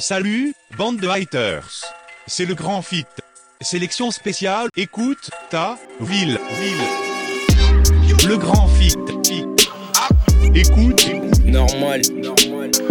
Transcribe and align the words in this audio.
Salut, 0.00 0.54
bande 0.78 0.96
de 0.96 1.06
haters. 1.08 1.84
C'est 2.26 2.46
le 2.46 2.54
grand 2.54 2.80
fit. 2.80 3.04
Sélection 3.60 4.10
spéciale, 4.10 4.68
écoute, 4.74 5.28
ta, 5.50 5.78
ville, 6.00 6.40
ville. 6.58 8.26
Le 8.26 8.38
grand 8.38 8.66
fit. 8.66 8.94
fit. 9.26 9.44
Écoute, 10.54 11.06
Normal. 11.44 12.00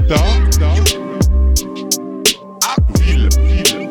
ta, 0.08 0.24
ta. 0.60 0.74
Ville, 3.00 3.30
ville. 3.42 3.90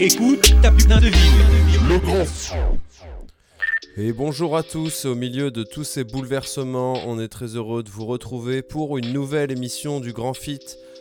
Écoute, 0.00 0.54
ta 0.62 0.70
putain 0.70 1.00
de 1.00 1.08
ville. 1.08 1.86
Le 1.86 1.98
grand 1.98 2.24
Et 3.98 4.14
bonjour 4.14 4.56
à 4.56 4.62
tous, 4.62 5.04
au 5.04 5.14
milieu 5.14 5.50
de 5.50 5.64
tous 5.64 5.84
ces 5.84 6.02
bouleversements, 6.02 6.94
on 7.06 7.20
est 7.20 7.28
très 7.28 7.56
heureux 7.56 7.82
de 7.82 7.90
vous 7.90 8.06
retrouver 8.06 8.62
pour 8.62 8.96
une 8.96 9.12
nouvelle 9.12 9.52
émission 9.52 10.00
du 10.00 10.14
Grand 10.14 10.32
Fit, 10.32 10.60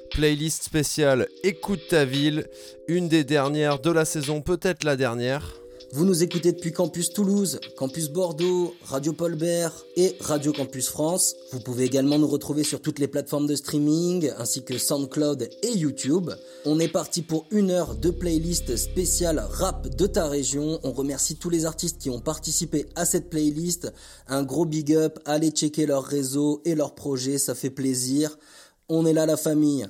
playlist 0.10 0.64
spéciale 0.64 1.28
Écoute 1.44 1.82
ta 1.90 2.06
ville, 2.06 2.48
une 2.88 3.08
des 3.08 3.24
dernières 3.24 3.80
de 3.80 3.92
la 3.92 4.06
saison, 4.06 4.42
peut-être 4.42 4.84
la 4.84 4.96
dernière. 4.96 5.62
Vous 5.94 6.04
nous 6.04 6.22
écoutez 6.22 6.52
depuis 6.52 6.74
Campus 6.74 7.12
Toulouse, 7.12 7.62
Campus 7.78 8.10
Bordeaux, 8.10 8.76
Radio 8.84 9.14
Paul 9.14 9.36
Bert 9.36 9.86
et 9.96 10.18
Radio 10.20 10.52
Campus 10.52 10.90
France. 10.90 11.34
Vous 11.54 11.62
pouvez 11.62 11.86
également 11.86 12.20
nous 12.20 12.28
retrouver 12.28 12.66
sur 12.66 12.82
toutes 12.82 13.00
les 13.00 13.08
plateformes 13.08 13.48
de 13.48 13.56
streaming 13.56 14.30
ainsi 14.38 14.66
que 14.66 14.78
SoundCloud 14.78 15.50
et 15.64 15.72
YouTube. 15.72 16.30
On 16.66 16.82
est 16.82 16.90
parti 16.90 17.22
pour 17.22 17.46
une 17.52 17.72
heure 17.72 17.96
de 17.96 18.10
playlist 18.10 18.76
spéciale 18.76 19.40
rap 19.50 19.88
de 19.88 20.08
ta 20.08 20.28
région. 20.28 20.78
On 20.84 20.92
remercie 20.92 21.38
tous 21.38 21.50
les 21.50 21.66
artistes 21.66 22.02
qui 22.02 22.10
ont 22.10 22.20
participé 22.20 22.88
à 22.96 23.06
cette 23.06 23.30
playlist. 23.30 23.94
Un 24.28 24.44
gros 24.44 24.66
big 24.66 24.94
up, 24.94 25.20
allez 25.24 25.52
checker 25.52 25.86
leur 25.86 26.04
réseau 26.04 26.62
et 26.66 26.76
leurs 26.76 26.96
projets, 26.96 27.38
ça 27.38 27.56
fait 27.56 27.70
plaisir. 27.70 28.38
On 28.90 29.06
est 29.06 29.14
là 29.14 29.26
la 29.26 29.38
famille. 29.38 29.88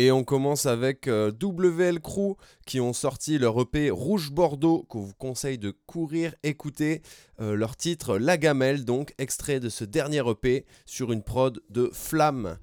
Et 0.00 0.12
on 0.12 0.22
commence 0.22 0.66
avec 0.66 1.08
euh, 1.08 1.32
WL 1.42 1.98
Crew 1.98 2.36
qui 2.64 2.78
ont 2.78 2.92
sorti 2.92 3.36
leur 3.36 3.60
EP 3.60 3.90
Rouge 3.90 4.30
Bordeaux 4.30 4.84
qu'on 4.88 5.00
vous 5.00 5.14
conseille 5.18 5.58
de 5.58 5.74
courir 5.86 6.36
écouter. 6.44 7.02
Euh, 7.40 7.56
leur 7.56 7.76
titre 7.76 8.16
La 8.16 8.36
Gamelle, 8.36 8.84
donc 8.84 9.12
extrait 9.18 9.58
de 9.58 9.68
ce 9.68 9.84
dernier 9.84 10.22
EP 10.30 10.66
sur 10.86 11.10
une 11.10 11.24
prod 11.24 11.60
de 11.68 11.90
Flamme. 11.92 12.58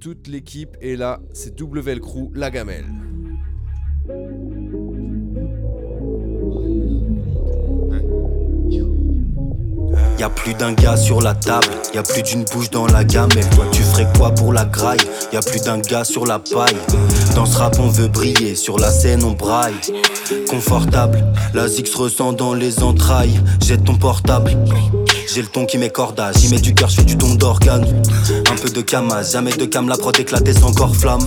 Toute 0.00 0.26
l'équipe 0.26 0.76
est 0.80 0.96
là, 0.96 1.20
c'est 1.32 1.60
WL 1.60 2.00
Crew 2.00 2.32
La 2.34 2.50
Gamelle. 2.50 2.86
Y 10.20 10.22
a 10.22 10.28
plus 10.28 10.52
d'un 10.52 10.74
gars 10.74 10.98
sur 10.98 11.22
la 11.22 11.32
table, 11.32 11.66
y 11.94 11.96
a 11.96 12.02
plus 12.02 12.22
d'une 12.22 12.44
bouche 12.44 12.68
dans 12.68 12.86
la 12.86 13.04
gamelle. 13.04 13.48
Toi 13.56 13.64
tu 13.72 13.82
ferais 13.82 14.06
quoi 14.18 14.30
pour 14.32 14.52
la 14.52 14.66
graille? 14.66 15.00
Y 15.32 15.36
a 15.38 15.40
plus 15.40 15.62
d'un 15.62 15.78
gars 15.78 16.04
sur 16.04 16.26
la 16.26 16.38
paille. 16.38 16.76
Dans 17.34 17.46
ce 17.46 17.56
rap 17.56 17.78
on 17.80 17.88
veut 17.88 18.08
briller, 18.08 18.54
sur 18.54 18.78
la 18.78 18.90
scène 18.90 19.24
on 19.24 19.30
braille. 19.30 19.72
Confortable, 20.50 21.24
la 21.54 21.68
zig 21.68 21.86
se 21.86 21.96
ressent 21.96 22.34
dans 22.34 22.52
les 22.52 22.82
entrailles. 22.82 23.40
Jette 23.64 23.84
ton 23.84 23.94
portable. 23.94 24.50
J'ai 25.32 25.40
le 25.40 25.48
ton 25.48 25.64
qui 25.64 25.78
m'écorda, 25.78 26.32
j'y 26.32 26.50
mets 26.50 26.60
du 26.60 26.74
cœur, 26.74 26.90
je 26.90 26.96
fais 26.96 27.04
du 27.04 27.16
don 27.16 27.36
d'organes. 27.36 27.86
Un 28.50 28.56
peu 28.56 28.68
de 28.68 28.82
camas, 28.82 29.22
jamais 29.22 29.52
de 29.52 29.64
cam, 29.64 29.88
la 29.88 29.96
prod 29.96 30.20
éclatée 30.20 30.52
sans 30.52 30.74
corps 30.74 30.94
flamme. 30.94 31.26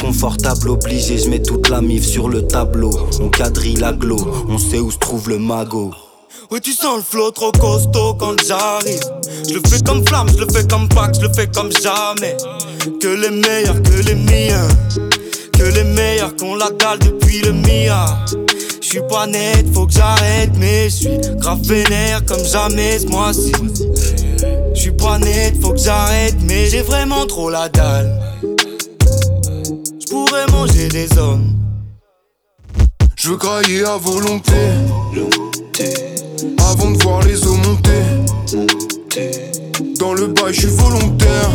Confortable, 0.00 0.70
obligé, 0.70 1.18
je 1.18 1.30
mets 1.30 1.40
toute 1.40 1.68
la 1.68 1.80
mif 1.80 2.04
sur 2.04 2.28
le 2.28 2.44
tableau. 2.44 2.90
On 3.20 3.28
quadrille 3.28 3.76
la 3.76 3.92
glow, 3.92 4.44
on 4.48 4.58
sait 4.58 4.80
où 4.80 4.90
se 4.90 4.98
trouve 4.98 5.28
le 5.28 5.38
magot. 5.38 5.92
Ouais, 6.50 6.60
tu 6.60 6.72
sens 6.72 6.96
le 6.98 7.02
flow 7.02 7.30
trop 7.30 7.52
costaud 7.52 8.14
quand 8.14 8.34
j'arrive. 8.46 9.00
Je 9.48 9.54
le 9.54 9.60
fais 9.66 9.80
comme 9.80 10.06
flamme, 10.06 10.28
je 10.28 10.44
le 10.44 10.46
fais 10.52 10.66
comme 10.66 10.88
pack, 10.88 11.14
je 11.14 11.26
le 11.26 11.32
fais 11.32 11.46
comme 11.46 11.72
jamais. 11.72 12.36
Que 13.00 13.08
les 13.08 13.30
meilleurs, 13.30 13.80
que 13.82 14.02
les 14.02 14.14
miens. 14.14 14.68
Que 15.52 15.62
les 15.62 15.84
meilleurs 15.84 16.36
qu'on 16.36 16.56
la 16.56 16.70
dalle 16.70 16.98
depuis 16.98 17.40
le 17.40 17.52
Mia. 17.52 18.04
Je 18.82 18.88
suis 18.88 19.00
pas 19.08 19.26
net, 19.26 19.66
faut 19.72 19.86
que 19.86 19.92
j'arrête, 19.92 20.50
mais 20.58 20.90
je 20.90 20.94
suis 20.94 21.18
grave 21.38 21.62
vénère 21.62 22.24
comme 22.26 22.44
jamais 22.44 22.98
ce 22.98 23.06
mois-ci. 23.06 23.52
Je 24.74 24.80
suis 24.80 24.92
pas 24.92 25.18
net, 25.18 25.54
faut 25.62 25.72
que 25.72 25.80
j'arrête, 25.80 26.36
mais 26.42 26.66
j'ai 26.66 26.82
vraiment 26.82 27.26
trop 27.26 27.48
la 27.48 27.68
dalle. 27.68 28.20
Je 28.42 30.06
pourrais 30.10 30.46
manger 30.48 30.88
des 30.88 31.08
hommes. 31.18 31.54
Je 33.16 33.30
veux 33.30 33.36
grailler 33.36 33.84
à 33.84 33.96
volonté. 33.96 34.52
Avant 36.74 36.90
de 36.90 37.00
voir 37.04 37.22
les 37.22 37.46
eaux 37.46 37.54
monter. 37.54 38.02
Dans 40.00 40.12
le 40.12 40.26
bail, 40.26 40.52
je 40.52 40.60
suis 40.62 40.68
volontaire. 40.70 41.50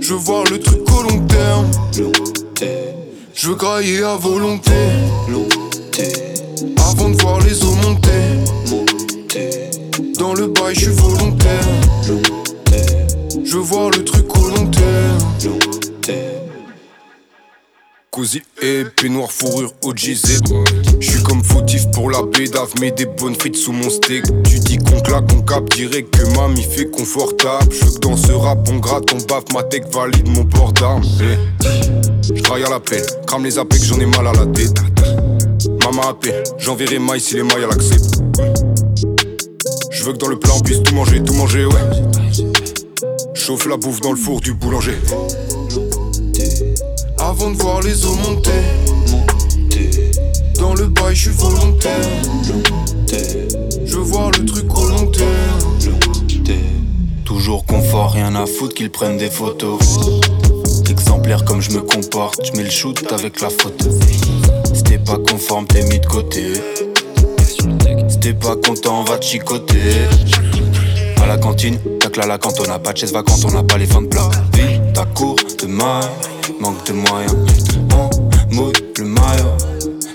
Je 0.00 0.14
veux 0.14 0.18
voir 0.18 0.42
le 0.50 0.58
truc 0.58 0.80
au 0.90 1.02
long 1.02 1.24
terme. 1.26 1.70
Je 3.34 3.48
veux 3.48 3.54
grailler 3.54 4.02
à 4.02 4.16
volonté. 4.16 4.72
Avant 6.76 7.08
de 7.08 7.16
voir 7.22 7.38
les 7.42 7.62
eaux 7.62 7.76
monter. 7.84 8.10
Dans 10.18 10.34
le 10.34 10.48
bail, 10.48 10.74
je 10.74 10.80
suis 10.80 10.90
volontaire. 10.90 11.68
Je 13.44 13.56
veux 13.56 13.62
voir 13.62 13.90
le 13.90 14.02
truc 14.02 14.26
au 14.36 14.48
long 14.48 14.66
terme. 14.66 16.45
Cosy 18.16 18.40
épée 18.62 19.10
noire 19.10 19.30
fourrure 19.30 19.74
OGZ 19.84 20.40
Je 21.00 21.06
suis 21.06 21.22
comme 21.22 21.44
fautif 21.44 21.90
pour 21.90 22.10
la 22.10 22.22
bédave 22.22 22.72
Mets 22.80 22.90
des 22.90 23.04
bonnes 23.04 23.34
frites 23.34 23.56
sous 23.56 23.72
mon 23.72 23.90
steak. 23.90 24.24
Tu 24.44 24.58
dis 24.58 24.78
qu'on 24.78 24.98
claque, 25.00 25.30
on 25.34 25.42
cap 25.42 25.68
direct 25.68 26.16
que 26.16 26.24
mamie 26.34 26.62
fait 26.62 26.86
confortable. 26.86 27.70
Je 27.70 27.98
dans 27.98 28.16
ce 28.16 28.32
rap 28.32 28.66
on 28.72 28.78
gratte, 28.78 29.12
on 29.12 29.18
baffe 29.18 29.52
Ma 29.52 29.64
tech 29.64 29.82
valide 29.92 30.28
mon 30.30 30.46
port 30.46 30.72
d'armes 30.72 31.04
Je 32.34 32.40
travaille 32.40 32.64
à 32.64 32.70
la 32.70 32.80
pelle, 32.80 33.04
crame 33.26 33.44
les 33.44 33.58
appels 33.58 33.84
j'en 33.84 34.00
ai 34.00 34.06
mal 34.06 34.26
à 34.26 34.32
la 34.32 34.46
tête. 34.46 34.78
Maman 35.84 36.08
appelle, 36.08 36.42
j'enverrai 36.56 36.98
maille 36.98 37.20
si 37.20 37.34
les 37.34 37.42
mailles 37.42 37.64
elle 37.64 37.70
acceptent 37.70 38.22
Je 39.90 40.04
veux 40.04 40.14
que 40.14 40.18
dans 40.18 40.28
le 40.28 40.38
plat 40.38 40.54
on 40.56 40.60
puisse 40.60 40.82
tout 40.82 40.94
manger, 40.94 41.22
tout 41.22 41.34
manger 41.34 41.66
ouais. 41.66 42.44
Chauffe 43.34 43.66
la 43.66 43.76
bouffe 43.76 44.00
dans 44.00 44.12
le 44.12 44.18
four 44.18 44.40
du 44.40 44.54
boulanger 44.54 44.96
avant 47.28 47.50
de 47.50 47.56
voir 47.56 47.80
les 47.82 48.06
eaux 48.06 48.14
monter. 48.14 48.50
Dans 50.60 50.74
le 50.74 50.86
bail, 50.86 51.14
je 51.14 51.22
suis 51.22 51.30
volontaire. 51.30 51.92
Je 53.84 53.96
voir 53.96 54.30
le 54.30 54.44
truc 54.44 54.68
terme. 55.12 56.56
Toujours 57.24 57.66
confort, 57.66 58.12
rien 58.12 58.34
à 58.36 58.46
foutre 58.46 58.74
qu'ils 58.74 58.92
prennent 58.92 59.18
des 59.18 59.30
photos. 59.30 59.80
Exemplaire 60.88 61.44
comme 61.44 61.60
je 61.60 61.72
me 61.72 61.80
comporte, 61.80 62.40
je 62.46 62.52
mets 62.52 62.62
le 62.62 62.70
shoot 62.70 63.12
avec 63.12 63.40
la 63.40 63.50
photo. 63.50 63.90
Si 64.72 64.84
t'es 64.84 64.98
pas 64.98 65.18
conforme, 65.18 65.66
t'es 65.66 65.82
mis 65.82 65.98
de 65.98 66.06
côté. 66.06 66.52
Si 68.08 68.20
t'es 68.20 68.34
pas 68.34 68.54
content, 68.54 69.00
on 69.00 69.04
va 69.04 69.18
te 69.18 69.24
chicoter. 69.24 69.80
À 71.20 71.26
la 71.26 71.38
cantine, 71.38 71.78
tac 71.98 72.16
là 72.16 72.26
la 72.26 72.38
quand 72.38 72.60
on 72.60 72.70
a 72.70 72.78
pas 72.78 72.92
de 72.92 72.98
chaise 72.98 73.12
vacante, 73.12 73.44
on 73.46 73.50
n'a 73.50 73.64
pas 73.64 73.78
les 73.78 73.86
fins 73.86 74.02
de 74.02 74.06
plat. 74.06 74.30
Vie, 74.52 74.80
ta 74.94 75.04
cour 75.06 75.34
de 75.60 75.66
maille, 75.66 76.06
manque 76.60 76.84
de 76.86 76.92
moyens. 76.92 77.34
On 77.94 78.54
mouille 78.54 78.72
le 78.98 79.04
maillot, 79.04 79.56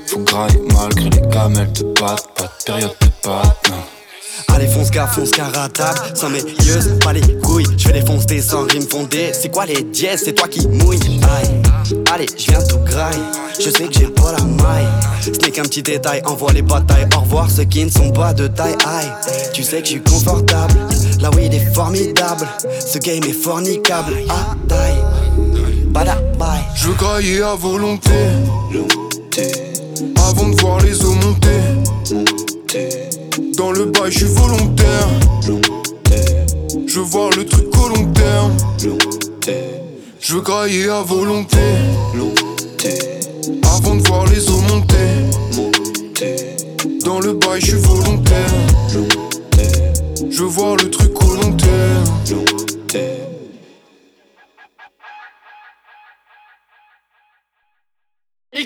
faut 0.08 0.19
grailler 0.19 0.59
malgré 0.74 1.09
les 1.09 1.28
gamelles 1.28 1.72
de 1.74 1.84
pâte, 2.00 2.28
pas 2.36 2.44
de 2.44 2.64
période 2.66 2.96
de 3.02 3.08
pâte, 3.22 3.69
non. 3.69 4.56
Allez 4.56 4.68
fonce 4.68 4.90
car 4.90 5.14
fonce 5.14 5.31
car 5.31 5.47
à 5.58 5.69
table. 5.69 6.00
Sans 6.14 6.30
yeux, 6.30 7.00
pas 7.03 7.14
les 7.14 7.22
couilles. 7.40 7.66
Je 7.78 7.88
vais 7.88 7.94
les 7.94 8.06
foncer 8.06 8.42
sans 8.42 8.64
rime 8.64 8.88
fondée 8.88 9.31
C'est 9.34 9.50
quoi 9.50 9.66
les 9.66 9.81
dièses, 9.81 10.24
c'est 10.25 10.34
toi 10.34 10.47
qui 10.47 10.68
mouille 10.68 11.00
Aïe, 11.00 11.62
allez, 12.12 12.25
je 12.38 12.52
viens 12.52 12.62
tout 12.63 12.80
graille 12.80 13.19
Je 13.59 13.69
sais 13.69 13.86
que 13.86 13.94
j'ai 13.94 14.08
pas 14.08 14.34
la 14.34 14.44
maille. 14.44 14.88
Ce 15.22 15.30
n'est 15.30 15.52
qu'un 15.52 15.63
petit 15.63 15.84
détail, 15.84 16.22
envoie 16.25 16.52
les 16.52 16.62
batailles. 16.62 17.08
Au 17.16 17.22
revoir 17.22 17.50
ceux 17.50 17.63
qui 17.63 17.86
ne 17.86 17.90
sont 17.90 18.12
pas 18.12 18.34
de 18.34 18.48
taille. 18.48 18.75
Aïe, 18.86 19.12
tu 19.53 19.63
sais 19.63 19.81
que 19.81 19.86
je 19.86 19.92
suis 19.92 20.02
confortable. 20.02 20.74
La 21.22 21.30
weed 21.31 21.53
est 21.53 21.74
formidable. 21.74 22.48
Ce 22.86 22.98
game 22.98 23.24
est 23.24 23.34
fornicable. 23.34 24.13
Ah, 24.30 24.56
Je 26.75 26.88
veux 26.88 26.94
grailler 26.94 27.42
à 27.42 27.56
volonté. 27.56 28.12
Avant 30.16 30.50
de 30.50 30.62
voir 30.62 30.80
les 30.81 31.04
eaux 31.04 31.13
monter. 31.13 31.62
Dans 33.57 33.71
le 33.71 33.86
bail, 33.86 34.12
je 34.12 34.19
suis 34.19 34.27
volontaire. 34.27 35.07
Je 36.88 37.00
veux 37.00 37.06
voir 37.06 37.30
le 37.31 37.45
truc 37.45 37.68
au 37.77 37.89
long 37.89 38.12
terme. 38.13 38.54
Je 40.19 40.33
veux 40.33 40.42
grailler 40.42 40.89
à 40.89 41.01
volonté. 41.01 41.57
Avant 43.63 43.95
de 43.95 44.07
voir 44.07 44.25
les 44.27 44.50
eaux 44.50 44.62
monter. 44.62 44.95
Dans 47.04 47.19
le 47.19 47.33
bail, 47.33 47.60
je 47.60 47.66
suis 47.66 47.77
volontaire. 47.77 48.54
Je 50.30 50.42
veux 50.42 50.50
voir 50.50 50.77
le 50.77 50.89
truc 50.89 51.12
au 51.21 51.36
long 51.36 51.51
terme. 51.51 53.20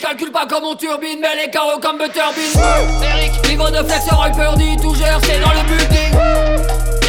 Calcule 0.06 0.32
pas 0.32 0.46
comme 0.46 0.64
on 0.66 0.76
turbine, 0.76 1.20
mais 1.20 1.46
les 1.46 1.50
carreaux 1.50 1.80
comme 1.82 1.98
turbine. 1.98 2.62
Eric, 3.02 3.50
niveau 3.50 3.70
de 3.70 3.78
flex, 3.78 4.08
Roy 4.12 4.30
Purdy, 4.30 4.78
tout 4.78 4.94
gère, 4.94 5.20
c'est 5.24 5.40
dans 5.40 5.50
le 5.50 5.64
building. 5.68 6.20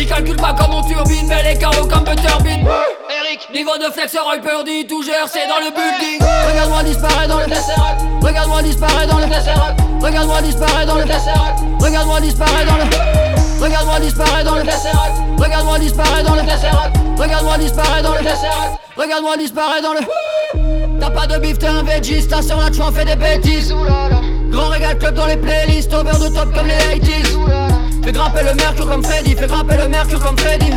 Il 0.01 0.07
calcule 0.07 0.37
pas 0.37 0.55
comme 0.55 0.73
on 0.73 0.83
turbine, 0.83 1.27
mais 1.29 1.43
les 1.43 1.59
carreaux 1.59 1.87
comme 1.87 2.05
turbine. 2.05 2.67
Eric, 3.11 3.49
niveau 3.53 3.77
de 3.77 3.93
flex, 3.93 4.17
Roy 4.17 4.39
Purdy, 4.39 4.87
tout 4.87 5.03
gère, 5.03 5.27
c'est 5.29 5.47
dans 5.47 5.59
le 5.59 5.71
building. 5.73 6.27
Regarde-moi 6.49 6.83
disparaître 6.85 7.29
dans 7.29 7.41
le 7.41 7.47
Tesseract. 7.47 8.01
Regarde-moi 8.23 8.63
disparaître 8.63 9.13
dans 9.13 9.19
le 9.19 9.27
Tesseract. 9.27 9.81
Regarde-moi 10.01 10.41
disparaître 10.43 10.87
dans 10.87 10.99
le 10.99 11.05
Tesseract. 11.05 11.59
Regarde-moi 11.81 12.21
disparaître 12.21 12.67
dans 12.67 12.77
le. 12.77 13.63
Regarde-moi 13.63 14.01
disparaître 14.01 14.45
dans 14.45 14.57
le 14.57 14.63
Tesseract. 14.65 15.17
Regarde-moi 15.39 15.79
disparaître 15.79 16.25
dans 16.25 16.35
le 16.35 16.43
Tesseract. 16.43 16.97
Regarde-moi 17.19 17.59
disparaître 17.59 18.03
dans 18.03 18.15
le 18.15 18.25
Tesseract. 18.25 18.81
Regarde-moi 18.97 19.37
disparaître 19.37 19.83
dans 19.83 19.93
le. 19.93 20.66
T'as 21.01 21.11
pas 21.11 21.27
de 21.27 21.39
bif, 21.39 21.59
t'es 21.59 21.67
un 21.67 21.83
veggie, 21.83 22.27
ta 22.27 22.43
sur 22.43 22.61
la 22.61 22.71
tu 22.71 22.81
en 22.81 22.93
fais 22.93 23.05
des 23.05 23.17
bêtises. 23.17 23.75
Grand 24.51 24.69
régal 24.69 24.99
club 24.99 25.15
dans 25.15 25.27
les 25.27 25.37
playlists, 25.37 25.93
over 25.93 26.13
de 26.13 26.35
top 26.35 26.55
comme 26.55 26.67
les 26.67 26.99
80s. 26.99 27.37
Fais 28.05 28.13
grimper 28.13 28.43
le 28.43 28.55
mercure 28.55 28.89
comme 28.89 29.03
Freddy, 29.05 29.35
fais 29.35 29.47
grimper 29.47 29.77
le 29.77 29.89
mercure 29.89 30.21
comme 30.21 30.39
Freddy. 30.39 30.71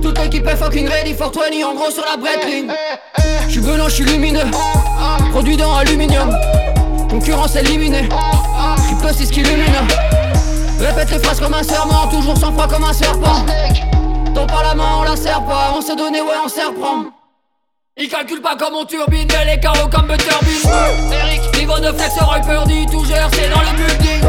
Toute 0.00 0.18
l'équipe 0.20 0.46
est 0.46 0.56
fucking 0.56 0.88
ready 0.88 1.14
for 1.14 1.32
20 1.32 1.64
en 1.66 1.74
gros 1.74 1.90
sur 1.90 2.04
la 2.04 2.16
breadline. 2.16 2.72
J'suis 3.48 3.62
je 3.62 3.88
j'suis 3.88 4.04
lumineux. 4.04 4.46
Produit 5.32 5.56
dans 5.56 5.74
aluminium. 5.76 6.30
Concurrence 7.10 7.56
éliminée. 7.56 8.08
Triple 8.76 9.14
6 9.14 9.30
qui 9.30 9.40
illumine. 9.40 9.74
Répète 10.78 11.10
les 11.10 11.18
phrases 11.18 11.40
comme 11.40 11.54
un 11.54 11.62
serment, 11.62 12.06
toujours 12.08 12.36
sans 12.36 12.52
froid 12.52 12.68
comme 12.68 12.84
un 12.84 12.92
serpent. 12.92 13.44
Ton 14.34 14.46
main 14.46 14.84
on 15.00 15.02
la 15.02 15.16
serre 15.16 15.44
pas, 15.44 15.74
on 15.76 15.80
s'est 15.80 15.96
donné, 15.96 16.20
ouais, 16.20 16.28
on 16.44 16.48
s'est 16.48 16.64
reprend. 16.64 17.17
Il 18.00 18.08
calcule 18.08 18.40
pas 18.40 18.54
comme 18.54 18.76
on 18.76 18.84
turbine, 18.84 19.26
mais 19.32 19.56
les 19.56 19.60
carreaux 19.60 19.88
comme 19.88 20.06
Butterbean. 20.06 20.70
Eric, 21.12 21.58
niveau 21.58 21.78
de 21.80 21.90
flex, 21.98 22.14
Roy 22.20 22.38
Purdy, 22.46 22.86
tout 22.86 23.04
gère, 23.04 23.28
c'est 23.32 23.48
dans 23.48 23.58
le 23.58 23.76
building. 23.76 24.22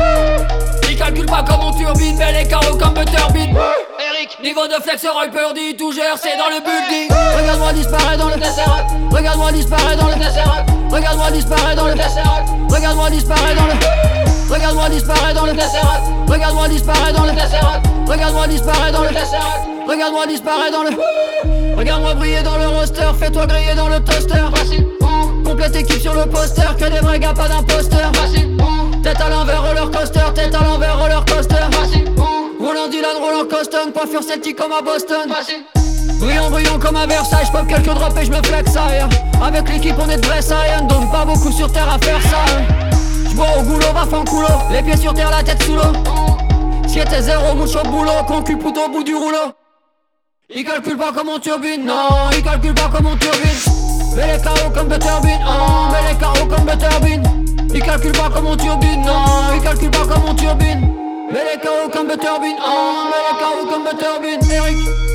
Il 0.90 0.98
calcule 0.98 1.28
pas 1.28 1.44
comme 1.44 1.64
on 1.64 1.72
turbine, 1.78 2.18
mais 2.18 2.32
les 2.34 2.50
carreaux 2.50 2.76
comme 2.78 2.96
Butterbean. 2.96 3.56
Eric, 4.00 4.40
niveau 4.42 4.66
de 4.66 4.82
flex, 4.82 5.06
Roy 5.06 5.28
Purdy, 5.28 5.78
tout 5.78 5.92
gère, 5.92 6.18
c'est 6.18 6.36
dans 6.36 6.50
le 6.50 6.62
building. 6.62 7.10
Regarde-moi 7.38 7.74
disparaître 7.74 8.18
dans 8.18 8.30
le 8.30 8.40
Tesseract. 8.40 8.90
Regarde-moi 9.12 9.52
disparaître 9.52 10.02
dans 10.02 10.08
le 10.08 10.16
Tesseract. 10.16 10.70
Regarde-moi 10.90 11.32
disparaître 11.32 11.76
dans 11.76 11.88
le 11.88 11.94
Tesseract. 11.94 12.50
Regarde-moi 12.72 13.10
disparaître 13.12 13.56
dans 13.56 13.68
le. 13.68 14.52
Regarde-moi 14.52 14.90
disparaître 14.90 15.36
dans 15.36 15.46
le 15.46 15.54
Tesseract. 15.54 16.04
Regarde-moi 16.28 16.68
disparaître 16.70 17.14
dans 17.14 17.26
le 17.26 17.34
Tesseract. 17.34 17.86
Regarde-moi 18.08 18.48
disparaître 18.48 18.94
dans 18.94 19.04
le 19.04 19.10
Tesseract. 19.10 19.62
Regarde-moi 19.88 20.26
disparaître 20.26 20.72
dans 20.72 20.84
le. 20.84 21.59
Regarde-moi 21.80 22.14
briller 22.14 22.42
dans 22.44 22.58
le 22.58 22.68
roster, 22.68 23.08
fais-toi 23.18 23.46
griller 23.46 23.74
dans 23.74 23.88
le 23.88 24.02
toaster. 24.02 24.44
Facile. 24.54 24.86
Complète 25.46 25.78
équipe 25.78 26.02
sur 26.02 26.14
le 26.14 26.26
poster, 26.26 26.76
que 26.76 26.84
des 26.84 27.00
vrais 27.00 27.20
gars, 27.20 27.34
pas 27.34 27.48
d'imposteur. 27.48 28.12
Facile. 28.16 28.58
Tête 29.02 29.22
à 29.22 29.30
l'envers, 29.30 29.66
roller 29.66 29.90
coaster, 29.90 30.34
tête 30.36 30.54
à 30.54 30.62
l'envers, 30.66 31.00
roller 31.00 31.24
coaster. 31.24 31.56
Facile. 31.72 32.12
Roland 32.60 32.90
Dylan, 32.92 33.16
Roland 33.18 33.48
Coston, 33.50 33.94
coiffure 33.94 34.22
celtique 34.22 34.58
comme 34.58 34.74
à 34.74 34.82
Boston. 34.82 35.30
Facile. 35.30 35.64
Brillant, 36.20 36.50
brillant 36.50 36.78
comme 36.78 36.98
à 36.98 37.06
Versailles, 37.06 37.46
j'pop 37.46 37.66
quelques 37.66 37.86
drops 37.86 38.18
et 38.22 38.26
j'me 38.26 38.44
flex 38.44 38.76
aïe. 38.76 39.06
Avec 39.42 39.70
l'équipe 39.70 39.96
on 39.98 40.10
est 40.10 40.18
de 40.18 40.26
vrais 40.26 40.42
donc 40.90 41.10
pas 41.14 41.24
beaucoup 41.24 41.50
sur 41.50 41.72
terre 41.72 41.88
à 41.90 41.98
faire 42.06 42.22
ça. 42.24 42.44
J'bois 43.30 43.48
au 43.58 43.62
goulot, 43.62 43.94
va 43.94 44.06
coulo, 44.30 44.48
les 44.70 44.84
pieds 44.84 44.98
sur 44.98 45.14
terre, 45.14 45.32
la 45.32 45.44
tête 45.44 45.64
sous 45.64 45.76
l'eau. 45.76 45.94
Si 46.88 47.00
t'es 47.00 47.22
zéro, 47.22 47.56
mouche 47.56 47.78
au 47.78 47.88
boulot, 47.88 48.12
concu 48.28 48.56
au 48.56 48.92
bout 48.92 49.04
du 49.04 49.16
rouleau. 49.16 49.54
Il 50.52 50.66
calcule 50.66 50.98
pas 50.98 51.12
comme 51.12 51.30
on 51.30 51.38
turbine, 51.38 51.86
non, 51.86 52.32
il 52.36 52.42
calcule 52.42 52.74
pas 52.74 52.90
comme 52.92 53.06
on 53.06 53.16
turbine. 53.18 54.16
Mais 54.16 54.36
les 54.36 54.42
carreaux 54.42 54.72
comme 54.72 54.88
Butterbean, 54.88 55.40
oh, 55.48 55.92
mais 55.92 56.12
les 56.12 56.18
carreaux 56.18 56.48
comme 56.48 56.66
Butterbean. 56.66 57.24
Il 57.72 57.84
calcule 57.84 58.12
pas 58.14 58.32
comme 58.32 58.48
on 58.48 58.58
turbine, 58.58 59.02
non, 59.06 59.54
il 59.56 59.62
calcule 59.62 59.92
pas 59.92 60.08
comme 60.08 60.24
on 60.28 60.34
turbine. 60.34 60.92
Mais 61.32 61.54
les 61.54 61.62
carreaux 61.62 61.90
comme 61.94 62.08
Butterbean, 62.08 62.56
oh, 62.66 63.04
mais 63.12 63.32
les 63.32 63.40
carreaux 63.40 63.68
comme 63.70 63.84
Butterbean. 63.84 64.40
Eric. 64.52 65.09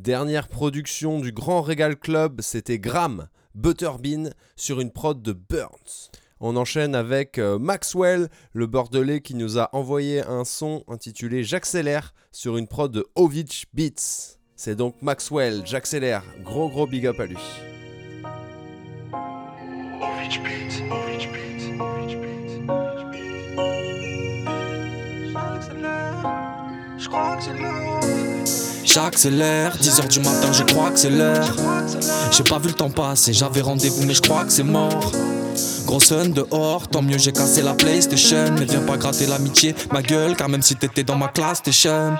Dernière 0.00 0.48
production 0.48 1.20
du 1.20 1.30
Grand 1.30 1.60
Regal 1.60 1.94
Club, 1.94 2.40
c'était 2.40 2.78
Gram, 2.78 3.28
Butterbean, 3.54 4.30
sur 4.56 4.80
une 4.80 4.90
prod 4.90 5.20
de 5.20 5.34
Burns. 5.34 6.08
On 6.40 6.56
enchaîne 6.56 6.94
avec 6.94 7.36
euh, 7.36 7.58
Maxwell, 7.58 8.30
le 8.54 8.66
bordelais 8.66 9.20
qui 9.20 9.34
nous 9.34 9.58
a 9.58 9.68
envoyé 9.76 10.22
un 10.22 10.46
son 10.46 10.84
intitulé 10.88 11.44
J'accélère 11.44 12.14
sur 12.32 12.56
une 12.56 12.66
prod 12.66 12.90
de 12.90 13.06
Ovich 13.14 13.66
Beats. 13.74 14.38
C'est 14.56 14.74
donc 14.74 15.02
Maxwell, 15.02 15.64
j'accélère, 15.66 16.24
gros 16.44 16.70
gros 16.70 16.86
big 16.86 17.06
up 17.06 17.20
à 17.20 17.26
lui. 17.26 17.36
Je 26.96 27.06
crois 27.06 27.36
que 27.36 27.42
c'est 27.42 27.99
J'accélère, 28.84 29.76
10h 29.76 30.08
du 30.08 30.20
matin, 30.20 30.52
je 30.52 30.62
crois 30.64 30.90
que 30.90 30.98
c'est 30.98 31.10
l'heure. 31.10 31.54
J'ai 32.30 32.44
pas 32.44 32.58
vu 32.58 32.68
le 32.68 32.74
temps 32.74 32.90
passer, 32.90 33.32
j'avais 33.32 33.60
rendez-vous, 33.60 34.04
mais 34.04 34.14
je 34.14 34.22
crois 34.22 34.44
que 34.44 34.52
c'est 34.52 34.62
mort. 34.62 35.12
Gros 35.86 36.00
sun 36.00 36.32
dehors, 36.32 36.88
tant 36.88 37.02
mieux 37.02 37.18
j'ai 37.18 37.32
cassé 37.32 37.62
la 37.62 37.74
PlayStation. 37.74 38.54
Mais 38.58 38.64
viens 38.64 38.80
pas 38.80 38.96
gratter 38.96 39.26
l'amitié, 39.26 39.74
ma 39.92 40.02
gueule, 40.02 40.36
car 40.36 40.48
même 40.48 40.62
si 40.62 40.76
t'étais 40.76 41.04
dans 41.04 41.16
ma 41.16 41.28
classe, 41.28 41.58
station. 41.58 42.16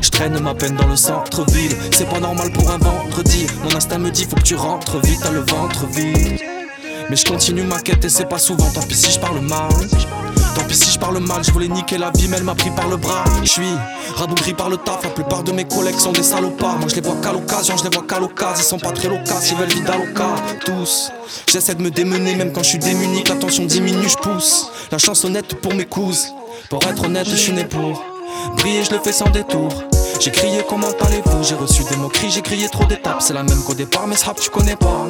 Je 0.00 0.10
traîne 0.10 0.38
ma 0.40 0.54
peine 0.54 0.76
dans 0.76 0.88
le 0.88 0.96
centre-ville, 0.96 1.76
c'est 1.92 2.08
pas 2.08 2.20
normal 2.20 2.52
pour 2.52 2.70
un 2.70 2.78
vendredi. 2.78 3.46
Mon 3.62 3.74
instinct 3.74 3.98
me 3.98 4.10
dit 4.10 4.24
faut 4.24 4.36
que 4.36 4.42
tu 4.42 4.56
rentres 4.56 4.98
vite, 5.00 5.20
t'as 5.22 5.30
le 5.30 5.40
ventre 5.40 5.86
vide. 5.86 6.51
Mais 7.10 7.16
je 7.16 7.24
continue 7.24 7.62
ma 7.62 7.80
quête 7.80 8.04
et 8.04 8.08
c'est 8.08 8.28
pas 8.28 8.38
souvent, 8.38 8.70
tant 8.70 8.82
pis 8.82 8.94
si 8.94 9.12
je 9.12 9.20
parle 9.20 9.40
mal. 9.40 9.70
Tant 10.54 10.64
pis 10.64 10.76
si 10.76 10.92
je 10.92 10.98
parle 10.98 11.18
mal, 11.18 11.42
je 11.44 11.50
voulais 11.50 11.68
niquer 11.68 11.98
la 11.98 12.10
vie, 12.10 12.28
mais 12.28 12.36
elle 12.36 12.44
m'a 12.44 12.54
pris 12.54 12.70
par 12.70 12.88
le 12.88 12.96
bras. 12.96 13.24
Je 13.42 13.48
suis 13.48 13.74
rabougri 14.16 14.54
par 14.54 14.68
le 14.68 14.76
taf, 14.76 15.02
la 15.04 15.10
plupart 15.10 15.42
de 15.42 15.52
mes 15.52 15.64
collègues 15.64 15.98
sont 15.98 16.12
des 16.12 16.22
salopards. 16.22 16.78
Moi 16.78 16.88
je 16.88 16.96
les 16.96 17.00
vois 17.00 17.16
qu'à 17.22 17.32
l'occasion, 17.32 17.76
je 17.76 17.84
les 17.84 17.90
vois 17.90 18.06
qu'à 18.06 18.18
l'occasion. 18.18 18.62
Ils 18.62 18.64
sont 18.64 18.78
pas 18.78 18.92
très 18.92 19.08
locaux, 19.08 19.40
ils 19.50 19.56
veulent 19.56 19.68
vite 19.68 19.88
à 19.88 20.54
tous. 20.64 21.10
J'essaie 21.50 21.74
de 21.74 21.82
me 21.82 21.90
démener, 21.90 22.34
même 22.34 22.52
quand 22.52 22.62
je 22.62 22.70
suis 22.70 22.78
démuni, 22.78 23.24
la 23.24 23.36
tension 23.36 23.64
diminue, 23.64 24.08
je 24.08 24.16
pousse. 24.16 24.70
La 24.90 24.98
chansonnette 24.98 25.54
pour 25.60 25.74
mes 25.74 25.86
couses. 25.86 26.32
Pour 26.68 26.82
être 26.84 27.04
honnête, 27.04 27.28
je 27.28 27.36
suis 27.36 27.52
né 27.52 27.64
pour 27.64 28.02
briller, 28.56 28.84
je 28.84 28.92
le 28.92 28.98
fais 28.98 29.12
sans 29.12 29.30
détour. 29.30 29.70
J'ai 30.20 30.30
crié 30.30 30.64
comment 30.68 30.86
allez-vous? 31.00 31.42
J'ai 31.42 31.56
reçu 31.56 31.82
des 31.84 31.96
moqueries, 31.96 32.30
j'ai 32.30 32.42
crié 32.42 32.68
trop 32.68 32.84
d'étapes 32.84 33.20
C'est 33.20 33.34
la 33.34 33.42
même 33.42 33.60
qu'au 33.64 33.74
départ 33.74 34.06
mais 34.06 34.14
ce 34.14 34.24
rap 34.24 34.38
tu 34.40 34.50
connais 34.50 34.76
pas 34.76 35.08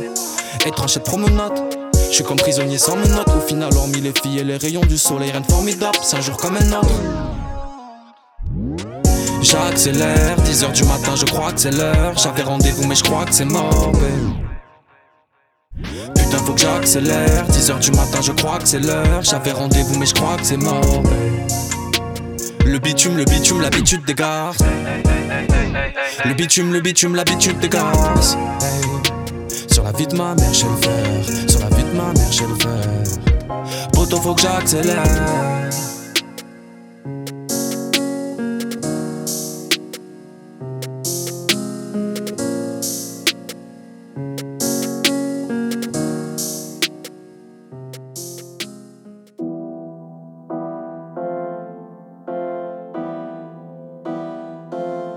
Étrange 0.64 0.92
cette 0.92 1.04
promenade 1.04 1.81
je 2.12 2.16
suis 2.16 2.24
comme 2.24 2.36
prisonnier 2.36 2.76
sans 2.76 2.96
note 2.96 3.28
Au 3.34 3.40
final, 3.40 3.70
hormis 3.74 4.02
les 4.02 4.12
filles 4.12 4.40
et 4.40 4.44
les 4.44 4.58
rayons 4.58 4.82
du 4.82 4.98
soleil, 4.98 5.30
rien 5.30 5.40
de 5.40 5.46
formidable. 5.46 5.96
C'est 6.02 6.16
un 6.16 6.20
jour 6.20 6.36
comme 6.36 6.56
un 6.56 6.72
autre. 6.72 7.00
J'accélère, 9.40 10.36
10h 10.40 10.72
du 10.72 10.84
matin, 10.84 11.16
je 11.16 11.24
crois 11.24 11.52
que 11.52 11.60
c'est 11.60 11.70
l'heure. 11.70 12.12
J'avais 12.16 12.42
rendez-vous, 12.42 12.86
mais 12.86 12.94
je 12.94 13.02
crois 13.02 13.24
que 13.24 13.32
c'est 13.32 13.46
mort. 13.46 13.92
Putain, 16.14 16.38
faut 16.38 16.52
que 16.52 16.60
j'accélère. 16.60 17.48
10h 17.48 17.78
du 17.80 17.90
matin, 17.92 18.20
je 18.20 18.32
crois 18.32 18.58
que 18.58 18.68
c'est 18.68 18.80
l'heure. 18.80 19.22
J'avais 19.22 19.52
rendez-vous, 19.52 19.98
mais 19.98 20.06
je 20.06 20.14
crois 20.14 20.36
que 20.36 20.44
c'est 20.44 20.58
mort. 20.58 21.02
Le 22.66 22.78
bitume, 22.78 23.16
le 23.16 23.24
bitume, 23.24 23.62
l'habitude 23.62 24.04
des 24.04 24.14
gars. 24.14 24.52
Le 26.26 26.34
bitume, 26.34 26.74
le 26.74 26.80
bitume, 26.80 27.14
l'habitude 27.14 27.58
des 27.58 27.70
gaz. 27.70 28.36
Sur 29.82 29.90
la 29.90 29.98
vie 29.98 30.06
de 30.06 30.16
ma 30.16 30.34
mère, 30.36 30.54
j'ai 30.54 30.68
le 30.68 30.76
faire. 30.76 31.50
Sur 31.50 31.58
la 31.58 31.76
vie 31.76 31.82
de 31.82 31.96
ma 31.96 32.12
mère, 32.12 32.30
j'ai 32.30 32.46
le 32.46 32.54
faire. 32.54 33.90
Poto, 33.92 34.16
faut 34.18 34.34
que 34.34 34.42
j'accélère. 34.42 35.02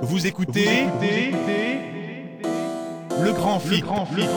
Vous 0.01 0.25
écoutez, 0.25 0.88
Vous 1.00 1.05
écoutez 1.05 1.85
le 3.22 3.31
grand 3.31 3.60
fit. 3.60 3.81
Le 3.81 3.81
grand 3.81 4.05
fit. 4.05 4.27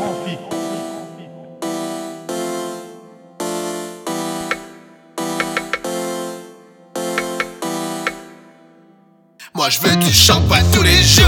Moi 9.55 9.69
je 9.71 9.81
veux 9.81 9.97
du 9.97 10.13
champagne 10.13 10.65
tous 10.73 10.83
les 10.83 11.03
jours. 11.03 11.25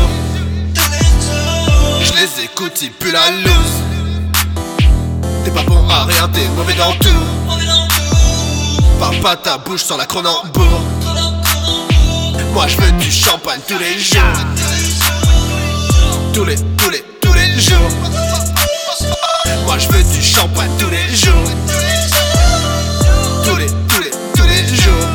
Je 2.03 2.13
les 2.13 2.45
écoute, 2.45 2.81
ils 2.83 2.93
puent 2.93 3.11
la 3.11 3.31
loose. 3.31 3.83
T'es 5.45 5.51
pas 5.51 5.63
bon 5.65 5.89
à 5.89 6.05
rien, 6.05 6.29
t'es 6.29 6.47
mauvais 6.57 6.75
dans 6.75 6.93
tout. 6.93 7.09
Parle 9.01 9.17
pas 9.21 9.37
ta 9.37 9.59
bouche 9.59 9.83
sans 9.83 9.97
la 9.97 10.07
Cronenbourg. 10.07 10.81
Moi 12.53 12.67
je 12.69 12.77
veux 12.77 12.93
du 12.93 13.11
champagne 13.11 13.61
tous 13.67 13.79
les 13.79 13.99
jours. 13.99 14.21
Tous 16.33 16.45
les, 16.45 16.57
je 19.81 19.89
veux 19.89 20.03
du 20.03 20.23
champagne 20.23 20.71
tous 20.79 20.91
les 20.91 21.15
jours. 21.15 21.35
Tous 23.45 23.57
les, 23.57 23.67
tous 23.67 24.03
les, 24.03 24.11
tous 24.35 24.47
les 24.47 24.77
jours. 24.77 25.09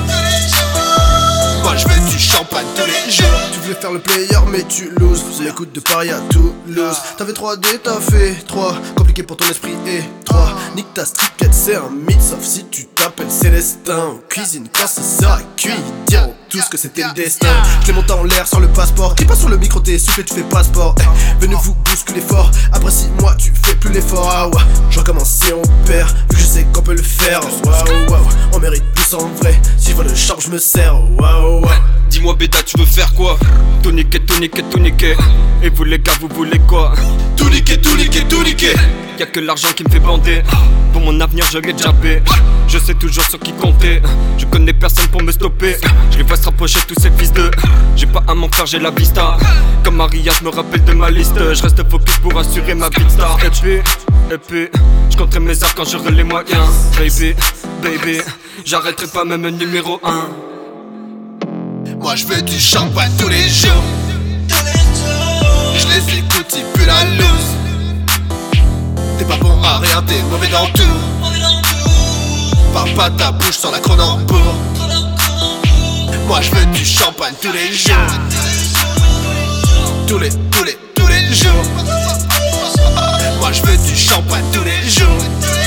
Moi 1.63 1.75
je 1.75 1.87
veux 1.87 2.09
du 2.09 2.19
champagne 2.19 2.65
tous 2.75 2.85
les 2.85 3.11
jours. 3.11 3.27
Tu 3.53 3.59
voulais 3.59 3.75
faire 3.75 3.91
le 3.91 3.99
player 3.99 4.37
mais 4.51 4.63
tu 4.67 4.89
loses. 4.99 5.23
C'est 5.37 5.43
l'écoute 5.43 5.71
de 5.73 5.79
Paris 5.79 6.09
à 6.09 6.19
Toulouse. 6.29 6.97
T'avais 7.17 7.33
3D, 7.33 7.79
t'as 7.83 7.99
fait 7.99 8.35
3 8.47 8.77
Compliqué 8.95 9.23
pour 9.23 9.37
ton 9.37 9.47
esprit 9.49 9.73
et 9.87 10.01
3 10.25 10.53
Nique 10.75 10.93
ta 10.93 11.05
striquette, 11.05 11.53
c'est 11.53 11.75
un 11.75 11.89
mythe 11.89 12.21
Sauf 12.21 12.43
si 12.43 12.65
tu 12.65 12.85
t'appelles 12.85 13.31
Célestin. 13.31 14.15
Cuisine, 14.29 14.67
quand 14.73 14.87
ça 14.87 15.39
cuit 15.57 15.71
Ils 15.71 16.05
diront 16.05 16.34
tous 16.49 16.67
que 16.69 16.77
c'était 16.77 17.03
le 17.03 17.13
destin. 17.13 17.47
Je 17.81 17.87
les 17.87 17.93
monte 17.93 18.09
en 18.11 18.23
l'air 18.23 18.47
sans 18.47 18.59
le 18.59 18.67
passeport. 18.67 19.15
Qui 19.15 19.25
passe 19.25 19.39
sur 19.39 19.49
le 19.49 19.57
micro, 19.57 19.79
t'es 19.79 19.97
soufflé, 19.97 20.23
tu 20.23 20.33
fais 20.33 20.43
passeport. 20.43 20.95
Eh, 20.99 21.41
Venez 21.41 21.55
vous 21.61 21.73
bousculer 21.75 22.21
fort. 22.21 22.51
Après 22.71 22.91
6 22.91 23.09
mois, 23.19 23.35
tu 23.35 23.51
fais 23.63 23.75
plus 23.75 23.91
l'effort. 23.91 24.29
Ah 24.31 24.47
ouais, 24.47 24.61
je 24.89 24.99
recommence 24.99 25.29
si 25.29 25.53
on 25.53 25.61
perd 25.85 26.09
Vu 26.29 26.35
que 26.35 26.37
je 26.37 26.45
sais 26.45 26.67
qu'on 26.73 26.81
peut 26.81 26.95
le 26.95 27.01
faire. 27.03 27.41
Waouh, 27.65 28.09
waouh, 28.09 28.27
on 28.53 28.59
mérite 28.59 28.83
plus 28.93 29.13
en 29.13 29.27
vrai. 29.41 29.59
Si 29.77 29.89
je 29.91 29.95
vois 29.95 30.03
le 30.05 30.15
charme, 30.15 30.41
je 30.41 30.49
me 30.49 30.57
sers. 30.57 30.95
Waouh, 31.17 31.61
waouh 31.61 31.71
Dis-moi 32.15 32.33
bêta 32.35 32.59
tu 32.63 32.77
veux 32.79 32.85
faire 32.85 33.13
quoi? 33.13 33.37
Tout 33.83 33.91
niquer, 33.91 34.21
tout 34.21 34.39
niquer, 34.39 34.63
tout 34.71 34.79
niquer. 34.79 35.17
Et 35.61 35.67
vous 35.67 35.83
les 35.83 35.99
gars 35.99 36.13
vous 36.21 36.29
voulez 36.29 36.59
quoi? 36.59 36.93
Tout 37.35 37.49
niquer, 37.49 37.75
tout 37.81 37.93
niquer, 37.97 38.21
tout 38.29 38.41
niquer. 38.41 38.73
Y'a 39.19 39.25
que 39.25 39.41
l'argent 39.41 39.67
qui 39.75 39.83
me 39.83 39.89
fait 39.89 39.99
bander. 39.99 40.41
Pour 40.93 41.01
mon 41.01 41.19
avenir 41.19 41.43
je 41.51 41.57
l'ai 41.57 41.73
fait. 41.73 42.23
Je 42.69 42.77
sais 42.77 42.93
toujours 42.93 43.25
sur 43.25 43.37
qui 43.37 43.51
compter. 43.51 44.01
Je 44.37 44.45
connais 44.45 44.71
personne 44.71 45.09
pour 45.09 45.23
me 45.23 45.31
stopper. 45.33 45.75
Je 46.11 46.19
les 46.19 46.23
vois 46.23 46.37
se 46.37 46.45
rapprocher 46.45 46.79
tous 46.87 46.95
ces 47.01 47.11
fils 47.11 47.33
de 47.33 47.51
J'ai 47.97 48.05
pas 48.05 48.23
à 48.29 48.33
m'en 48.33 48.47
faire 48.47 48.65
j'ai 48.65 48.79
la 48.79 48.91
vista. 48.91 49.35
Comme 49.83 49.97
Maria 49.97 50.31
je 50.39 50.45
me 50.45 50.51
rappelle 50.51 50.85
de 50.85 50.93
ma 50.93 51.11
liste. 51.11 51.35
Je 51.37 51.61
reste 51.61 51.83
focus 51.91 52.17
pour 52.19 52.39
assurer 52.39 52.75
ma 52.75 52.87
vie 52.87 53.09
star. 53.09 53.37
Et 53.43 53.49
puis, 53.49 53.73
et 54.33 54.37
puis 54.37 54.69
Je 55.09 55.17
compterai 55.17 55.41
mes 55.41 55.61
arts 55.61 55.75
quand 55.75 55.83
j'aurai 55.83 56.11
les 56.11 56.23
moyens. 56.23 56.69
Baby, 56.97 57.35
baby 57.83 58.21
J'arrêterai 58.63 59.07
pas 59.07 59.25
même 59.25 59.49
numéro 59.49 59.99
1 60.01 60.44
Moi 62.05 62.15
je 62.15 62.27
veux 62.27 62.41
du 62.43 62.59
champagne 62.59 63.11
tous 63.17 63.29
les 63.29 63.49
jours. 63.49 63.83
Je 64.47 65.87
les 65.87 66.19
écoute, 66.19 66.55
ils 66.55 66.63
puent 66.71 66.85
la 66.85 67.03
loose. 67.17 67.49
T'es 69.17 69.25
pas 69.25 69.37
bon 69.37 69.59
à 69.63 69.79
rien, 69.79 70.03
t'es 70.03 70.21
mauvais 70.29 70.47
dans 70.49 70.67
tout. 70.67 70.83
Parle 72.75 72.93
pas 72.93 73.09
ta 73.09 73.31
bouche 73.31 73.57
sans 73.57 73.71
la 73.71 73.79
Cronenbourg. 73.79 74.53
Moi 76.27 76.41
je 76.41 76.51
veux 76.51 76.65
du 76.67 76.85
champagne 76.85 77.33
tous 77.41 77.51
les 77.51 77.73
jours. 77.73 77.95
Tous 80.05 80.19
les, 80.19 80.29
tous 80.29 80.63
les, 80.63 80.77
tous 80.93 81.07
les 81.07 81.33
jours. 81.33 81.65
Moi 83.39 83.51
je 83.51 83.63
veux 83.63 83.77
du 83.77 83.97
champagne 83.97 84.45
tous 84.53 84.63
les 84.63 84.87
jours. 84.87 85.64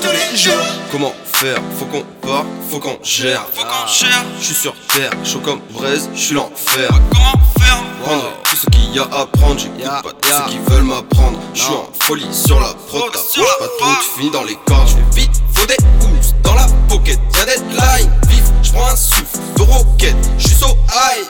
Tous 0.00 0.10
les 0.12 0.36
jours. 0.36 0.64
Comment 0.90 1.12
faire? 1.24 1.58
Faut 1.78 1.86
qu'on 1.86 2.04
part, 2.26 2.44
faut 2.70 2.78
qu'on 2.78 2.98
gère. 3.02 3.44
Faut 3.52 3.64
qu'on 3.64 3.86
gère. 3.86 4.24
Je 4.38 4.44
suis 4.44 4.54
sur 4.54 4.74
terre, 4.88 5.10
chaud 5.24 5.40
comme 5.44 5.60
braise, 5.70 6.08
je 6.14 6.20
suis 6.20 6.34
l'enfer. 6.34 6.88
Comment 7.10 7.44
faire 7.58 7.82
Prendre 8.02 8.32
tout 8.44 8.56
ce 8.56 8.66
qu'il 8.66 8.94
y 8.94 8.98
a 8.98 9.04
à 9.04 9.26
prendre 9.26 9.58
J'écoute 9.58 9.82
pas 10.02 10.12
tous 10.20 10.28
ceux 10.28 10.50
qui 10.50 10.58
veulent 10.70 10.84
m'apprendre. 10.84 11.38
Je 11.54 11.62
suis 11.62 11.72
en 11.72 11.88
folie 12.00 12.26
sur 12.32 12.58
la 12.60 12.74
prod 12.88 13.12
T'approches 13.12 13.58
pas 13.58 13.68
trop, 13.78 13.90
tu 14.00 14.20
finis 14.20 14.30
dans 14.30 14.44
les 14.44 14.56
cordes. 14.66 14.88
Je 14.88 15.20
vite, 15.20 15.42
faut 15.54 15.66
des 15.66 15.76
housses 16.00 16.34
dans 16.42 16.54
la 16.54 16.66
pocket. 16.88 17.18
Y'a 17.36 17.44
deadline, 17.46 18.10
vif, 18.28 18.44
je 18.62 18.72
prends 18.72 18.88
un 18.88 18.96
souffle 18.96 19.38
de 19.56 19.62
roquette. 19.62 20.16
Je 20.38 20.48
suis 20.48 20.56
so 20.56 20.66
high 20.66 21.26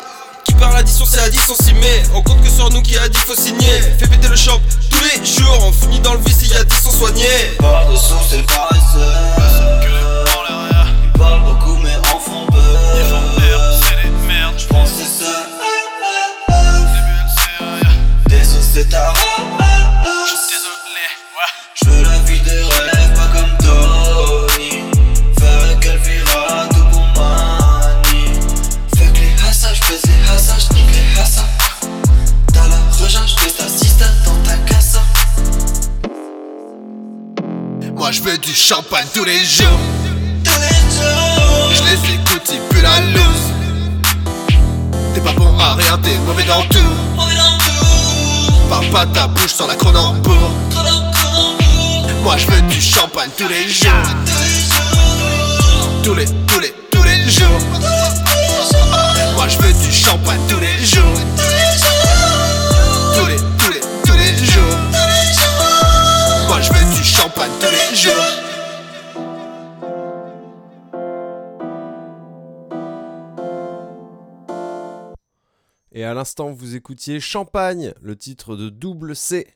qui 0.62 0.68
parle 0.68 0.78
addition 0.78 1.04
c'est 1.04 1.20
addition 1.20 1.54
s'y 1.54 1.74
met 1.74 2.02
On 2.14 2.22
compte 2.22 2.40
que 2.42 2.48
sur 2.48 2.70
nous 2.70 2.82
qui 2.82 2.96
a 2.96 3.08
dit 3.08 3.18
faut 3.18 3.34
signer. 3.34 3.80
Fais 3.98 4.06
péter 4.06 4.28
le 4.28 4.36
champ 4.36 4.60
tous 4.90 5.02
les 5.02 5.24
jours. 5.24 5.58
On 5.62 5.72
finit 5.72 6.00
dans 6.00 6.14
le 6.14 6.20
vice 6.20 6.38
il 6.42 6.50
y 6.50 6.54
a 6.54 6.64
10 6.64 6.76
sont 6.76 6.90
soignés. 6.90 7.26
Par 7.58 7.88
dessous 7.90 8.14
c'est 8.28 8.38
le 8.38 8.44
paresseux. 8.44 8.98
Ils 11.04 11.18
parlent 11.18 11.44
beaucoup 11.44 11.76
mais 11.82 11.96
en 11.96 12.18
font 12.18 12.46
peu. 12.46 12.58
Ils 12.96 13.04
font 13.04 13.40
merde, 13.40 13.82
c'est 13.82 14.02
des 14.02 14.26
merdes. 14.26 14.54
J'pense 14.58 14.90
que 14.90 14.96
c'est 14.98 15.24
ça. 15.24 15.32
Désolé 18.28 18.62
c'est 18.72 18.88
ta 18.88 19.12
Je 38.12 38.20
veux 38.20 38.36
du 38.36 38.54
champagne 38.54 39.06
tous 39.14 39.24
les 39.24 39.42
jours. 39.42 39.80
Je 40.44 41.82
les 41.82 42.14
écoute, 42.14 42.42
ils 42.52 42.82
la 42.82 43.00
loose. 43.10 43.48
T'es 45.14 45.20
pas 45.22 45.32
bon 45.32 45.58
à 45.58 45.72
rien, 45.76 45.96
t'es 45.96 46.14
mauvais 46.26 46.42
dans 46.42 46.60
tout. 46.64 46.78
Parle 48.68 48.86
pas 48.90 49.06
ta 49.06 49.28
bouche 49.28 49.54
sans 49.54 49.66
la 49.66 49.76
Cronenbourg. 49.76 50.50
Moi 52.22 52.36
je 52.36 52.46
veux 52.48 52.60
du 52.68 52.82
champagne 52.82 53.30
tous 53.38 53.48
les 53.48 53.66
jours. 53.66 53.90
Tous 56.04 56.14
les, 56.14 56.26
tous 56.26 56.60
les, 56.60 56.74
tous 56.90 57.02
les 57.04 57.30
jours. 57.30 57.60
L'instant, 76.22 76.52
vous 76.52 76.76
écoutiez 76.76 77.18
Champagne, 77.18 77.94
le 78.00 78.14
titre 78.14 78.54
de 78.54 78.68
Double 78.68 79.16
C. 79.16 79.48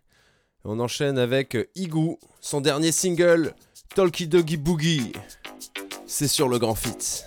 On 0.65 0.81
enchaîne 0.81 1.17
avec 1.17 1.57
Igou, 1.77 2.19
son 2.41 2.61
dernier 2.61 2.91
single, 2.91 3.55
Talkie 3.95 4.27
Doggy 4.27 4.57
Boogie. 4.57 5.13
C'est 6.09 6.27
sur 6.27 6.49
le 6.49 6.59
grand 6.59 6.75
fit. 6.75 7.23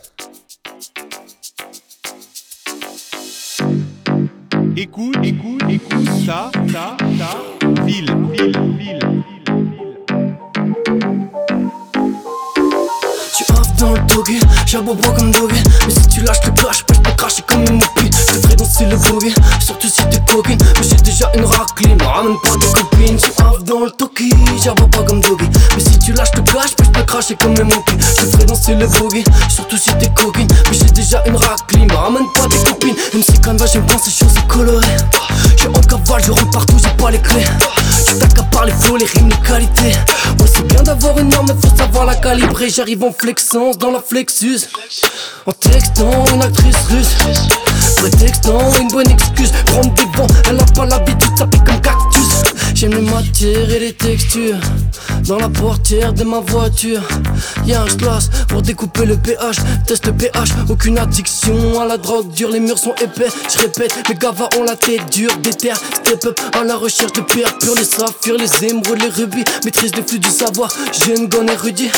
Écoute, 4.76 5.16
écoute, 5.24 5.64
écoute, 5.70 6.10
ta, 6.26 6.52
ta, 6.74 6.98
ta, 7.00 7.86
ville, 7.86 8.14
ville, 8.34 8.60
ville. 8.78 9.24
Tu 13.38 13.54
off 13.54 13.74
dans 13.78 13.94
le 13.94 14.00
doggy, 14.14 14.40
j'aboie 14.66 14.98
comme 15.18 15.32
doggy 15.32 15.64
Mais 15.88 15.94
si 15.94 16.08
tu 16.10 16.22
lâches 16.24 16.46
le 16.46 16.52
clash, 16.52 16.84
cracher 17.20 17.44
comme 17.46 17.64
une 17.66 17.74
moupie 17.74 18.10
Je 18.28 18.34
te 18.34 18.42
ferai 18.42 18.56
danser 18.56 18.86
le 18.86 18.96
boogie, 18.96 19.34
surtout 19.60 19.90
si 19.90 20.02
t'es 20.10 20.22
coquine 20.32 20.58
Mais 20.78 20.88
j'ai 20.88 20.96
déjà 20.96 21.30
une 21.36 21.44
raclée, 21.44 21.94
me 21.94 22.04
ramène 22.04 22.38
pas 22.42 22.56
tes 22.60 22.72
copines 22.80 23.18
Tu 23.18 23.30
off 23.44 23.64
dans 23.64 23.82
le 23.82 23.92
doggy, 23.98 24.34
j'aboie 24.64 24.88
pas 24.88 25.04
comme 25.04 25.20
doggy. 25.20 25.46
Mais 25.76 25.84
si 25.84 26.00
tu 26.00 26.14
lâches 26.14 26.34
le 26.36 26.44
clash, 26.44 26.76
peux 26.76 27.04
cracher 27.04 27.36
comme 27.36 27.56
une 27.58 27.64
moupie 27.64 27.98
Je 28.00 28.22
te 28.22 28.32
ferai 28.32 28.46
danser 28.46 28.76
le 28.76 28.88
boogie, 28.88 29.26
surtout 29.50 29.78
si 29.78 29.90
t'es 29.98 30.10
coquine 30.10 30.48
Mais 30.72 30.78
j'ai 30.78 30.92
déjà 30.92 31.22
une 31.26 31.36
raclée, 31.36 31.86
me 31.86 31.94
ramène 31.94 32.26
pas 32.34 32.48
tes 32.48 32.58
copines 32.70 32.96
MC 33.14 33.42
Canva, 33.44 33.66
j'aime 33.66 33.86
quand 33.92 34.00
ces 34.00 34.12
choses 34.12 34.34
colorées. 34.48 34.86
Suis 35.58 35.68
en 35.68 35.82
cavale, 35.82 36.24
je 36.24 36.32
rentre 36.32 36.50
partout, 36.52 36.78
j'ai 36.82 37.04
pas 37.04 37.12
les 37.12 37.20
clés. 37.20 37.44
Tu 38.08 38.18
t'accapares 38.18 38.66
les 38.66 38.72
flots, 38.72 38.96
les 38.96 39.06
rimes, 39.06 39.30
les 39.30 39.48
qualités. 39.48 39.98
Ouais 40.40 40.48
c'est 40.54 40.66
bien 40.68 40.84
d'avoir 40.84 41.18
une 41.18 41.34
arme, 41.34 41.48
mais 41.48 41.68
faut 41.70 41.76
savoir 41.76 42.06
la 42.06 42.16
calibrer. 42.16 42.70
J'arrive 42.70 43.04
en 43.04 43.12
flexence 43.12 43.78
dans 43.78 43.92
la 43.92 44.00
flexus. 44.02 44.68
En 45.46 45.52
textant 45.52 46.26
une 46.34 46.42
actrice 46.44 46.78
russe 46.90 47.09
Prétextant 47.98 48.60
une 48.80 48.88
bonne 48.90 49.10
excuse. 49.10 49.52
Prendre 49.66 49.94
des 49.94 50.06
vents, 50.18 50.28
elle 50.50 50.60
a 50.60 50.66
pas 50.76 50.86
l'habitude, 50.86 51.38
ça 51.38 51.46
pique 51.48 51.64
comme 51.64 51.82
cactus 51.82 52.59
J'aime 52.80 52.94
les 52.94 53.02
matières 53.02 53.70
et 53.74 53.80
les 53.80 53.92
textures 53.92 54.56
Dans 55.28 55.38
la 55.38 55.50
portière 55.50 56.14
de 56.14 56.24
ma 56.24 56.40
voiture. 56.40 57.02
Y'a 57.66 57.82
un 57.82 57.96
place 57.98 58.30
pour 58.48 58.62
découper 58.62 59.06
le 59.06 59.18
pH 59.18 59.58
Test 59.86 60.10
pH, 60.10 60.50
aucune 60.70 60.98
addiction 60.98 61.82
à 61.82 61.86
la 61.86 61.98
drogue 61.98 62.32
dure. 62.32 62.50
Les 62.50 62.62
murs 62.62 62.78
sont 62.78 62.96
épais, 63.02 63.28
je 63.54 63.60
répète 63.60 63.94
Les 64.08 64.16
gavas 64.16 64.48
ont 64.58 64.64
la 64.64 64.78
tête 64.78 65.10
dure, 65.12 65.36
déterre 65.40 65.76
Step 65.76 66.26
up 66.26 66.40
à 66.54 66.64
la 66.64 66.78
recherche 66.78 67.12
de 67.12 67.20
pierres 67.20 67.58
pures. 67.58 67.76
Les 67.76 67.84
saphirs, 67.84 68.38
les 68.38 68.70
émeraudes, 68.70 69.02
les 69.02 69.10
rubis 69.10 69.44
Maîtrise 69.66 69.94
le 69.98 70.02
flux 70.02 70.20
du 70.20 70.30
savoir, 70.30 70.74
j'ai 70.94 71.18
une 71.18 71.28
gonne 71.28 71.50
érudit. 71.50 71.92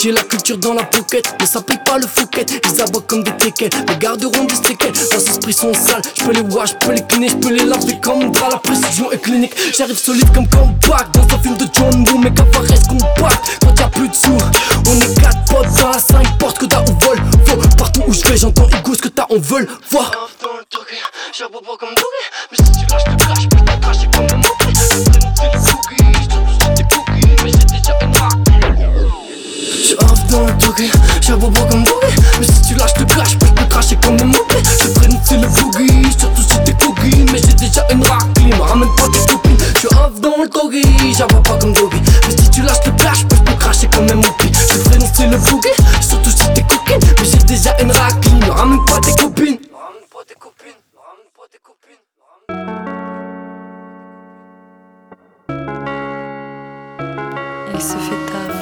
J'ai 0.00 0.10
la 0.10 0.22
culture 0.22 0.56
dans 0.58 0.74
la 0.74 0.84
pocket, 0.84 1.34
mais 1.38 1.46
ça 1.46 1.60
paye 1.60 1.78
pas 1.84 1.98
le 1.98 2.06
fouquet. 2.06 2.46
Ils 2.64 2.80
aboient 2.80 3.04
comme 3.06 3.22
des 3.22 3.32
teckels, 3.32 3.70
mais 3.86 3.96
garderont 3.98 4.44
des 4.44 4.54
séquelles. 4.54 4.92
Leurs 5.12 5.28
esprits 5.28 5.52
sont 5.52 5.72
sales, 5.74 6.02
je 6.18 6.24
peux 6.24 6.32
les 6.32 6.40
wash, 6.40 6.70
je 6.70 6.86
peux 6.86 6.94
les 6.94 7.02
cleaner, 7.02 7.28
je 7.28 7.36
peux 7.36 7.54
les 7.54 7.64
laver 7.64 7.98
comme 8.02 8.32
drap. 8.32 8.48
La 8.50 8.58
précision 8.58 9.12
est 9.12 9.18
clinique, 9.18 9.54
j'arrive 9.76 9.98
solide 10.14 10.32
comme 10.32 10.48
compact. 10.48 11.14
Dans 11.14 11.34
un 11.34 11.38
film 11.40 11.56
de 11.56 11.66
John 11.72 12.08
Woo, 12.08 12.18
mes 12.18 12.32
cafards 12.32 12.62
restent 12.62 12.88
compact. 12.88 13.58
Quand 13.60 13.78
y'a 13.78 13.88
plus 13.88 14.08
de 14.08 14.14
sous, 14.14 14.38
on 14.86 15.00
est 15.00 15.20
quatre 15.20 15.44
potes 15.46 15.80
dans 15.80 15.88
la 15.88 15.98
5 15.98 16.38
porte 16.38 16.58
que 16.58 16.66
t'as 16.66 16.82
ou 16.82 16.98
vol. 17.00 17.18
Faut 17.46 17.56
Partout 17.76 18.02
où 18.06 18.12
je 18.12 18.22
vais, 18.28 18.36
j'entends 18.36 18.68
Hugo, 18.68 18.94
ce 18.94 19.02
que 19.02 19.08
t'as, 19.08 19.26
on 19.30 19.38
veut 19.38 19.66
voir. 19.90 20.10
comme 21.78 21.94
dans 40.82 41.42
pas 41.42 41.58
comme 41.58 41.72
Dougie. 41.72 42.02
Mais 42.26 42.36
si 42.36 42.50
tu 42.50 42.62
lâches 42.62 42.84
le 42.86 42.92
clash, 42.92 43.20
je 43.20 43.26
peux 43.26 43.36
te 43.36 43.52
cracher 43.58 43.88
comme 43.88 44.08
un 44.10 44.14
moquis. 44.14 44.52
Je 44.52 44.78
traîne, 44.84 45.02
c'est 45.14 45.26
le 45.26 45.36
boogie, 45.36 45.68
surtout 46.00 46.30
si 46.30 46.52
t'es 46.54 46.62
coquine. 46.62 47.00
Mais 47.18 47.24
j'ai 47.24 47.44
déjà 47.44 47.76
une 47.80 47.92
raclée, 47.92 48.32
me 48.32 48.50
ramène 48.50 48.84
pas 48.86 49.00
tes 49.00 49.12
copines. 49.12 49.58
Il 57.74 57.80
se 57.80 57.96
fait 57.96 58.32
tard. 58.32 58.54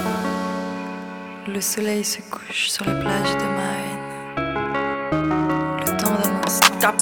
Le 1.46 1.60
soleil 1.60 2.04
se 2.04 2.18
couche 2.30 2.51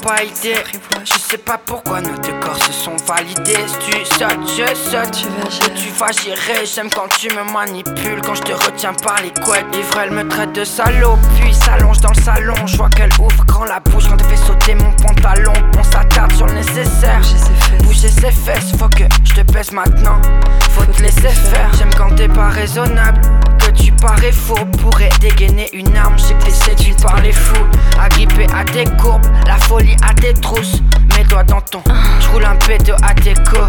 pas 0.01 0.23
idée, 0.23 0.55
je 1.03 1.13
sais 1.13 1.37
pas 1.37 1.59
pourquoi 1.63 2.01
nos 2.01 2.17
deux 2.17 2.33
corps 2.39 2.57
se 2.57 2.71
sont 2.71 2.95
validés. 3.05 3.57
Si 3.67 3.91
tu 3.91 4.05
sautes, 4.05 4.47
je 4.47 4.75
saute. 4.75 5.11
Tu 5.11 5.27
vas 5.27 5.49
gérer. 5.49 5.73
Tu 5.75 5.89
vas 5.89 6.11
gérer. 6.11 6.65
J'aime 6.65 6.89
quand 6.89 7.07
tu 7.09 7.29
me 7.29 7.43
manipules, 7.51 8.21
quand 8.25 8.35
je 8.35 8.41
te 8.41 8.51
retiens 8.51 8.93
par 8.93 9.21
les 9.21 9.31
couettes. 9.41 9.65
Livrelle 9.73 10.11
me 10.11 10.27
traite 10.27 10.53
de 10.53 10.63
salaud, 10.63 11.17
puis 11.39 11.53
s'allonge 11.53 11.99
dans 11.99 12.11
le 12.11 12.21
salon. 12.21 12.55
Je 12.65 12.77
vois 12.77 12.89
qu'elle 12.89 13.11
ouvre 13.19 13.45
grand 13.45 13.65
la 13.65 13.79
bouche 13.79 14.07
quand 14.09 14.17
elle 14.17 14.37
fait 14.37 14.45
sauter 14.45 14.75
mon 14.75 14.91
pantalon. 14.93 15.53
On 15.77 15.83
s'attarde 15.83 16.31
sur 16.33 16.47
le 16.47 16.53
nécessaire. 16.53 17.21
Bouger 17.83 18.09
ses 18.09 18.31
fesses, 18.31 18.71
faut 18.77 18.89
que 18.89 19.03
je 19.23 19.33
te 19.33 19.51
pèse 19.51 19.71
maintenant. 19.71 20.19
Faut 20.71 20.85
te 20.85 21.01
laisser 21.01 21.29
faire. 21.29 21.69
J'aime 21.77 21.93
quand 21.95 22.15
t'es 22.15 22.27
pas 22.27 22.49
raisonnable. 22.49 23.21
Tu 23.75 23.91
parais 23.93 24.31
faux, 24.31 24.65
pourrais 24.79 25.09
dégainer 25.19 25.69
une 25.73 25.95
arme. 25.95 26.15
J'ai 26.17 26.33
que 26.33 26.45
t'es 26.45 26.51
séduit 26.51 26.95
par 27.01 27.21
les 27.21 27.31
fous. 27.31 27.65
Agrippé 27.99 28.45
à 28.53 28.63
tes 28.63 28.85
courbes, 28.97 29.25
la 29.45 29.57
folie 29.57 29.95
à 30.07 30.13
tes 30.13 30.33
trousses. 30.33 30.81
Mets-toi 31.15 31.43
dans 31.43 31.61
ton. 31.61 31.81
J'roule 32.19 32.45
un 32.45 32.55
pédo 32.55 32.93
à 33.03 33.13
tes 33.13 33.33
co. 33.33 33.61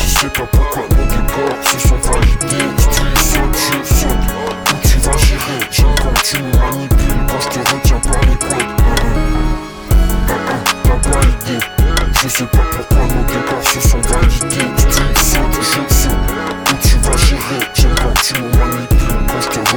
Je 0.00 0.20
sais 0.20 0.28
pas 0.28 0.46
pourquoi 0.50 0.82
nos 0.90 1.04
décors 1.04 1.56
se 1.62 1.88
sont 1.88 1.96
validés 1.96 2.66
Tu 2.78 3.22
sautes, 3.22 3.40
je 3.54 3.94
saute 3.94 4.10
Où 4.72 4.88
tu 4.88 4.98
vas 4.98 5.16
gérer? 5.18 5.60
J'aime 5.70 5.94
quand 6.02 6.22
tu 6.22 6.38
me 6.38 6.50
manipules 6.52 7.26
Quand 7.28 7.40
je 7.40 7.48
te 7.48 7.74
retiens 7.74 8.00
par 8.00 8.20
les 8.22 8.36
couettes 8.36 8.76
T'as 10.82 11.10
pas 11.10 11.20
idée 11.20 11.60
Je 12.22 12.28
sais 12.28 12.46
pas 12.46 12.64
pourquoi 12.70 13.06
nos 13.06 13.24
décors 13.24 13.62
se 13.62 13.80
sont 13.88 14.00
validés 14.00 14.70
Tu 14.88 15.22
sautes, 15.22 15.60
je 15.60 15.92
saute 15.92 16.35
Où 16.68 16.74
tu 16.82 16.96
vas 16.98 17.16
gérer 17.16 17.60
J'aime 17.74 17.94
quand 17.96 18.14
tu 18.22 18.34
me 18.34 18.48
manipules 18.58 19.26
Quand 19.28 19.40
je 19.40 19.75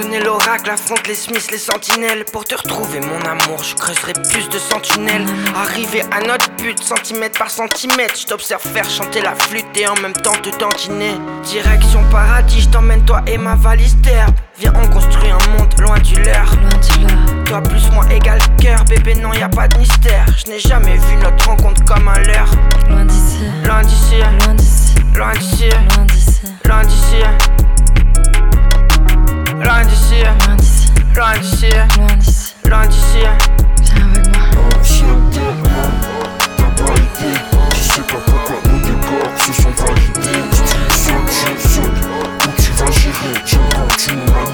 J'ai 0.00 0.06
questionné 0.06 0.24
l'oracle, 0.24 0.70
affronte 0.70 1.06
les 1.08 1.14
Smiths, 1.14 1.50
les 1.50 1.58
sentinelles. 1.58 2.24
Pour 2.32 2.44
te 2.44 2.54
retrouver, 2.54 3.00
mon 3.00 3.20
amour, 3.20 3.62
je 3.62 3.74
creuserai 3.74 4.14
plus 4.30 4.48
de 4.48 4.58
sentinelles. 4.58 5.26
Arrivé 5.54 6.02
à 6.10 6.20
notre 6.26 6.50
but, 6.56 6.82
centimètre 6.82 7.38
par 7.38 7.50
centimètre. 7.50 8.14
Je 8.18 8.26
t'observe 8.26 8.62
faire 8.62 8.88
chanter 8.88 9.20
la 9.20 9.34
flûte 9.34 9.66
et 9.76 9.86
en 9.86 9.94
même 9.96 10.14
temps 10.14 10.36
te 10.42 10.56
dandiner. 10.58 11.12
Direction 11.44 12.02
paradis, 12.10 12.62
je 12.62 12.68
t'emmène 12.68 13.04
toi 13.04 13.20
et 13.26 13.36
ma 13.36 13.56
valise 13.56 13.96
d'herbe. 13.96 14.34
Viens, 14.58 14.72
on 14.74 14.88
construit 14.88 15.30
un 15.30 15.58
monde 15.58 15.68
loin 15.78 15.98
du 15.98 16.14
leur. 16.22 16.50
Toi 17.44 17.60
plus 17.62 17.90
moi 17.90 18.04
égal 18.10 18.38
cœur, 18.58 18.84
bébé, 18.84 19.14
non, 19.16 19.34
y 19.34 19.42
a 19.42 19.48
pas 19.50 19.68
de 19.68 19.76
mystère. 19.78 20.24
Je 20.38 20.50
n'ai 20.50 20.60
jamais 20.60 20.96
vu 20.96 21.16
notre 21.16 21.46
rencontre 21.46 21.84
comme 21.84 22.08
un 22.08 22.18
leurre. 22.20 22.50
Loin 22.88 23.04
d'ici, 23.04 23.44
Loin 23.64 23.82
d'ici, 23.82 24.16
loin 24.18 24.54
d'ici, 24.54 24.94
loin 25.14 25.32
d'ici, 25.34 25.68
loin 26.64 26.82
d'ici, 26.84 27.59
loin 29.70 29.84
d'ici. 29.84 30.22
Loin 31.14 31.38
d'ici, 31.38 31.70
loin 32.68 32.86
d'ici. 32.86 33.18
Viens 33.82 34.08
avec 34.14 34.26
moi. 34.28 34.48
Je 37.74 37.92
sais 37.92 38.02
pas 38.02 38.20
pourquoi 38.26 38.56
nos 38.66 38.78
décors 38.78 39.32
se 39.38 39.52
sont 39.62 39.70
validés 39.70 40.44
je 40.52 41.68
saute 41.68 41.90
Où 42.44 42.62
tu 42.62 42.70
vas 42.72 42.90
gérer 42.90 43.34
J'aime 43.46 43.68
quand 43.72 43.96
tu 43.96 44.12
me 44.12 44.49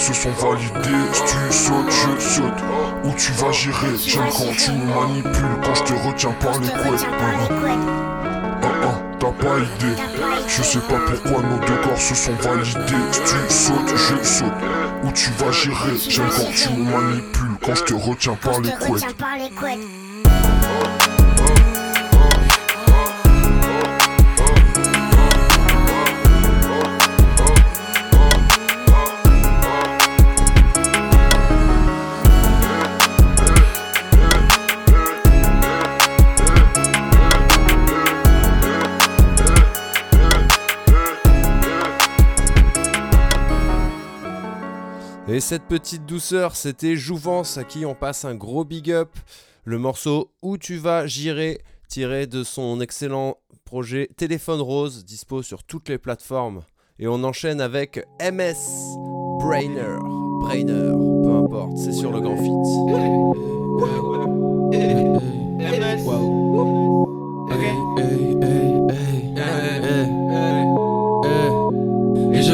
se 0.00 0.14
sont 0.14 0.30
validés. 0.30 1.06
Si 1.12 1.22
tu 1.22 1.52
sautes, 1.52 1.90
je 1.90 2.20
saute. 2.20 2.62
Où 3.04 3.12
tu 3.16 3.32
vas 3.32 3.52
gérer 3.52 3.96
J'aime 4.06 4.28
quand 4.30 4.52
tu 4.56 4.72
me 4.72 4.86
manipules, 4.86 5.58
quand 5.62 5.74
je 5.74 5.82
te 5.84 5.92
retiens 6.08 6.34
par 6.40 6.58
les 6.58 6.68
couettes. 6.68 7.06
Ah, 8.62 8.68
ah, 8.82 9.02
T'as 9.18 9.32
pas 9.32 9.58
idée, 9.58 10.02
je 10.48 10.62
sais 10.62 10.78
pas 10.78 10.98
pourquoi 11.06 11.42
nos 11.42 11.58
deux 11.66 11.76
corps 11.82 11.98
se 11.98 12.14
sont 12.14 12.32
validés. 12.40 12.80
Si 13.12 13.20
tu 13.20 13.52
sautes, 13.52 13.96
je 13.96 14.24
saute. 14.26 14.48
Où 15.04 15.12
tu 15.12 15.30
vas 15.32 15.52
gérer 15.52 15.96
J'aime 16.08 16.28
quand 16.34 16.52
tu 16.54 16.70
me 16.70 16.90
manipules, 16.90 17.56
quand 17.62 17.74
je 17.74 17.84
te 17.84 17.94
retiens 17.94 18.38
par 18.42 18.60
les 18.60 18.70
couettes. 18.70 19.04
Et 45.40 45.42
cette 45.42 45.62
petite 45.62 46.04
douceur, 46.04 46.54
c'était 46.54 46.96
Jouvence 46.96 47.56
à 47.56 47.64
qui 47.64 47.86
on 47.86 47.94
passe 47.94 48.26
un 48.26 48.34
gros 48.34 48.62
big 48.62 48.90
up. 48.90 49.08
Le 49.64 49.78
morceau 49.78 50.32
Où 50.42 50.58
tu 50.58 50.76
vas, 50.76 51.06
j'irai, 51.06 51.62
tiré 51.88 52.26
de 52.26 52.44
son 52.44 52.78
excellent 52.78 53.38
projet 53.64 54.10
Téléphone 54.18 54.60
Rose, 54.60 55.02
dispo 55.02 55.42
sur 55.42 55.64
toutes 55.64 55.88
les 55.88 55.96
plateformes. 55.96 56.60
Et 56.98 57.08
on 57.08 57.24
enchaîne 57.24 57.62
avec 57.62 58.06
MS 58.20 58.98
Brainer. 59.38 59.96
Brainer, 60.42 60.92
peu 61.24 61.32
importe, 61.32 61.78
c'est 61.78 61.92
sur 61.92 62.12
le 62.12 62.20
grand 62.20 62.36
Et 64.74 65.74
je 65.74 65.80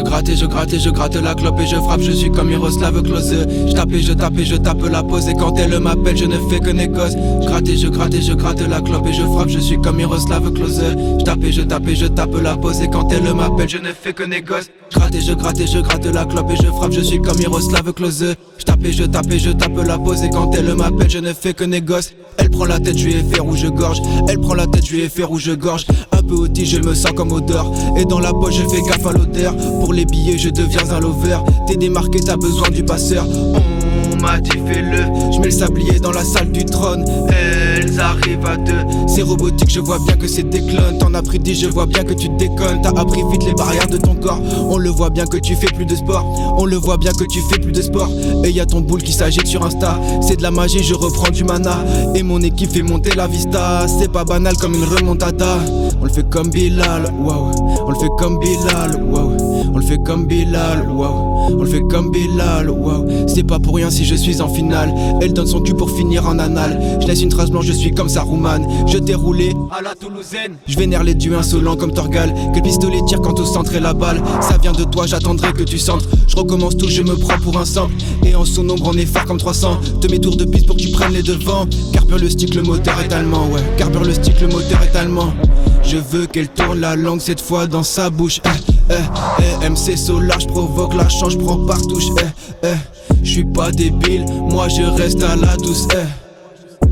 gratte 0.07 0.35
je 0.35 0.47
gratte 0.47 0.79
je 0.79 0.91
gratte 0.91 1.17
la 1.17 1.35
clope 1.35 1.61
et 1.61 1.67
je 1.67 1.77
frappe, 1.77 2.01
je 2.01 2.13
suis 2.13 2.31
comme 2.31 2.49
Miroslav 2.49 3.03
Klose. 3.03 3.35
Je 3.67 3.73
tape 3.73 3.91
je 3.93 4.13
tape 4.13 4.39
et 4.39 4.45
je 4.45 4.57
tape 4.57 4.83
la 4.91 5.03
pause 5.03 5.29
et 5.29 5.35
quand 5.35 5.57
elle 5.57 5.79
m'appelle, 5.81 6.17
je 6.17 6.25
ne 6.25 6.39
fais 6.49 6.61
que 6.61 6.71
négoce. 6.71 7.13
Je 7.43 7.47
gratte 7.47 7.77
je 7.77 7.89
gratte 7.89 8.21
je 8.21 8.33
gratte 8.33 8.61
la 8.61 8.81
clope 8.81 9.07
et 9.07 9.13
je 9.13 9.23
frappe, 9.23 9.49
je 9.49 9.59
suis 9.59 9.79
comme 9.81 9.97
Miroslav 9.97 10.53
Klose. 10.53 10.83
Je 11.19 11.25
tape 11.25 11.45
je 11.51 11.63
tape 11.63 11.89
et 11.89 11.97
je 11.97 12.07
tape 12.07 12.35
la 12.43 12.57
pause 12.57 12.81
et 12.81 12.89
quand 12.89 13.11
elle 13.13 13.35
m'appelle, 13.35 13.69
je 13.69 13.79
ne 13.79 13.93
fais 13.93 14.13
que 14.13 14.23
négoce. 14.23 14.71
Je 14.91 14.99
gratte 14.99 15.21
je 15.21 15.33
gratte 15.33 15.67
je 15.67 15.79
gratte 15.81 16.07
la 16.07 16.25
clope 16.25 16.51
et 16.51 16.57
je 16.57 16.69
frappe, 16.69 16.93
je 16.93 17.01
suis 17.01 17.21
comme 17.21 17.39
Miroslav 17.39 17.93
Klose. 17.93 18.35
Je 18.59 18.65
tape 18.65 18.81
je 18.85 19.05
tape 19.05 19.31
et 19.33 19.39
je 19.39 19.51
tape 19.51 19.77
la 19.85 19.99
pause 19.99 20.23
et 20.23 20.31
quand 20.31 20.53
elle 20.55 20.75
m'appelle, 20.75 21.11
je 21.11 21.19
ne 21.19 21.33
fais 21.33 21.55
que 21.55 21.65
négoce. 21.65 22.13
Elle 22.39 22.51
prend 22.51 22.67
la 22.67 22.79
tête, 22.79 22.99
je 22.99 23.07
lui 23.07 23.15
ai 23.15 23.23
fait 23.23 23.41
rouge 23.41 23.67
gorge. 23.71 24.01
Elle 24.29 24.39
prend 24.39 24.55
la 24.55 24.67
tête, 24.67 24.87
je 24.87 24.95
lui 24.95 25.03
ai 25.03 25.09
fait 25.09 25.25
rouge 25.25 25.51
gorge. 25.57 25.87
Un 26.13 26.23
peu 26.23 26.35
outil, 26.35 26.67
je 26.67 26.79
me 26.81 26.95
sens 26.95 27.13
comme 27.13 27.33
odeur. 27.33 27.71
Et 27.97 28.05
dans 28.05 28.21
la 28.21 28.33
poche, 28.33 28.55
je 28.57 28.69
fais 28.69 28.83
gaffe 28.83 29.07
à 29.07 29.13
l'odeur. 29.13 29.57
Pour 29.81 29.93
les 29.97 30.05
billets, 30.05 30.37
je 30.37 30.51
deviens 30.51 30.91
un 30.91 31.01
lover. 31.01 31.39
T'es 31.67 31.77
démarqué, 31.77 32.21
t'as 32.21 32.37
besoin 32.37 32.69
du 32.69 32.85
passeur. 32.85 33.27
On 34.13 34.17
m'a 34.21 34.39
dit 34.39 34.51
fais-le. 34.51 35.33
Je 35.33 35.39
mets 35.39 35.47
le 35.47 35.51
sablier 35.51 35.99
dans 35.99 36.13
la 36.13 36.23
salle 36.23 36.53
du 36.53 36.65
trône. 36.65 37.05
Elles 37.77 38.01
arrivent 38.01 38.47
à 38.47 38.57
deux. 38.57 38.73
C'est 39.07 39.23
robotique, 39.23 39.71
je 39.71 39.81
vois 39.81 39.99
bien 39.99 40.17
que 40.17 40.27
c'est 40.27 40.49
des 40.49 40.61
clones. 40.61 40.97
T'en 40.99 41.13
as 41.13 41.23
pris 41.23 41.39
dix, 41.39 41.61
je 41.61 41.69
vois 41.69 41.85
bien 41.85 42.05
que 42.05 42.15
tu 42.15 42.29
déconnes. 42.31 42.81
T'as 42.83 42.99
appris 42.99 43.23
vite 43.31 43.45
les 43.45 43.53
barrières 43.53 43.87
de 43.87 43.99
ton 43.99 44.15
corps. 44.15 44.41
On 44.71 44.79
le 44.79 44.89
voit 44.89 45.11
bien 45.11 45.27
que 45.27 45.37
tu 45.37 45.55
fais 45.55 45.67
plus 45.67 45.85
de 45.85 45.95
sport. 45.95 46.57
On 46.59 46.65
le 46.65 46.77
voit 46.77 46.97
bien 46.97 47.13
que 47.13 47.25
tu 47.25 47.41
fais 47.51 47.59
plus 47.59 47.73
de 47.73 47.83
sport. 47.83 48.09
Et 48.45 48.51
y 48.51 48.61
a 48.61 48.67
ton 48.67 48.81
boule 48.81 49.03
qui 49.03 49.13
s'agite 49.13 49.47
sur 49.47 49.63
Insta. 49.63 50.01
C'est 50.23 50.37
de 50.37 50.43
la 50.43 50.51
magie, 50.51 50.83
je 50.83 50.95
reprends 50.95 51.31
du 51.31 51.45
mana. 51.45 51.85
Et 52.15 52.23
mon 52.23 52.41
équipe 52.41 52.71
fait 52.71 52.83
monter 52.83 53.15
la 53.15 53.27
vista. 53.27 53.87
C'est 53.87 54.11
pas 54.11 54.25
banal 54.25 54.57
comme 54.57 54.75
une 54.75 54.85
remontada. 54.85 55.59
On 56.01 56.05
le 56.05 56.11
fait 56.11 56.29
comme 56.31 56.49
Bilal, 56.49 57.13
wow. 57.21 57.51
On 57.87 57.91
le 57.91 57.97
fait 57.97 58.09
comme 58.17 58.39
Bilal, 58.39 59.03
wow. 59.03 59.71
On 59.75 59.79
le 59.79 59.85
fait 59.85 59.99
comme 59.99 60.27
Bilal, 60.27 60.89
wow. 60.91 61.57
On 61.59 61.63
le 61.63 61.67
fait 61.67 61.83
comme 61.83 62.11
Bilal, 62.11 62.71
wow. 62.71 63.07
C'est 63.27 63.43
pas 63.43 63.59
pour 63.59 63.77
rien 63.77 63.91
si 63.91 64.05
je 64.05 64.15
suis 64.15 64.41
en 64.41 64.49
finale. 64.49 64.95
Elle 65.21 65.33
donne 65.33 65.47
son 65.47 65.61
cul 65.61 65.75
pour 65.75 65.91
finir 65.91 66.27
en 66.27 66.39
anal. 66.39 66.81
Je 67.01 67.07
laisse 67.07 67.23
une 67.23 67.29
trace 67.29 67.51
blanche, 67.51 67.66
je 67.67 67.73
suis 67.73 67.93
comme 67.93 68.09
Saruman. 68.09 68.87
Je 68.87 68.99
t'ai 68.99 69.15
roulé 69.15 69.53
à 69.77 69.83
la 69.83 69.95
Toulousaine. 69.95 70.55
Je 70.67 70.79
vénère 70.79 71.03
les 71.03 71.15
dieux 71.15 71.37
insolents 71.37 71.77
comme 71.77 71.93
Torgal. 71.93 72.33
Que 72.53 72.57
le 72.57 72.63
pistolet 72.63 73.01
tire 73.07 73.21
quand 73.21 73.39
au 73.41 73.45
centre 73.45 73.75
est 73.75 73.81
la 73.81 73.93
balle. 73.93 74.23
Ça 74.41 74.57
vient 74.59 74.73
de 74.73 74.85
toi, 74.85 75.07
j'attendrai 75.07 75.53
que 75.53 75.65
tu 75.65 75.79
centres. 75.79 76.07
Je 76.29 76.37
recommence 76.37 76.77
tout, 76.77 76.89
je 76.89 77.03
me 77.03 77.17
prends 77.17 77.39
pour 77.39 77.59
un 77.59 77.65
sample. 77.65 77.95
Et 78.25 78.35
en 78.37 78.45
son 78.45 78.69
ombre, 78.71 78.91
on 78.95 78.97
est 78.97 79.07
fort 79.07 79.25
comme 79.25 79.39
300. 79.39 79.81
Te 80.01 80.11
mets 80.11 80.21
tour 80.21 80.37
de 80.37 80.45
piste 80.45 80.67
pour 80.67 80.77
que 80.77 80.83
tu 80.83 80.91
prennes 80.91 81.13
les 81.13 81.25
devants. 81.25 81.67
Carbure 81.93 82.19
le 82.19 82.31
stick, 82.31 82.55
le 82.55 82.63
moteur 82.63 83.01
est 83.01 83.13
allemand, 83.13 83.49
ouais. 83.49 83.63
Carbure 83.77 84.05
le 84.05 84.15
stick, 84.15 84.41
le 84.41 84.47
moteur 84.47 84.81
est 84.83 84.97
allemand. 84.97 85.33
Je 85.83 85.97
veux 85.97 86.27
qu'elle 86.27 86.49
tourne 86.49 86.81
la 86.81 86.95
langue 86.95 87.21
cette 87.21 87.41
fois 87.41 87.67
dans 87.67 87.83
sa 87.83 88.11
bouche. 88.11 88.41
Eh, 88.45 88.93
eh, 88.93 89.65
eh, 89.65 89.69
MC 89.69 89.97
Solar, 89.97 90.39
je 90.39 90.47
provoque 90.47 90.95
la 90.95 91.09
chance, 91.09 91.33
je 91.33 91.39
prends 91.39 91.59
par 91.67 91.81
touche. 91.83 92.07
Eh, 92.63 92.67
eh, 92.67 93.15
je 93.25 93.31
suis 93.31 93.45
pas 93.45 93.73
débile, 93.73 94.25
moi 94.51 94.69
je 94.69 94.83
reste 94.83 95.23
à 95.25 95.35
la 95.35 95.57
douce. 95.57 95.89
Eh. 95.93 96.26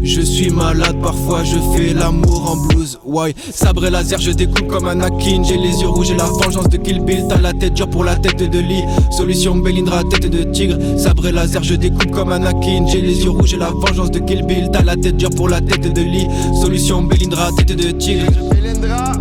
Je 0.04 0.20
suis 0.20 0.50
malade, 0.50 1.00
parfois 1.02 1.42
je 1.44 1.56
fais 1.74 1.94
l'amour 1.94 2.52
en 2.52 2.56
blues. 2.56 2.98
Why? 3.04 3.34
Sabre 3.50 3.86
et 3.86 3.90
laser, 3.90 4.20
je 4.20 4.32
découpe 4.32 4.66
comme 4.68 4.86
un 4.86 5.00
Akin. 5.00 5.42
J'ai 5.42 5.56
les 5.56 5.80
yeux 5.80 5.88
rouges 5.88 6.10
et 6.10 6.14
la 6.14 6.26
vengeance 6.26 6.68
de 6.68 6.76
Kill 6.76 7.00
Bill. 7.00 7.24
T'as 7.28 7.40
la 7.40 7.54
tête 7.54 7.72
dure 7.72 7.88
pour 7.88 8.04
la 8.04 8.14
tête 8.14 8.38
de 8.38 8.58
lit. 8.58 8.84
Solution 9.10 9.56
Belindra, 9.56 10.02
tête 10.04 10.28
de 10.28 10.42
tigre. 10.52 10.76
Sabre 10.98 11.26
et 11.26 11.32
laser, 11.32 11.62
je 11.62 11.74
découpe 11.74 12.10
comme 12.10 12.32
un 12.32 12.44
Akin. 12.44 12.86
J'ai 12.86 13.00
les 13.00 13.24
yeux 13.24 13.30
rouges 13.30 13.54
et 13.54 13.58
la 13.58 13.70
vengeance 13.70 14.10
de 14.10 14.18
Kill 14.18 14.44
Bill. 14.44 14.68
T'as 14.70 14.82
la 14.82 14.96
tête 14.96 15.16
dure 15.16 15.30
pour 15.30 15.48
la 15.48 15.62
tête 15.62 15.90
de 15.90 16.02
lit. 16.02 16.28
Solution 16.60 17.02
Belindra, 17.02 17.50
tête 17.56 17.74
de 17.74 17.90
tigre. 17.90 18.26
Belindra, 18.50 19.12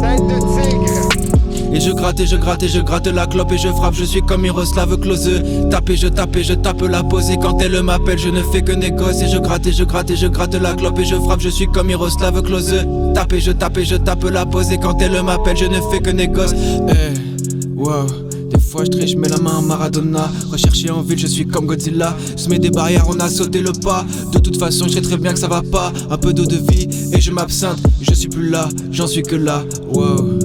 tête 0.00 0.26
de 0.26 0.38
tigre. 0.38 1.33
Et 1.74 1.80
je 1.80 1.90
gratte 1.90 2.20
et 2.20 2.26
je 2.26 2.36
gratte 2.36 2.62
et 2.62 2.68
je 2.68 2.78
gratte 2.78 3.08
la 3.08 3.26
clope 3.26 3.50
et 3.50 3.58
je 3.58 3.68
frappe, 3.68 3.94
je 3.94 4.04
suis 4.04 4.22
comme 4.22 4.42
Miroslav 4.42 4.96
Klose. 4.96 5.42
Tape 5.70 5.90
et 5.90 5.96
je 5.96 6.06
tape 6.06 6.36
et 6.36 6.44
je 6.44 6.54
tape 6.54 6.82
la 6.82 7.02
pose 7.02 7.30
et 7.30 7.36
quand 7.36 7.60
elle 7.60 7.82
m'appelle, 7.82 8.18
je 8.18 8.28
ne 8.28 8.42
fais 8.42 8.62
que 8.62 8.70
négocier. 8.70 9.26
Et 9.26 9.30
je 9.30 9.38
gratte 9.38 9.66
et 9.66 9.72
je 9.72 9.82
gratte 9.82 10.10
et 10.10 10.16
je 10.16 10.28
gratte 10.28 10.54
la 10.54 10.74
clope 10.74 11.00
et 11.00 11.04
je 11.04 11.16
frappe, 11.16 11.40
je 11.40 11.48
suis 11.48 11.66
comme 11.66 11.88
Miroslav 11.88 12.40
Klose. 12.42 12.74
Tape 13.12 13.32
et 13.32 13.40
je 13.40 13.50
tape 13.50 13.76
et 13.78 13.84
je 13.84 13.96
tape 13.96 14.22
la 14.24 14.46
pose 14.46 14.70
et 14.70 14.78
quand 14.78 15.00
elle 15.02 15.20
m'appelle, 15.22 15.56
je 15.56 15.64
ne 15.64 15.80
fais 15.90 15.98
que 15.98 16.10
négocier. 16.10 16.56
Eh, 16.88 17.74
wow. 17.76 18.06
Des 18.52 18.60
fois 18.60 18.84
je 18.84 18.90
triche, 18.90 19.16
mets 19.16 19.28
la 19.28 19.38
main 19.38 19.58
à 19.58 19.60
Maradona. 19.60 20.30
Recherché 20.52 20.90
en 20.90 21.02
ville, 21.02 21.18
je 21.18 21.26
suis 21.26 21.44
comme 21.44 21.66
Godzilla. 21.66 22.16
Je 22.36 22.48
mets 22.50 22.60
des 22.60 22.70
barrières, 22.70 23.06
on 23.08 23.18
a 23.18 23.28
sauté 23.28 23.60
le 23.60 23.72
pas. 23.72 24.04
De 24.32 24.38
toute 24.38 24.58
façon, 24.58 24.86
je 24.86 24.92
sais 24.92 25.00
très 25.00 25.16
bien 25.16 25.32
que 25.32 25.40
ça 25.40 25.48
va 25.48 25.62
pas. 25.62 25.92
Un 26.08 26.18
peu 26.18 26.32
d'eau 26.32 26.46
de 26.46 26.56
vie 26.70 26.88
et 27.12 27.20
je 27.20 27.32
m'absinthe. 27.32 27.80
Je 28.00 28.14
suis 28.14 28.28
plus 28.28 28.48
là, 28.48 28.68
j'en 28.92 29.08
suis 29.08 29.22
que 29.22 29.34
là. 29.34 29.64
Wow. 29.92 30.38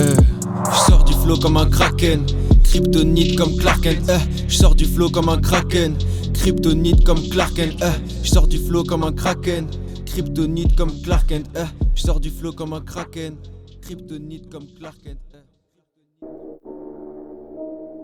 Eh. 0.00 0.31
Je 0.72 0.78
sors 0.90 1.04
du 1.04 1.12
flow 1.14 1.36
comme 1.36 1.56
un 1.56 1.68
kraken, 1.68 2.24
kryptonite 2.64 3.36
comme 3.36 3.56
Clark 3.56 3.82
Kent. 3.82 4.08
Eh, 4.08 4.48
je 4.48 4.56
sors 4.56 4.74
du 4.74 4.84
flow 4.86 5.10
comme 5.10 5.28
un 5.28 5.40
kraken, 5.40 5.96
kryptonite 6.34 7.04
comme 7.04 7.20
Clark 7.28 7.54
Kent. 7.54 7.74
Eh, 7.82 7.86
je 8.22 8.28
sors 8.30 8.46
du 8.46 8.58
flow 8.58 8.82
comme 8.84 9.04
un 9.04 9.12
kraken, 9.12 9.66
kryptonite 10.06 10.74
comme 10.76 10.90
Clark 11.02 11.26
Kent. 11.28 11.46
Eh, 11.56 11.64
je 11.94 12.02
sors 12.02 12.20
du 12.20 12.30
flow 12.30 12.52
comme 12.52 12.72
un 12.72 12.80
kraken, 12.80 13.36
kryptonite 13.82 14.50
comme 14.50 14.66
Clark 14.78 14.96
Kent. 15.04 15.18
Eh. 15.34 15.38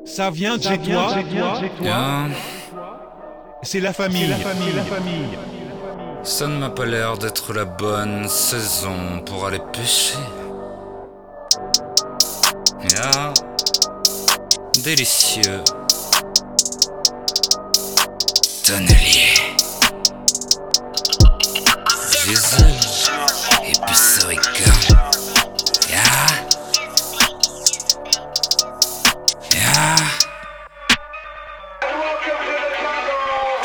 Ça 0.05 0.31
vient 0.31 0.57
de 0.57 0.63
chez 0.63 0.79
toi, 0.79 1.15
C'est 3.63 3.81
la 3.81 3.93
famille. 3.93 4.29
la 4.29 4.37
famille. 4.37 4.73
La 4.75 4.85
famille. 4.85 5.39
Ça 6.23 6.47
ne 6.47 6.59
m'a 6.59 6.71
pas 6.71 6.85
l'air 6.87 7.17
d'être 7.19 7.53
la 7.53 7.65
bonne 7.65 8.29
saison 8.29 9.23
pour 9.25 9.47
aller 9.47 9.61
pêcher. 9.73 10.19
Délicieux. 14.83 15.63
Tonnelier. 18.65 19.35
Jésus. 22.25 22.65
Et 23.65 23.73
puis. 23.73 24.39
Yeah. 25.91 26.05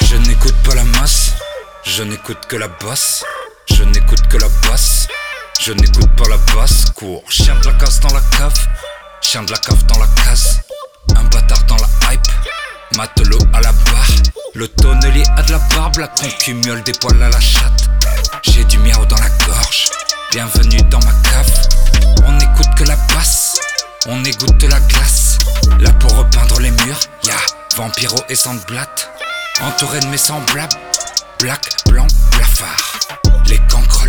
Je 0.02 0.16
n'écoute 0.18 0.56
pas 0.64 0.76
la 0.76 0.84
masse. 0.84 1.32
Je 1.84 2.04
n'écoute 2.04 2.46
que 2.48 2.56
la 2.58 2.68
basse. 2.68 3.24
Je 3.72 3.84
n'écoute 3.84 4.28
que 4.30 4.38
la 4.38 4.50
basse. 4.70 5.08
Je 5.62 5.72
n'écoute 5.72 6.10
pas 6.18 6.28
la 6.30 6.38
basse. 6.54 6.86
Cours. 6.96 7.24
Chien 7.30 7.56
de 7.60 7.66
la 7.68 7.74
casse 7.74 8.00
dans 8.02 8.14
la 8.14 8.22
cave. 8.38 8.54
Chien 9.34 9.42
de 9.42 9.52
la 9.52 9.58
cave 9.58 9.84
dans 9.88 9.98
la 9.98 10.06
case, 10.24 10.60
un 11.16 11.24
bâtard 11.24 11.64
dans 11.64 11.78
la 11.78 12.14
hype, 12.14 12.22
matelot 12.96 13.40
à 13.52 13.62
la 13.62 13.72
barre. 13.72 14.12
Le 14.54 14.68
tonnelier 14.68 15.24
a 15.36 15.42
de 15.42 15.54
la 15.54 15.58
barbe, 15.76 15.98
la 15.98 16.08
concumule 16.08 16.84
des 16.84 16.92
poils 16.92 17.20
à 17.20 17.30
la 17.30 17.40
chatte. 17.40 17.90
J'ai 18.44 18.64
du 18.66 18.78
miao 18.78 19.04
dans 19.06 19.18
la 19.18 19.30
gorge, 19.48 19.90
bienvenue 20.30 20.84
dans 20.92 21.00
ma 21.00 21.14
cave. 21.24 21.52
On 22.28 22.34
n'écoute 22.34 22.76
que 22.78 22.84
la 22.84 22.96
basse, 23.16 23.58
on 24.06 24.24
égoutte 24.24 24.62
la 24.62 24.80
glace. 24.82 25.40
Là 25.80 25.92
pour 25.94 26.16
repeindre 26.16 26.60
les 26.60 26.70
murs, 26.70 27.00
y'a 27.24 27.34
Vampiro 27.76 28.22
et 28.30 28.36
Sandblatt. 28.36 29.10
Entouré 29.64 30.00
de 30.00 30.06
mes 30.10 30.18
semblables, 30.18 30.76
black, 31.40 31.72
blanc, 31.88 32.06
blafard. 32.34 33.00
Les 33.48 33.58
cancres 33.68 34.06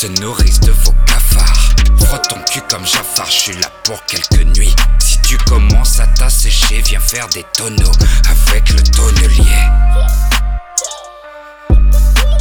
se 0.00 0.06
nourrissent 0.22 0.60
de 0.60 0.70
vos 0.70 0.94
cafards. 1.04 1.74
Frotte 1.98 2.28
ton 2.28 2.40
cul 2.50 2.62
comme 2.70 2.86
Jafar, 2.86 3.26
je 3.26 3.32
suis 3.32 3.56
là 3.60 3.70
pour 3.84 4.02
quelques 4.06 4.46
nuits. 4.56 4.74
Si 4.98 5.20
tu 5.20 5.36
commences 5.36 6.00
à 6.00 6.06
t'assécher, 6.06 6.80
viens 6.80 7.00
faire 7.00 7.28
des 7.28 7.44
tonneaux 7.52 7.92
avec 8.30 8.70
le 8.70 8.82
tonnelier. 8.82 9.44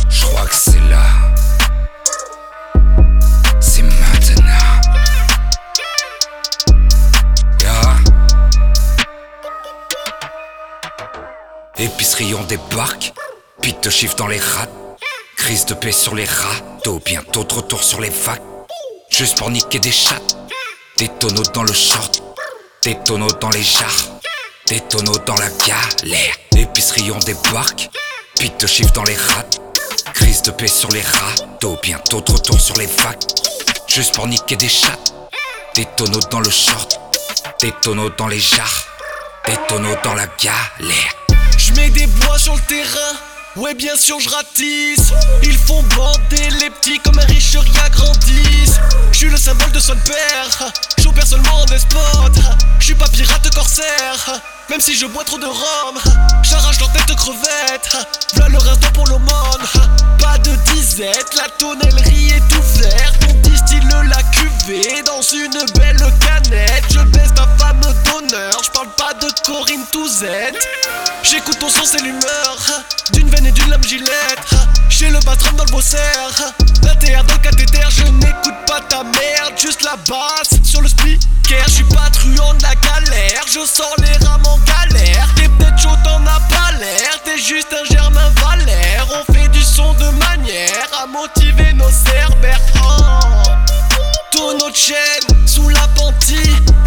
Je 0.07 0.25
crois 0.25 0.45
que 0.45 0.55
c'est 0.55 0.79
là. 0.89 1.03
C'est 3.59 3.81
maintenant. 3.81 4.79
Épicerie 11.77 12.33
on 12.35 12.43
débarque, 12.45 13.13
pite 13.61 13.83
de 13.83 13.89
chiffre 13.89 14.15
dans 14.15 14.27
les 14.27 14.39
rats. 14.39 14.67
Crise 15.39 15.65
de 15.65 15.73
paix 15.73 15.93
sur 15.93 16.15
les 16.15 16.25
râteaux, 16.25 17.01
bientôt 17.03 17.45
de 17.45 17.53
retour 17.53 17.81
sur 17.81 18.01
les 18.01 18.09
vagues. 18.09 18.41
Juste 19.09 19.37
pour 19.37 19.49
niquer 19.49 19.79
des 19.79 19.91
chattes. 19.91 20.35
Des 20.97 21.07
tonneaux 21.07 21.49
dans 21.53 21.63
le 21.63 21.71
short. 21.71 22.21
Des 22.83 22.95
tonneaux 23.05 23.31
dans 23.31 23.49
les 23.49 23.63
jarres. 23.63 24.19
Des 24.67 24.81
tonneaux 24.81 25.17
dans 25.25 25.37
la 25.37 25.49
galère. 25.65 26.35
Épicerie 26.57 27.09
on 27.11 27.19
débarque. 27.19 27.89
Pique 28.37 28.59
de 28.59 28.67
chiffre 28.67 28.91
dans 28.91 29.05
les 29.05 29.15
rats. 29.15 29.45
Crise 30.13 30.41
de 30.41 30.51
paix 30.51 30.67
sur 30.67 30.91
les 30.91 31.01
râteaux. 31.01 31.79
Bientôt 31.81 32.19
de 32.19 32.33
retour 32.33 32.59
sur 32.59 32.75
les 32.75 32.87
vagues. 32.87 33.23
Juste 33.87 34.15
pour 34.15 34.27
niquer 34.27 34.57
des 34.57 34.69
chattes. 34.69 35.13
Des 35.73 35.85
tonneaux 35.95 36.19
dans 36.31 36.41
le 36.41 36.51
short. 36.51 36.99
Des 37.61 37.71
tonneaux 37.81 38.09
dans 38.09 38.27
les 38.27 38.39
jarres. 38.39 38.87
Des 39.47 39.57
tonneaux 39.69 39.95
dans 40.03 40.15
la 40.15 40.27
galère. 40.27 41.15
Je 41.57 41.73
mets 41.73 41.89
des 41.89 42.07
bois 42.07 42.37
sur 42.37 42.53
le 42.53 42.61
terrain. 42.61 43.15
Ouais, 43.55 43.73
bien 43.73 43.95
sûr, 43.95 44.19
je 44.19 44.29
ratisse. 44.29 45.11
Ils 45.43 45.57
font 45.57 45.81
bander 45.95 46.49
les 46.61 46.69
petits 46.69 46.99
comme 46.99 47.17
un 47.17 47.25
richeria 47.25 47.89
grandissent. 47.89 48.79
Je 49.11 49.17
suis 49.17 49.29
le 49.29 49.37
symbole 49.37 49.71
de 49.71 49.79
son 49.79 49.95
père. 50.05 50.71
J'opère 50.99 51.25
seulement 51.25 51.61
en 51.61 51.65
espote. 51.65 52.39
Je 52.79 52.85
suis 52.85 52.95
pas 52.95 53.07
pirate 53.07 53.53
corsaire. 53.53 54.41
Même 54.69 54.81
si 54.81 54.95
je 54.95 55.07
bois 55.07 55.23
trop 55.23 55.39
de 55.39 55.47
rhum, 55.47 55.97
j'arrache 56.43 56.79
leur 56.79 56.91
tête 56.91 57.15
crevette. 57.15 58.07
V'là 58.35 58.49
le 58.49 58.57
reste 58.59 58.87
pour 58.91 59.07
l'aumône. 59.07 59.65
Pas 60.19 60.37
de 60.37 60.51
disette, 60.71 61.35
la 61.35 61.49
tonnellerie 61.57 62.33
est 62.33 62.55
ouverte. 62.55 63.15
On 63.29 63.33
distille 63.49 63.81
la 64.07 64.21
cuvée 64.31 65.01
dans 65.05 65.21
une 65.21 65.65
belle 65.73 65.97
canette. 66.19 66.83
Je 66.91 66.99
baisse 66.99 67.33
ta 67.33 67.47
femme 67.57 67.81
d'honneur. 68.05 68.61
Je 68.63 68.69
parle 68.69 68.89
pas 68.95 69.13
de 69.13 69.27
Corinne 69.45 69.85
Touzette. 69.91 70.55
J'écoute 71.23 71.57
ton 71.59 71.69
son, 71.69 71.83
c'est 71.83 72.01
l'humeur. 72.01 72.57
D'une 73.13 73.29
veine 73.29 73.47
et 73.47 73.51
d'une 73.51 73.69
lame 73.69 73.83
gilette. 73.83 74.53
J'ai 74.89 75.09
le 75.09 75.19
patron 75.19 75.55
dans 75.55 75.65
le 75.65 75.71
bosser. 75.71 75.97
La 76.83 76.95
TR 76.95 77.23
dans 77.23 77.33
le 77.33 77.39
cathéter, 77.39 77.81
je 77.89 78.03
n'écoute 78.03 78.55
pas 78.67 78.81
ta 78.81 79.03
merde. 79.03 79.53
Juste 79.57 79.83
la 79.83 79.95
basse 79.95 80.61
sur 80.63 80.81
le 80.81 80.87
speaker. 80.87 81.63
Je 81.65 81.71
suis 81.71 81.83
pas 81.85 82.09
truand 82.11 82.53
de 82.53 82.63
la 82.63 82.75
galère. 82.75 83.43
Je 83.47 83.65
sors 83.65 83.95
les 83.99 84.25
rames 84.25 84.45
en 84.45 84.58
galère. 84.65 85.27
T'es 85.35 85.47
peut-être 85.49 85.77
chaud, 85.77 85.95
t'en 86.03 86.25
as 86.25 86.39
pas 86.49 86.71
l'air. 86.79 87.21
T'es 87.23 87.37
juste 87.37 87.73
un 87.73 87.85
germain 87.93 88.29
valère. 88.41 89.05
On 89.13 89.33
fait 89.33 89.47
du 89.49 89.61
son 89.61 89.93
de 89.93 90.09
manière 90.11 90.87
à 91.01 91.07
motiver 91.07 91.73
nos 91.73 91.89
cerbères. 91.89 92.61
Oh. 92.83 93.49
Tout 94.31 94.53
notre 94.53 94.75
chaîne 94.75 95.47
sous 95.47 95.69
la 95.69 95.87
panty. 95.95 96.39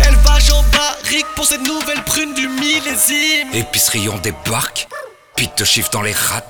Élevage 0.06 0.50
en 0.50 0.62
barrique 0.72 1.26
pour 1.34 1.46
cette 1.46 1.66
nouvelle 1.66 2.02
prune 2.04 2.34
du 2.34 2.48
millésime. 2.48 3.48
Épicerie, 3.52 4.08
on 4.08 4.18
débarque. 4.18 4.88
Pite 5.36 5.58
de 5.58 5.64
chiffre 5.64 5.90
dans 5.90 6.02
les 6.02 6.12
rats. 6.12 6.42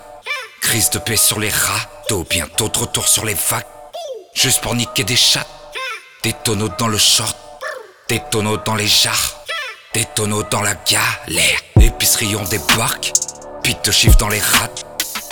Crise 0.60 0.90
de 0.90 0.98
paix 0.98 1.16
sur 1.16 1.40
les 1.40 1.50
rats, 1.50 1.88
tôt 2.08 2.24
Bientôt 2.28 2.68
de 2.68 2.78
retour 2.78 3.08
sur 3.08 3.24
les 3.24 3.34
vagues. 3.34 3.64
Juste 4.34 4.60
pour 4.60 4.74
niquer 4.74 5.04
des 5.04 5.16
chats. 5.16 5.46
Des 6.22 6.32
tonneaux 6.32 6.70
dans 6.78 6.88
le 6.88 6.98
short. 6.98 7.36
Des 8.08 8.20
tonneaux 8.30 8.58
dans 8.58 8.76
les 8.76 8.86
jarres 8.86 9.41
des 9.94 10.04
tonneaux 10.14 10.42
dans 10.50 10.62
la 10.62 10.74
galère. 10.74 11.60
Épicerie 11.80 12.34
on 12.36 12.44
débarque, 12.44 13.12
pique 13.62 13.84
de 13.84 13.90
chiffre 13.90 14.16
dans 14.16 14.28
les 14.28 14.38
rats. 14.38 14.70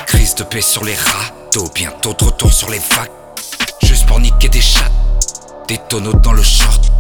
Crise 0.07 0.35
de 0.35 0.45
paix 0.45 0.61
sur 0.61 0.85
les 0.85 0.95
râteaux, 0.95 1.69
bientôt 1.75 2.13
de 2.13 2.25
retour 2.25 2.53
sur 2.53 2.71
les 2.71 2.79
vagues. 2.79 3.11
Juste 3.83 4.07
pour 4.07 4.21
niquer 4.21 4.49
des 4.49 4.61
chats. 4.61 4.91
Des 5.69 5.79
tonneaux 5.89 6.15
dans 6.15 6.33
le 6.33 6.43
short, 6.43 6.91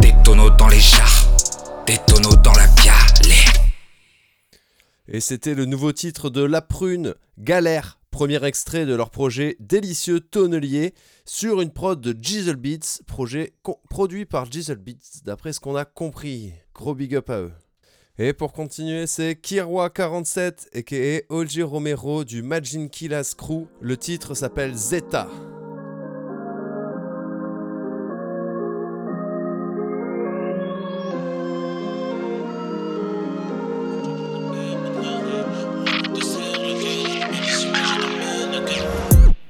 des 0.00 0.12
tonneaux 0.24 0.50
dans 0.50 0.68
les 0.68 0.80
jarres, 0.80 1.28
des 1.86 1.98
tonneaux 2.06 2.36
dans 2.36 2.52
la 2.52 2.66
galère. 2.66 3.52
Et 5.06 5.20
c'était 5.20 5.54
le 5.54 5.64
nouveau 5.64 5.92
titre 5.92 6.28
de 6.28 6.42
La 6.42 6.60
Prune, 6.60 7.14
Galère, 7.38 7.98
premier 8.10 8.44
extrait 8.44 8.84
de 8.84 8.94
leur 8.94 9.10
projet 9.10 9.56
Délicieux 9.60 10.20
Tonnelier 10.20 10.92
sur 11.24 11.60
une 11.60 11.70
prod 11.70 12.00
de 12.00 12.12
Diesel 12.12 12.56
Beats, 12.56 13.00
projet 13.06 13.52
produit 13.88 14.26
par 14.26 14.48
Diesel 14.48 14.78
Beats 14.78 15.22
d'après 15.24 15.52
ce 15.52 15.60
qu'on 15.60 15.76
a 15.76 15.84
compris. 15.84 16.52
Gros 16.78 16.94
big 16.94 17.16
up 17.16 17.28
à 17.28 17.40
eux. 17.40 17.52
Et 18.18 18.32
pour 18.32 18.52
continuer, 18.52 19.08
c'est 19.08 19.32
Kirwa47 19.32 20.68
aka 20.78 21.24
Olgi 21.28 21.64
Romero 21.64 22.22
du 22.22 22.40
Majin 22.40 22.86
Killas 22.86 23.34
Crew. 23.36 23.66
Le 23.80 23.96
titre 23.96 24.34
s'appelle 24.34 24.76
Zeta. 24.76 25.26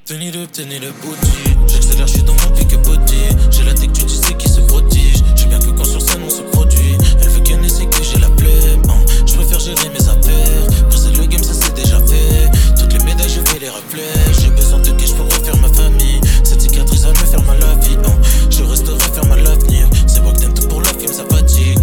Tenez 0.07 0.31
le, 0.31 0.47
tenez 0.47 0.79
le. 0.79 0.89
J'accélère, 1.67 2.07
je 2.07 2.13
suis 2.15 2.23
dans 2.23 2.33
mon 2.33 2.57
pique 2.57 2.75
body. 2.83 3.17
J'ai 3.51 3.65
la 3.65 3.75
tech, 3.75 3.93
tu 3.93 4.09
sais 4.09 4.33
qui 4.33 4.49
se 4.49 4.63
prodige. 4.63 5.23
J'ai 5.37 5.45
bien 5.45 5.59
que 5.59 5.69
quand 5.77 5.85
sur 5.85 6.01
scène 6.01 6.23
on 6.25 6.31
se 6.31 6.41
produit. 6.41 6.68
Qu'elle 7.69 7.77
essaie 7.77 7.87
que 7.87 8.03
j'ai 8.03 8.19
la 8.19 8.29
flemme. 8.39 8.83
Hein. 8.89 9.05
Je 9.27 9.35
préfère 9.35 9.61
gérer 9.61 9.91
mes 9.91 10.09
affaires. 10.09 10.89
Briser 10.89 11.11
le 11.11 11.27
game, 11.27 11.43
ça 11.43 11.53
c'est 11.53 11.75
déjà 11.75 11.99
fait. 12.01 12.51
Toutes 12.79 12.93
les 12.95 13.05
médailles, 13.05 13.29
je 13.29 13.41
fais 13.51 13.59
les 13.59 13.69
reflets. 13.69 14.03
J'ai 14.41 14.51
besoin 14.51 14.79
de 14.79 14.91
cash 14.93 15.13
pour 15.13 15.27
refaire 15.27 15.57
ma 15.59 15.69
famille. 15.69 16.21
Cette 16.45 16.63
cicatrice 16.63 17.03
va 17.03 17.11
me 17.11 17.17
faire 17.17 17.43
mal 17.43 17.57
à 17.63 17.67
la 17.67 17.75
vie. 17.75 17.97
Je 18.51 18.65
resterai 18.65 18.99
ferme 19.13 19.33
à 19.33 19.37
l'avenir. 19.37 19.89
C'est 20.07 20.23
moi 20.23 20.33
que 20.33 20.39
t'aimes 20.39 20.55
tout 20.55 20.67
pour 20.69 20.81
la 20.81 20.89
film, 20.95 21.13
ça 21.13 21.25
fatigue. 21.31 21.79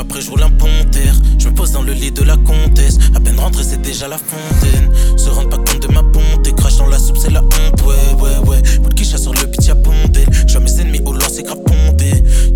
Après, 0.00 0.20
je 0.20 0.30
roule 0.30 0.42
un 0.42 0.50
ponter. 0.50 1.10
Je 1.38 1.48
me 1.48 1.54
pose 1.54 1.72
dans 1.72 1.82
le 1.82 1.92
lit 1.92 2.10
de 2.10 2.22
la 2.22 2.36
comtesse. 2.36 2.98
À 3.14 3.20
peine 3.20 3.38
rentré, 3.38 3.62
c'est 3.62 3.80
déjà 3.80 4.08
la 4.08 4.18
fontaine. 4.18 4.90
Se 5.16 5.28
rendre 5.28 5.50
pas 5.50 5.58
compte 5.58 5.86
de 5.86 5.92
ma 5.92 6.02
bonté. 6.02 6.52
Crache 6.56 6.78
dans 6.78 6.86
la 6.86 6.98
soupe, 6.98 7.18
c'est 7.18 7.30
la 7.30 7.42
honte. 7.42 7.82
Ouais, 7.86 8.20
ouais, 8.20 8.48
ouais. 8.48 8.62
Pour 8.82 8.88
qui 8.94 9.04
chasse 9.04 9.22
sur 9.22 9.34
le 9.34 9.40
y'a 9.62 9.74
pondé. 9.74 10.24
Je 10.46 10.52
vois 10.52 10.62
mes 10.62 10.80
ennemis 10.80 11.00
au 11.04 11.12
loin, 11.12 11.28
c'est 11.30 11.42
grave. 11.42 11.58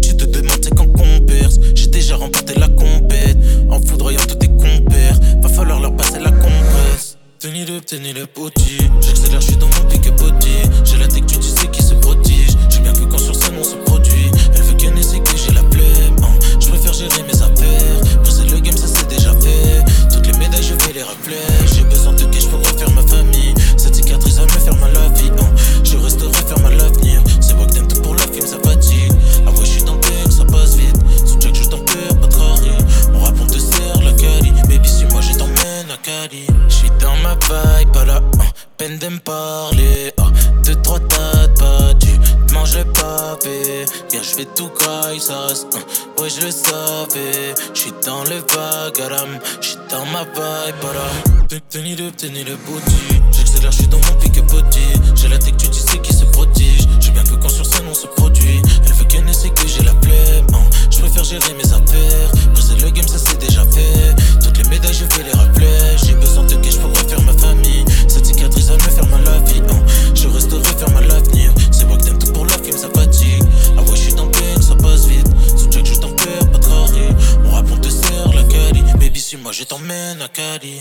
Tu 0.02 0.16
te 0.16 0.24
demandes, 0.24 0.59
c'est 0.62 0.74
quand 0.74 0.87
qu'on 0.87 1.20
perce. 1.20 1.61
J'ai 1.74 1.88
déjà 1.88 2.16
remporté 2.16 2.54
la 2.59 2.68
compète. 2.68 3.37
En 3.70 3.80
foudroyant 3.80 4.20
tous 4.26 4.37
tes 4.37 4.48
compères. 4.48 5.18
Va 5.42 5.48
falloir 5.48 5.80
leur 5.80 5.94
passer 5.94 6.20
la 6.20 6.30
compresse. 6.30 7.18
Tenez 7.38 7.66
le, 7.66 7.80
tenez 7.80 8.14
le 8.14 8.26
body. 8.35 8.78
J'accélère, 9.02 9.40
je 9.40 9.46
suis 9.48 9.57
dans 9.57 9.66
mon 9.66 9.88
Tenez 51.74 51.96
le, 51.96 52.12
tenez 52.12 52.44
le 52.44 52.54
body. 52.54 53.20
J'accélère, 53.32 53.72
j'suis 53.72 53.88
dans 53.88 53.96
mon 53.98 54.20
pick 54.20 54.40
body. 54.46 54.78
J'ai 55.16 55.26
la 55.26 55.38
tech, 55.38 55.56
tu 55.56 55.72
sais 55.72 55.98
qui 55.98 56.14
se 56.14 56.24
prodige. 56.26 56.87
J'ai 57.00 57.10
bien 57.10 57.24
que 57.24 57.34
quand 57.34 57.48
sur 57.48 57.66
scène 57.66 57.87
on 57.90 57.94
se 57.94 58.06
produit. 58.06 58.62
Elle 58.87 58.92
veut 58.92 59.04
qu'elle 59.06 59.28
essaie 59.28 59.50
que 59.50 59.66
j'ai 59.66 59.82
la 59.82 59.90
flemme. 60.00 60.46
hein. 60.54 60.70
J'préfère 60.88 61.24
gérer 61.24 61.52
mes 61.54 61.66
affaires. 61.72 62.30
Briser 62.52 62.76
le 62.76 62.90
game, 62.90 63.08
ça 63.08 63.18
c'est 63.18 63.40
déjà 63.40 63.64
fait. 63.64 64.14
Toutes 64.40 64.56
les 64.58 64.70
médailles, 64.70 64.94
je 64.94 65.04
fais 65.16 65.24
les 65.24 65.32
reflets. 65.32 65.96
J'ai 66.06 66.14
besoin 66.14 66.44
de 66.44 66.54
cash 66.54 66.76
pour 66.76 66.90
refaire 66.90 67.20
ma 67.22 67.32
famille. 67.32 67.84
Cette 68.06 68.26
cicatrice 68.26 68.66
va 68.66 68.74
me 68.76 68.78
faire 68.78 69.06
mal 69.08 69.26
à 69.26 69.32
la 69.32 69.38
vie. 69.40 69.60
hein. 69.68 69.84
Je 70.14 70.28
resterai 70.28 70.62
ferme 70.78 70.96
à 70.96 71.00
l'avenir. 71.00 71.52
C'est 71.72 71.87
moi 71.87 71.96
que 71.96 72.04
t'aimes 72.04 72.18
tout 72.20 72.32
pour 72.32 72.46
la 72.46 72.56
film, 72.58 72.78
ça 72.78 72.88
fatigue. 72.94 73.42
Ah 73.76 73.82
ouais, 73.82 73.96
je 73.96 74.00
suis 74.00 74.14
dans 74.14 74.28
pain, 74.28 74.62
ça 74.62 74.76
passe 74.76 75.06
vite. 75.08 75.26
Sous 75.56 75.68
check, 75.72 75.84
je 75.87 75.94
t'en 75.98 76.12
perds, 76.12 76.52
pas 76.52 76.58
de 76.58 76.66
rari. 76.66 77.08
On 77.44 77.50
rap, 77.50 77.66
on 77.68 77.76
te 77.78 77.88
sert 77.88 78.32
la 78.32 78.44
cali. 78.44 78.84
Baby, 79.00 79.20
suis 79.20 79.38
moi, 79.38 79.50
je 79.50 79.64
t'emmène 79.64 80.22
à 80.22 80.28
Cali. 80.28 80.80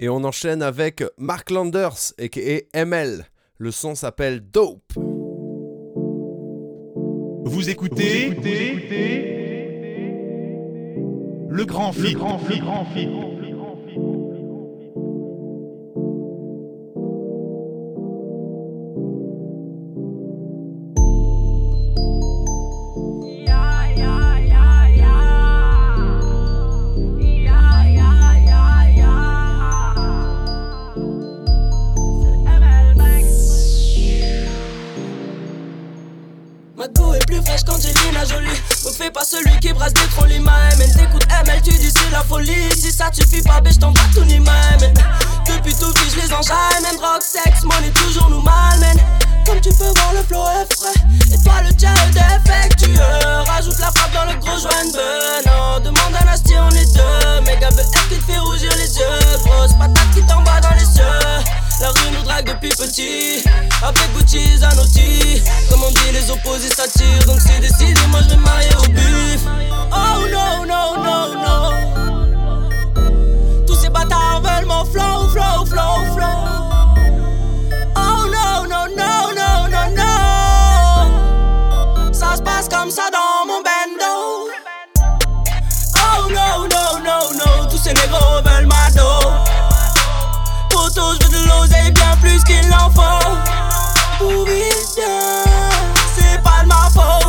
Et 0.00 0.08
on 0.08 0.22
enchaîne 0.22 0.62
avec 0.62 1.02
Mark 1.16 1.50
Landers 1.50 2.12
aka 2.18 2.40
ML. 2.72 3.26
Le 3.58 3.70
son 3.72 3.96
s'appelle 3.96 4.40
Dope. 4.40 4.92
Vous 7.44 7.68
écoutez, 7.68 8.30
le 11.48 11.64
grand 11.64 11.92
fit. 11.92 12.16
Ma 36.78 36.86
go 36.86 37.12
est 37.12 37.26
plus 37.26 37.42
fraîche 37.42 37.64
qu'Angelina 37.64 38.24
Jolie. 38.24 38.46
Me 38.86 38.92
fais 38.92 39.10
pas 39.10 39.24
celui 39.24 39.58
qui 39.58 39.72
brasse 39.72 39.92
des 39.94 40.06
trolls, 40.14 40.38
ma 40.38 40.52
MN. 40.76 40.92
T'écoutes 40.94 41.26
ML, 41.44 41.60
tu 41.60 41.72
dis 41.72 41.90
c'est 41.90 42.10
la 42.12 42.22
folie. 42.22 42.70
Si 42.70 42.92
ça 42.92 43.10
suffit 43.12 43.42
pas, 43.42 43.60
je 43.68 43.78
t'envoie 43.78 44.04
tout 44.14 44.24
ni 44.24 44.38
ma 44.38 44.52
MN. 44.78 44.94
Depuis 45.44 45.74
tout 45.74 45.92
petit, 45.92 46.10
je 46.14 46.20
les 46.20 46.32
enjaille. 46.32 46.80
Même 46.82 47.00
rock, 47.00 47.20
sex, 47.20 47.64
money, 47.64 47.90
toujours 47.90 48.30
nous 48.30 48.40
malmène. 48.42 49.00
Comme 49.44 49.60
tu 49.60 49.70
peux 49.70 49.90
voir, 49.96 50.12
le 50.14 50.22
flow 50.22 50.44
est 50.44 50.72
frais. 50.72 51.34
Et 51.34 51.42
toi, 51.42 51.54
le 51.66 51.74
tien 51.74 51.92
est 51.94 52.12
défectueux. 52.12 53.02
Rajoute 53.48 53.80
la 53.80 53.90
frappe 53.90 54.14
dans 54.14 54.32
le 54.32 54.38
gros 54.38 54.56
joint 54.60 54.84
de 54.84 55.48
Non, 55.48 55.80
demande 55.80 56.14
à 56.20 56.24
Nasty, 56.26 56.54
on 56.56 56.70
est 56.70 56.94
deux. 56.94 57.40
Méga 57.44 57.70
BF 57.70 57.90
qui 58.08 58.18
te 58.20 58.24
fait 58.30 58.38
rougir 58.38 58.70
les 58.76 58.98
yeux? 58.98 59.38
Grosse 59.44 59.72
patate 59.72 60.14
qui 60.14 60.22
t'envoie 60.22 60.60
dans 60.60 60.74
les 60.74 60.84
cieux. 60.84 61.57
La 61.80 61.90
rue 61.90 62.10
nous 62.12 62.24
drague 62.24 62.46
depuis 62.46 62.70
petit. 62.70 63.44
Avec 63.82 64.12
Gucci, 64.14 64.58
Zanotti. 64.58 65.42
Comme 65.70 65.84
on 65.84 65.90
dit, 65.90 66.12
les 66.12 66.30
opposés 66.30 66.68
s'attirent. 66.68 67.24
Donc 67.26 67.40
c'est 67.40 67.60
décidé, 67.60 68.00
moi 68.08 68.20
je 68.24 68.30
vais 68.30 68.36
marier 68.36 68.74
au 68.78 68.88
buff. 68.88 69.42
Oh 69.92 70.26
non, 70.32 70.66
non, 70.66 71.02
non, 71.02 71.34
non. 71.34 71.70
Tous 73.66 73.76
ces 73.76 73.90
bâtards 73.90 74.42
veulent 74.42 74.66
mon 74.66 74.84
flow, 74.84 75.28
flow, 75.28 75.64
flow, 75.66 76.14
flow. 76.14 76.57
C'est 96.16 96.42
pas 96.42 96.62
de 96.62 96.66
ma 96.66 96.88
faute. 96.92 97.26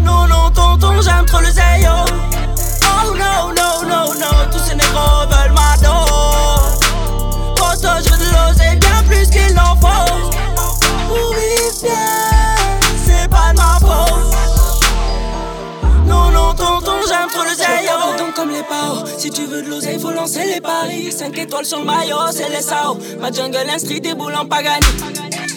Non, 0.00 0.26
non, 0.26 0.50
tonton, 0.50 1.00
j'aime 1.02 1.26
trop 1.26 1.40
le 1.40 1.50
zéyo. 1.50 1.92
Oh 2.82 3.14
no, 3.14 3.52
no, 3.52 3.82
no, 3.86 4.14
no, 4.14 4.28
tous 4.50 4.60
ces 4.60 4.74
négros 4.74 5.23
Si 19.18 19.30
tu 19.30 19.46
veux 19.46 19.62
de 19.62 19.68
l'oseille, 19.68 19.98
faut 19.98 20.10
lancer 20.10 20.44
les 20.44 20.60
paris. 20.60 21.10
5 21.10 21.36
étoiles 21.38 21.64
sur 21.64 21.78
le 21.78 21.84
maillot, 21.84 22.16
c'est 22.30 22.48
les 22.50 22.62
sao. 22.62 22.98
Ma 23.20 23.30
jungle 23.32 23.68
instrit 23.74 24.00
déboule 24.00 24.34
en 24.34 24.44
Pagani. 24.44 24.86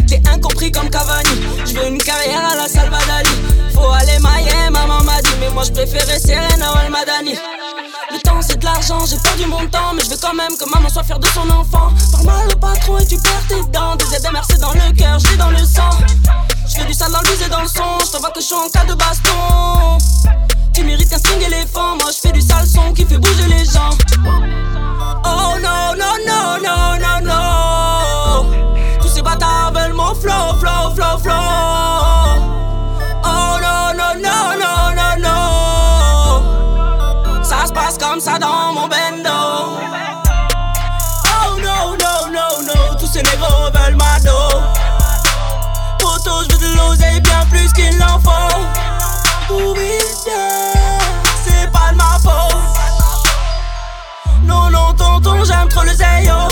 T'es 0.07 0.21
incompris 0.33 0.71
comme 0.71 0.89
Cavani. 0.89 1.29
Je 1.65 1.73
veux 1.73 1.87
une 1.87 1.97
carrière 1.97 2.49
à 2.51 2.55
la 2.55 2.67
Salvadali. 2.67 3.29
Faut 3.73 3.89
aller 3.89 4.19
mailler, 4.19 4.69
maman 4.71 5.03
m'a 5.03 5.21
dit. 5.21 5.31
Mais 5.39 5.49
moi 5.49 5.63
je 5.63 5.71
préférais 5.71 6.19
Serena 6.19 6.71
ou 6.71 6.91
Madani. 6.91 7.35
Le 8.11 8.19
temps 8.19 8.41
c'est 8.41 8.57
de 8.57 8.63
l'argent, 8.63 9.05
j'ai 9.05 9.17
perdu 9.17 9.45
mon 9.47 9.67
temps, 9.67 9.93
mais 9.93 10.01
je 10.03 10.09
veux 10.09 10.17
quand 10.21 10.33
même 10.33 10.55
que 10.57 10.63
maman 10.73 10.87
soit 10.87 11.03
fière 11.03 11.19
de 11.19 11.27
son 11.27 11.49
enfant. 11.49 11.91
Par 12.13 12.23
mal 12.23 12.47
au 12.49 12.57
patron 12.57 12.97
et 12.99 13.05
tu 13.05 13.17
perds 13.17 13.47
tes 13.49 13.61
dents. 13.71 13.95
Des 13.97 14.05
ZMRC 14.05 14.59
dans 14.59 14.71
le 14.71 14.95
cœur, 14.95 15.19
j'ai 15.19 15.35
dans 15.35 15.49
le 15.49 15.57
sang. 15.57 15.89
Je 16.67 16.77
fais 16.79 16.85
du 16.85 16.93
sale 16.93 17.11
dans 17.11 17.21
le 17.21 17.45
et 17.45 17.49
dans 17.49 17.61
le 17.61 17.67
son. 17.67 17.97
Je 18.13 18.17
vois 18.17 18.31
que 18.31 18.39
je 18.39 18.45
suis 18.45 18.55
en 18.55 18.69
cas 18.69 18.85
de 18.85 18.93
baston. 18.93 19.97
Tu 20.77 20.83
mérites 20.83 21.11
un 21.11 21.17
string 21.17 21.41
éléphant. 21.41 21.95
Moi 21.95 22.11
je 22.11 22.19
fais 22.19 22.31
du 22.31 22.39
sale 22.39 22.67
son 22.67 22.93
qui 22.93 23.03
fait 23.03 23.17
bouger 23.17 23.47
les 23.47 23.65
gens. 23.65 23.89
Oh 25.25 25.55
non, 25.59 25.95
non, 25.97 26.13
non, 26.27 26.59
non, 26.63 26.99
non, 26.99 27.25
non. 27.25 27.56
Tonton, 55.87 55.97
j'aime 55.97 56.25
trop 56.25 56.46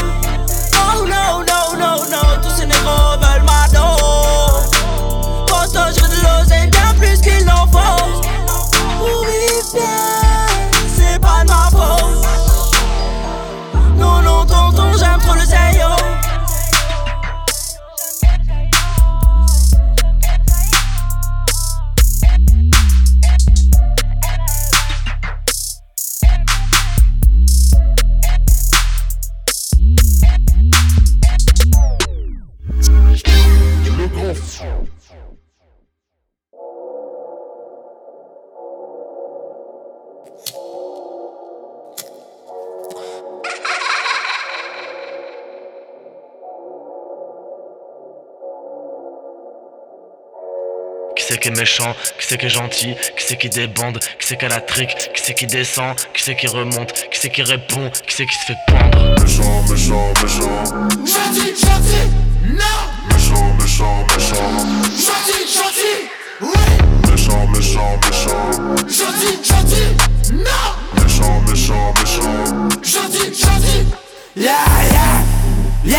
Qui 51.45 51.51
est 51.51 51.57
méchant, 51.57 51.95
qui 52.17 52.25
c'est 52.25 52.39
qui 52.39 52.47
est 52.47 52.49
gentil, 52.49 52.95
qui 53.15 53.23
c'est 53.23 53.37
qui 53.37 53.49
débande, 53.49 53.99
qui 53.99 54.25
c'est 54.25 54.35
qui 54.35 54.45
a 54.45 54.49
la 54.49 54.61
trick, 54.61 54.89
qui 54.89 55.21
c'est 55.21 55.35
qui 55.35 55.45
descend, 55.45 55.95
qui 56.15 56.23
c'est 56.23 56.35
qui 56.35 56.47
remonte, 56.47 56.91
qui 57.11 57.19
c'est 57.19 57.29
qui 57.29 57.43
répond, 57.43 57.91
qui 58.07 58.15
c'est 58.15 58.25
qui 58.25 58.33
se 58.33 58.45
fait 58.45 58.55
pendre. 58.65 59.13
Méchant, 59.21 59.61
méchant, 59.69 60.13
méchant. 60.23 60.63
Gentil, 61.05 61.53
gentil, 61.55 62.09
non 62.49 62.65
Méchant, 63.13 63.53
méchant, 63.61 64.07
méchant. 64.07 64.49
Gentil, 64.97 65.45
gentil, 65.53 66.09
oui 66.41 67.11
Méchant, 67.11 67.47
méchant, 67.49 67.99
méchant. 68.07 68.51
Gentil, 68.87 69.37
gentil, 69.43 70.33
non 70.33 71.03
Méchant, 71.03 71.41
méchant, 71.41 71.93
méchant. 72.01 72.69
Gentil, 72.81 73.39
gentil 73.39 73.85
Yeah, 74.35 74.65
yeah, 74.91 75.34
yeah 75.85 75.97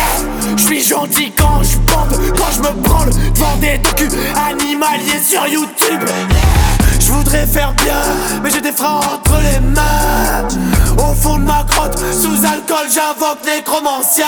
Je 0.55 0.63
suis 0.63 0.83
gentil 0.83 1.31
quand 1.37 1.61
je 1.63 1.77
bande, 1.77 2.19
quand 2.37 2.51
je 2.51 2.59
me 2.59 2.71
branle 2.81 3.09
devant 3.33 3.55
des 3.57 3.77
docus 3.77 4.11
animaliers 4.49 5.21
sur 5.23 5.47
YouTube. 5.47 6.01
Yeah. 6.01 6.67
Je 6.99 7.11
voudrais 7.11 7.45
faire 7.45 7.73
bien, 7.73 8.01
mais 8.43 8.49
j'ai 8.49 8.59
des 8.59 8.71
freins 8.71 8.99
entre 8.99 9.37
les 9.41 9.59
mains. 9.61 10.47
Au 10.97 11.13
fond 11.13 11.37
de 11.37 11.43
ma 11.43 11.63
grotte, 11.63 11.97
sous 12.11 12.45
alcool 12.45 12.87
j'invoque 12.93 13.45
nécromancien 13.45 14.25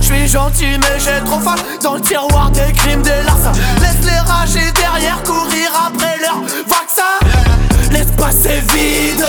Je 0.00 0.06
suis 0.06 0.28
gentil 0.28 0.78
mais 0.80 0.98
j'ai 0.98 1.22
trop 1.26 1.40
faim 1.40 1.56
dans 1.82 1.94
le 1.94 2.00
tiroir 2.00 2.50
des 2.50 2.72
crimes, 2.72 3.02
des 3.02 3.22
larcins. 3.26 3.52
Laisse-les 3.80 4.18
rager 4.20 4.72
derrière, 4.74 5.22
courir 5.22 5.70
après 5.86 6.16
leur 6.22 6.40
vaccin. 6.66 7.02
L'espace 7.90 8.46
est 8.46 8.72
vide, 8.72 9.26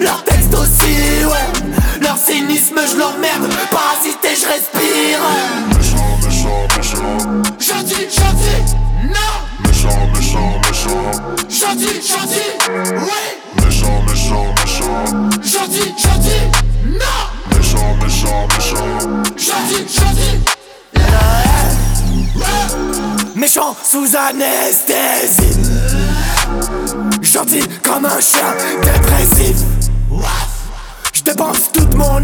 leur 0.00 0.22
texte 0.24 0.54
aussi, 0.54 1.24
ouais 1.24 1.77
Leur 2.08 2.16
cynisme, 2.16 2.80
je 2.90 2.96
l'emmerde, 2.96 3.52
parasité, 3.70 4.28
je 4.34 4.46
respire 4.46 5.20
Méchant, 5.76 6.16
méchant, 6.24 6.66
méchant. 6.74 7.18
Gentil, 7.60 8.08
gentil, 8.08 8.62
non 9.04 9.34
Méchant, 9.62 10.08
méchant, 10.14 10.58
méchant. 10.66 11.12
Gentil, 11.50 12.00
gentil, 12.00 12.48
oui 12.94 13.62
Méchant, 13.62 14.02
méchant, 14.08 14.54
méchant. 14.56 15.04
Gentil, 15.42 15.92
gentil, 15.98 16.44
non 16.86 17.20
Méchant, 17.54 17.92
méchant, 18.02 18.48
méchant. 18.56 19.00
Gentil, 19.36 19.82
gentil 19.86 20.40
Méchant 23.36 23.76
sous 23.84 24.16
anesthésie 24.16 25.60
Gentil 27.20 27.68
comme 27.82 28.06
un 28.06 28.18
chien 28.18 28.54
dépressif 28.82 29.56
dépense 31.28 31.70
toute 31.72 31.94
mon 31.94 32.20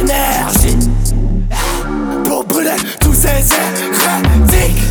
énergie 0.00 0.76
Pour 2.24 2.44
brûler 2.44 2.76
tous 3.00 3.14
ces 3.14 3.28
hérétiques. 3.28 4.82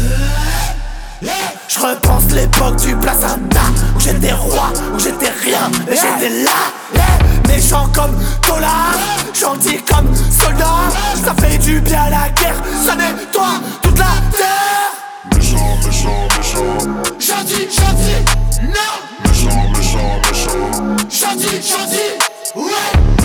Je 1.68 1.80
repense 1.80 2.32
l'époque 2.34 2.78
du 2.78 2.96
placenta. 2.96 3.62
Où 3.96 4.00
j'étais 4.00 4.32
roi, 4.32 4.72
où 4.96 5.00
j'étais 5.00 5.32
rien 5.44 5.70
Et 5.92 5.96
j'étais 5.96 6.44
là. 6.44 7.02
Méchant 7.48 7.90
comme 7.94 8.16
Tola 8.42 8.94
Gentil 9.34 9.80
comme 9.80 10.14
soldat 10.16 10.90
Ça 11.24 11.34
fait 11.42 11.58
du 11.58 11.82
bien 11.82 12.10
la 12.10 12.30
guerre 12.30 12.62
Ça 12.86 12.96
nettoie 12.96 13.60
toute 13.82 13.98
la 13.98 14.06
terre. 14.36 15.36
Méchant, 15.36 15.78
méchant, 15.86 16.28
méchant. 16.38 16.78
Gentil, 17.20 17.68
gentil, 17.70 18.24
non. 18.64 18.94
Méchant, 19.26 19.70
méchant, 19.76 20.22
méchant. 20.30 20.96
Gentil, 21.10 21.62
gentil, 21.62 22.18
méchant, 22.56 23.17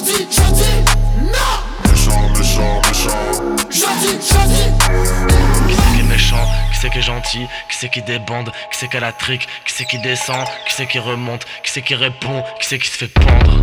Gentil, 0.00 0.26
gentil, 0.30 0.64
non 1.20 1.90
Méchant, 1.90 2.30
méchant, 2.30 2.80
méchant. 2.88 3.70
Gentil, 3.70 4.16
gentil 4.22 4.70
Qui 5.68 5.74
c'est 5.74 5.92
qui 5.92 6.00
est 6.00 6.08
méchant, 6.08 6.46
qui 6.72 6.78
c'est 6.80 6.90
qui 6.90 6.98
est 6.98 7.02
gentil, 7.02 7.46
qui 7.68 7.76
c'est 7.76 7.90
qui 7.90 8.02
débande, 8.02 8.50
qui 8.70 8.78
c'est 8.78 8.88
qui 8.88 8.96
a 8.96 9.00
la 9.00 9.12
trick, 9.12 9.42
qui 9.66 9.74
c'est 9.74 9.84
qui 9.84 9.98
descend, 9.98 10.46
qui 10.66 10.74
c'est 10.74 10.86
qui 10.86 10.98
remonte, 10.98 11.44
qui 11.62 11.70
c'est 11.70 11.82
qui 11.82 11.94
répond, 11.94 12.42
qui 12.58 12.66
c'est 12.66 12.78
qui 12.78 12.88
se 12.88 12.96
fait 12.96 13.08
pendre. 13.08 13.62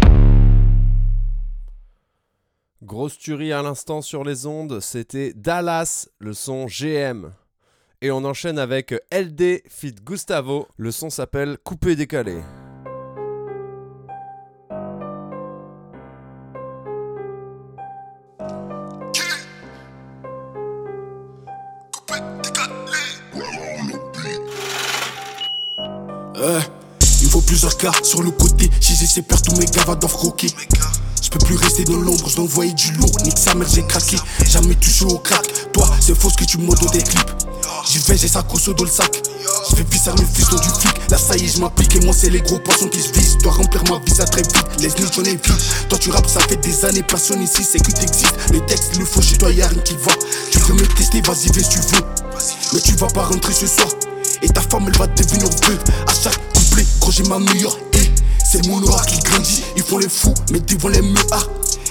Grosse 2.84 3.18
tuerie 3.18 3.52
à 3.52 3.64
l'instant 3.64 4.04
sur 4.04 4.24
les 4.24 4.46
ondes, 4.46 4.80
c'était 4.80 5.34
Dallas, 5.36 6.08
le 6.20 6.34
son 6.34 6.68
GM. 6.68 7.32
Et 8.04 8.12
on 8.12 8.24
enchaîne 8.24 8.60
avec 8.60 8.94
LD 9.12 9.64
Fit 9.68 9.96
Gustavo, 10.06 10.68
le 10.78 10.92
son 10.92 11.10
s'appelle 11.10 11.58
Coupé 11.64 11.96
décalé. 11.96 12.44
Il 27.20 27.26
me 27.26 27.30
faut 27.32 27.42
plusieurs 27.42 27.76
cas 27.78 27.92
sur 28.04 28.22
le 28.22 28.32
côté. 28.32 28.70
J'ai 28.80 28.96
ces 28.96 29.22
pères 29.22 29.42
tous 29.42 29.56
mes 29.56 29.66
gars 29.66 29.84
va 29.86 29.96
dans 29.96 30.08
croquer. 30.08 30.48
Je 31.22 31.30
peux 31.30 31.40
plus 31.40 31.56
rester 31.56 31.84
dans 31.84 31.98
l'ombre, 31.98 32.30
je 32.30 32.40
envoyer 32.40 32.74
du 32.74 32.92
lourd. 32.94 33.12
Nique 33.26 33.38
sa 33.38 33.54
mère, 33.54 33.68
j'ai 33.68 33.86
craqué. 33.86 34.18
Jamais 34.46 34.76
touché 34.76 35.06
au 35.06 35.18
crack. 35.18 35.46
Toi, 35.74 35.90
c'est 36.00 36.18
faux 36.18 36.30
ce 36.30 36.38
que 36.38 36.46
tu 36.46 36.58
m'auto 36.58 36.86
des 36.90 37.04
clips. 37.04 37.32
J'y 37.90 38.00
vais, 38.00 38.18
j'ai 38.18 38.28
sa 38.28 38.44
conso 38.44 38.74
dans 38.74 38.86
le 38.86 38.90
sac. 38.90 39.22
Je 39.70 39.76
fais 39.76 39.86
visser 39.92 40.12
le 40.12 40.26
fiston 40.26 40.58
du 40.58 40.70
flic. 40.70 40.94
Là, 41.10 41.18
ça 41.18 41.36
y 41.36 41.44
est, 41.44 41.48
je 41.48 41.60
m'applique. 41.60 41.96
Et 41.96 42.00
moi, 42.02 42.14
c'est 42.18 42.30
les 42.30 42.42
gros 42.42 42.60
poissons 42.60 42.88
qui 42.88 43.02
se 43.02 43.12
visent. 43.12 43.38
Dois 43.40 43.54
remplir 43.54 43.84
ma 43.90 44.00
visa 44.06 44.24
très 44.26 44.42
vite. 44.42 44.64
Les 44.80 44.90
snitch, 44.90 45.14
j'en 45.14 45.24
ai 45.24 45.32
vite. 45.32 45.88
Toi, 45.90 45.98
tu 46.00 46.12
rappes, 46.12 46.30
ça 46.30 46.40
fait 46.42 46.58
des 46.58 46.86
années. 46.86 47.04
Personne 47.04 47.42
ici, 47.42 47.66
c'est 47.70 47.80
que 47.80 47.92
t'existes. 47.92 48.36
Le 48.54 48.66
texte, 48.68 48.98
le 48.98 49.06
faux, 49.06 49.22
chez 49.22 49.38
toi, 49.38 49.52
y'a 49.52 49.68
rien 49.68 49.82
qui 49.82 49.96
va. 49.96 50.14
Tu 50.52 50.60
veux 50.60 50.76
me 50.76 50.88
tester, 50.96 51.22
vas-y, 51.22 51.52
vais 51.52 51.64
si 51.64 51.70
tu 51.70 51.80
veux. 51.80 52.04
Mais 52.74 52.80
tu 52.80 52.94
vas 52.96 53.08
pas 53.08 53.26
rentrer 53.26 53.54
ce 53.54 53.68
soir. 53.68 53.88
Et 54.42 54.50
ta 54.50 54.62
femme, 54.62 54.86
elle 54.88 54.98
va 54.98 55.08
devenir 55.08 55.50
veuve. 55.68 55.80
À 56.08 56.14
chaque 56.14 56.54
couplet, 56.54 56.86
quand 57.00 57.12
j'ai 57.12 57.24
ma 57.24 57.40
meilleure 57.40 57.78
et 57.94 58.12
c'est 58.50 58.66
mon 58.68 58.82
aura 58.84 59.04
qui 59.06 59.20
grandit. 59.20 59.64
Ils 59.76 59.84
font 59.84 59.98
les 59.98 60.10
fous, 60.10 60.34
mais 60.52 60.60
devant 60.60 60.90
les 60.90 61.02
meurs. 61.02 61.50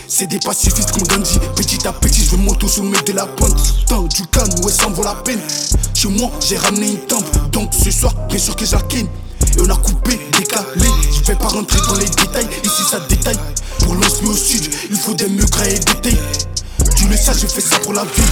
C'est 0.08 0.26
des 0.26 0.38
pacifistes 0.38 0.92
comme 0.92 1.02
Gandhi. 1.02 1.38
Petit 1.56 1.86
à 1.86 1.92
petit, 1.92 2.24
je 2.24 2.30
veux 2.30 2.36
m'auto-soumettre 2.38 3.04
de 3.04 3.12
la 3.12 3.26
pointe. 3.26 3.56
Tant 3.86 4.04
du 4.04 4.26
calme, 4.28 4.48
ouais, 4.64 4.72
ça 4.72 4.86
en 4.86 4.90
vaut 4.90 5.02
la 5.02 5.14
peine. 5.16 5.40
Chez 5.92 6.08
moi, 6.08 6.30
j'ai 6.40 6.56
ramené 6.56 6.86
une 6.86 6.98
tempe. 6.98 7.50
Donc 7.50 7.72
ce 7.74 7.90
soir, 7.90 8.14
bien 8.28 8.38
sûr 8.38 8.56
que 8.56 8.64
j'aquine. 8.64 9.08
Et 9.56 9.60
on 9.60 9.68
a 9.68 9.76
coupé, 9.76 10.18
décalé. 10.38 10.88
Je 11.12 11.22
vais 11.24 11.36
pas 11.36 11.48
rentrer 11.48 11.78
dans 11.88 11.98
les 11.98 12.06
détails. 12.06 12.48
Ici, 12.64 12.82
ça 12.90 13.00
détaille. 13.00 13.38
Pour 13.80 13.94
lancer 13.94 14.24
au 14.24 14.32
sud, 14.34 14.70
il 14.90 14.96
faut 14.96 15.14
des 15.14 15.28
murs 15.28 15.46
et 15.66 15.78
tailles. 15.80 16.18
Tu 16.96 17.06
le 17.08 17.16
sais, 17.16 17.32
je 17.34 17.46
fais 17.46 17.60
ça 17.60 17.78
pour 17.80 17.92
la 17.92 18.04
vie. 18.04 18.22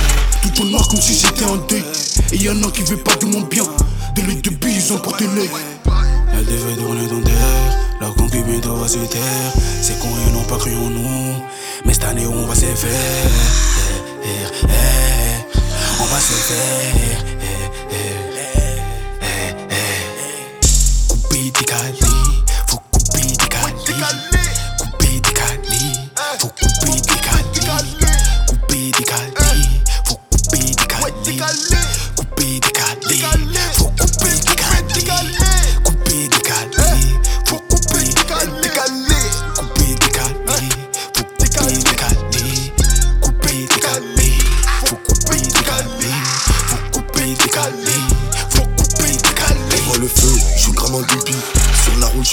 Tout 0.43 0.63
en 0.63 0.65
noir 0.67 0.89
comme 0.89 1.01
si 1.01 1.15
j'étais 1.15 1.45
en 1.45 1.57
deuil. 1.57 1.85
Et 2.33 2.37
y'en 2.39 2.63
a 2.63 2.71
qui 2.71 2.83
veut 2.85 2.97
pas 2.97 3.17
de 3.17 3.27
mon 3.27 3.43
bien. 3.43 3.65
De 4.15 4.23
de 4.23 4.93
ont 4.93 4.99
porté 4.99 5.25
l'œil. 5.35 5.51
Elle 6.33 6.45
devait 6.47 6.77
tourner 6.77 7.07
dans 7.09 7.21
terre, 7.21 7.79
leur 8.01 8.15
concubine 8.15 8.61
va 8.61 8.87
se 8.87 8.99
taire. 8.99 9.53
C'est 9.83 9.99
con 9.99 10.09
et 10.09 10.33
n'ont 10.33 10.45
pas 10.45 10.57
cru 10.57 10.73
en 10.75 10.91
nous. 10.91 11.35
Mais 11.85 11.95
cette 11.95 12.05
année, 12.05 12.27
on 12.27 12.47
va 12.47 12.55
se 12.55 12.65
faire. 12.65 12.91
Eh, 14.23 14.29
eh, 14.29 14.67
eh. 14.69 15.59
On 16.01 16.05
va 16.05 16.21
se 16.21 16.33
faire. 16.33 17.34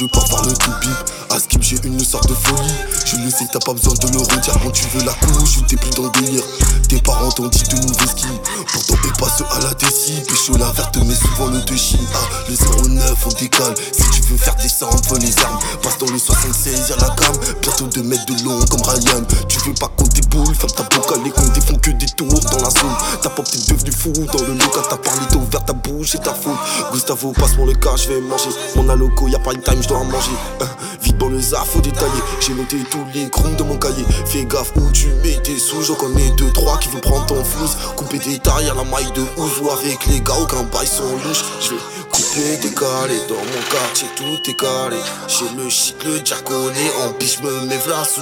Je 0.02 0.08
pars 0.08 0.28
par 0.30 0.44
le 0.44 0.54
tout 0.54 0.72
bip. 0.82 1.12
À 1.30 1.40
skip, 1.40 1.62
j'ai 1.62 1.78
une 1.86 2.00
sorte 2.00 2.28
de 2.28 2.34
folie. 2.34 3.01
Je 3.12 3.18
le 3.18 3.30
sais, 3.30 3.46
t'as 3.52 3.60
pas 3.60 3.74
besoin 3.74 3.94
de 3.94 4.08
le 4.08 4.20
redire. 4.20 4.58
Quand 4.64 4.72
tu 4.72 4.88
veux 4.96 5.04
la 5.04 5.12
couche 5.12 5.58
ou 5.58 5.62
t'es 5.64 5.76
plus 5.76 5.90
dans 5.92 6.04
le 6.04 6.22
délire. 6.22 6.44
Tes 6.88 7.02
parents 7.02 7.30
t'ont 7.30 7.48
dit 7.48 7.64
de 7.64 7.76
nouveaux 7.76 8.08
skis. 8.08 8.26
Pourtant, 8.72 8.94
eux 8.94 9.14
passent 9.20 9.44
à 9.52 9.60
la 9.60 9.74
déci. 9.74 10.14
Pécho 10.26 10.56
la 10.56 10.72
verte, 10.72 10.98
mais 11.06 11.14
souvent 11.14 11.48
le 11.48 11.60
de 11.60 11.76
Chine. 11.76 12.00
Ah, 12.16 12.20
le 12.48 12.88
09, 12.88 13.14
on 13.26 13.30
décale. 13.38 13.76
Si 13.92 14.10
tu 14.12 14.22
veux 14.30 14.38
faire 14.38 14.56
des 14.56 14.70
sangs, 14.70 14.90
on 15.12 15.16
les 15.16 15.38
armes. 15.40 15.60
Passe 15.84 15.98
dans 15.98 16.10
le 16.10 16.18
76, 16.18 16.90
y'a 16.90 16.96
la 16.96 17.14
gamme. 17.16 17.36
Bientôt 17.62 17.88
2 17.88 18.02
mètres 18.04 18.26
de 18.28 18.46
long 18.46 18.66
comme 18.70 18.82
Ryan. 18.82 19.24
Tu 19.50 19.60
veux 19.60 19.74
pas 19.74 19.90
compter 19.90 20.22
boules, 20.30 20.56
ferme 20.56 20.72
ta 20.72 20.84
boca. 20.84 21.16
Les 21.26 21.32
comptes 21.32 21.64
font 21.68 21.78
que 21.80 21.92
des 21.92 22.08
tours 22.16 22.30
dans 22.30 22.64
la 22.64 22.70
zone. 22.70 22.96
Ta 23.22 23.30
pop, 23.30 23.46
t'es 23.46 23.74
devenu 23.74 23.92
fou. 23.92 24.14
Dans 24.14 24.48
le 24.48 24.54
local, 24.54 24.84
t'as 24.90 24.96
parlé, 24.96 25.22
t'as 25.30 25.36
ouvert 25.36 25.66
ta 25.66 25.74
bouche 25.74 26.16
et 26.16 26.20
ta 26.20 26.34
faute. 26.34 26.56
Gustavo, 26.94 27.34
passe 27.34 27.56
pour 27.56 27.66
le 27.66 27.74
cas, 27.74 27.98
je 27.98 28.08
vais 28.08 28.22
manger. 28.22 28.52
Mon 28.78 28.88
aloco, 28.88 29.28
y'a 29.28 29.40
pas 29.40 29.52
une 29.52 29.62
time, 29.62 29.82
je 29.82 29.90
dois 29.90 30.00
manger. 30.00 30.32
Hein, 30.62 30.68
vite 31.02 31.18
dans 31.18 31.28
le 31.28 31.42
zaf, 31.42 31.68
faut 31.74 31.82
détailler. 31.82 32.22
J'ai 32.40 32.54
noté 32.54 32.78
les 33.14 33.30
crons 33.30 33.54
de 33.54 33.64
mon 33.64 33.78
cahier. 33.78 34.06
Fais 34.26 34.46
gaffe 34.46 34.72
où 34.76 34.92
tu 34.92 35.08
mets 35.24 35.40
tes 35.44 35.58
sous. 35.58 35.82
J'en 35.84 35.96
connais 35.96 36.30
deux, 36.32 36.52
trois 36.52 36.78
qui 36.78 36.90
vont 36.90 37.00
prendre 37.00 37.26
ton 37.26 37.44
flouze. 37.44 37.78
Couper 37.96 38.20
des 38.20 38.40
tailles 38.40 38.70
à 38.70 38.74
la 38.74 38.84
maille 38.84 39.12
de 39.14 39.22
Ouzou 39.38 39.70
avec 39.72 40.06
les 40.08 40.22
gars, 40.22 40.38
aucun 40.42 40.64
bail 40.64 40.88
sont 40.88 41.04
louches. 41.24 41.44
Je 41.60 41.76
couper, 42.12 42.58
décaler 42.58 43.20
dans 43.28 43.36
mon 43.36 43.62
quartier, 43.72 44.08
tout 44.16 44.50
est 44.50 44.56
calé. 44.56 44.98
J'ai 45.28 45.50
le 45.56 45.70
shit, 45.70 45.96
le 46.06 46.20
diaconé. 46.20 46.92
En 47.04 47.12
biche, 47.18 47.40
me 47.42 47.62
mets 47.66 47.78
v'là 47.78 48.04
sous. 48.04 48.22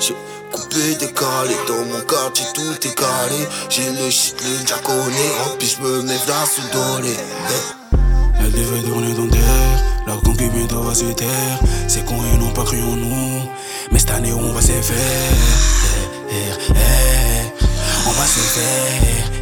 J'ai 0.00 0.14
coupé, 0.52 0.94
décalé 0.98 1.56
dans 1.68 1.84
mon 1.84 2.00
quartier, 2.04 2.46
tout 2.54 2.86
est 2.86 2.94
calé. 2.94 3.46
J'ai 3.68 3.90
le 3.90 4.10
shit, 4.10 4.36
le 4.42 4.64
diaconé. 4.64 5.26
En 5.46 5.56
biche, 5.56 5.78
me 5.80 6.02
mets 6.02 6.18
v'là 6.26 6.44
sous. 6.46 6.62
Elle 8.40 8.52
devait 8.52 8.82
tourner 8.82 9.12
dans 9.14 9.91
terre, 10.12 10.14
leur 10.14 10.22
concubine 10.22 10.66
va 10.66 10.94
se 10.94 11.04
taire. 11.12 11.60
C'est 11.88 12.04
con 12.04 12.14
et 12.14 12.38
n'ont 12.38 12.52
pas 12.52 12.64
cru 12.64 12.80
en 12.82 12.96
nous. 12.96 13.48
Mais 13.90 13.98
cette 13.98 14.10
année, 14.10 14.32
on 14.32 14.52
va 14.52 14.60
se 14.60 14.72
faire. 14.72 14.96
Eh, 16.30 16.34
eh, 16.34 16.70
eh. 16.70 17.64
On 18.06 18.12
va 18.12 18.26
se 18.26 18.40
faire. 18.40 19.41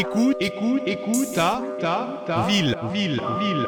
Écoute, 0.00 0.36
écoute, 0.40 0.80
écoute, 0.86 1.28
ta, 1.34 1.60
ta, 1.78 2.24
ta, 2.26 2.46
ville, 2.46 2.74
ville, 2.90 3.20
ville. 3.38 3.66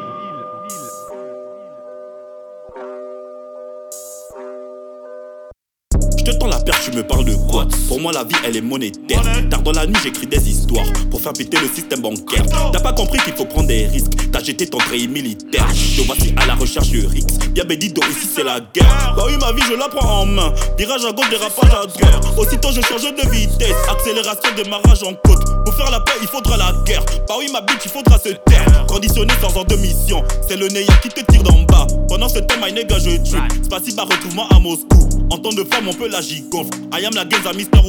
Je 6.16 6.24
te 6.24 6.30
tends 6.38 6.46
la 6.46 6.58
perche, 6.60 6.90
tu 6.90 6.96
me 6.96 7.02
parles 7.02 7.26
de 7.26 7.34
quoi? 7.50 7.66
Pour 7.86 8.00
moi, 8.00 8.12
la 8.12 8.24
vie, 8.24 8.34
elle 8.46 8.56
est 8.56 8.62
monétaire. 8.62 9.20
Tard 9.50 9.60
dans 9.60 9.72
la 9.72 9.86
nuit, 9.86 9.94
j'écris 10.02 10.26
des 10.26 10.48
histoires 10.48 10.86
pour 11.10 11.20
faire 11.20 11.34
péter 11.34 11.58
le 11.60 11.68
système 11.68 12.00
bancaire. 12.00 12.46
T'as 12.72 12.80
pas 12.80 12.94
compris 12.94 13.18
qu'il 13.18 13.34
faut 13.34 13.44
prendre 13.44 13.68
des 13.68 13.86
risques. 13.88 14.12
T'as 14.32 14.42
jeté 14.42 14.66
ton 14.66 14.78
treillis 14.78 15.08
militaire. 15.08 15.66
Te 15.68 16.00
voici 16.06 16.34
à 16.38 16.46
la 16.46 16.54
recherche 16.54 16.92
de 16.92 17.06
Rix. 17.06 17.26
Bien 17.50 17.66
bédido, 17.66 18.00
ici 18.08 18.26
c'est 18.34 18.44
la 18.44 18.58
guerre. 18.72 19.12
Bah 19.14 19.24
oui, 19.26 19.34
ma 19.38 19.52
vie, 19.52 19.60
je 19.68 19.74
la 19.74 19.90
prends 19.90 20.22
en 20.22 20.24
main. 20.24 20.54
Virage 20.78 21.04
à 21.04 21.12
gauche, 21.12 21.28
dérapage 21.28 21.74
à 21.74 21.84
droite. 21.84 22.38
Aussitôt, 22.38 22.70
je 22.72 22.80
change 22.80 23.02
de 23.02 23.28
vitesse. 23.28 23.76
Accélération, 23.90 24.50
démarrage 24.56 25.02
en 25.02 25.12
côte. 25.12 25.51
Pour 25.64 25.74
faire 25.74 25.90
la 25.90 26.00
paix, 26.00 26.12
il 26.20 26.28
faudra 26.28 26.56
la 26.56 26.72
guerre. 26.84 27.04
Bah 27.28 27.34
oui, 27.38 27.48
ma 27.52 27.60
bitch, 27.60 27.84
il 27.84 27.90
faudra 27.90 28.18
se 28.18 28.30
taire. 28.30 28.86
Conditionné 28.86 29.32
sans 29.40 29.56
ordre 29.56 29.76
de 29.76 29.80
mission. 29.80 30.22
C'est 30.48 30.56
le 30.56 30.68
Neya 30.68 30.94
qui 31.02 31.08
te 31.08 31.20
tire 31.30 31.42
d'en 31.42 31.62
bas. 31.62 31.86
Pendant 32.08 32.28
ce 32.28 32.40
temps, 32.40 32.56
my 32.62 32.72
nigga, 32.72 32.98
je 32.98 33.16
tue. 33.22 33.64
Spasiba, 33.64 34.04
retrouve-moi 34.04 34.46
à 34.50 34.58
Moscou. 34.58 35.08
En 35.30 35.38
temps 35.38 35.52
de 35.52 35.64
femme, 35.64 35.88
on 35.88 35.94
peut 35.94 36.08
la 36.08 36.20
gigonfle. 36.20 36.70
I 36.92 37.06
am 37.06 37.14
la 37.14 37.22
à 37.22 37.52
Mister 37.52 37.80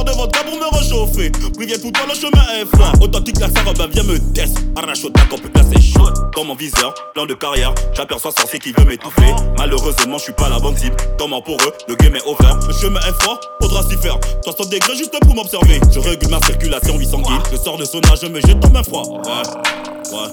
Ousbrand. 0.00 0.04
Peur 0.04 0.04
de 0.04 0.12
votre 0.12 0.44
pour 0.44 0.56
me 0.56 0.78
réchauffer. 0.78 1.30
Priviens 1.54 1.78
tout 1.78 1.90
toi, 1.90 2.06
le 2.08 2.14
chemin 2.14 2.44
est 2.60 2.66
froid. 2.76 2.92
Authentique, 3.00 3.38
la 3.38 3.48
sarre, 3.48 3.74
bah 3.74 3.86
viens 3.90 4.02
me 4.02 4.18
test. 4.32 4.56
Arrache 4.76 5.04
au 5.04 5.10
tac, 5.10 5.26
on 5.32 5.38
peut 5.38 5.48
placer 5.48 5.80
chaud. 5.80 6.08
Dans 6.36 6.44
mon 6.44 6.54
viseur, 6.54 6.94
plan 7.14 7.26
de 7.26 7.34
carrière, 7.34 7.74
j'aperçois 7.94 8.32
sorcier 8.32 8.58
qui 8.58 8.72
veut 8.72 8.84
m'étouffer. 8.84 9.34
Malheureusement, 9.58 10.18
je 10.18 10.24
suis 10.24 10.32
pas 10.32 10.48
la 10.48 10.58
bonne 10.58 10.76
cible. 10.76 10.96
Comment 11.18 11.42
pour 11.42 11.56
eux, 11.56 11.72
le 11.88 11.94
game 11.96 12.16
est 12.16 12.24
over. 12.26 12.54
Le 12.66 12.72
chemin 12.72 13.00
est 13.00 13.22
froid, 13.22 13.38
faudra 13.60 13.82
s'y 13.82 13.96
faire. 13.96 14.18
60 14.44 14.70
degrés 14.70 14.96
juste 14.96 15.18
pour 15.20 15.34
m'observer. 15.34 15.80
Je 15.92 15.98
régule 15.98 16.30
ma 16.30 16.40
circulation 16.40 16.96
800 16.96 17.18
guides. 17.18 17.42
Je 17.52 17.56
sors 17.56 17.76
de 17.76 17.84
sauna, 17.84 18.14
je 18.20 18.26
me 18.26 18.40
jette 18.40 18.60
dans 18.60 18.70
mes 18.70 18.84
froid. 18.84 19.02
Ouais, 19.02 20.16
ouais. 20.16 20.28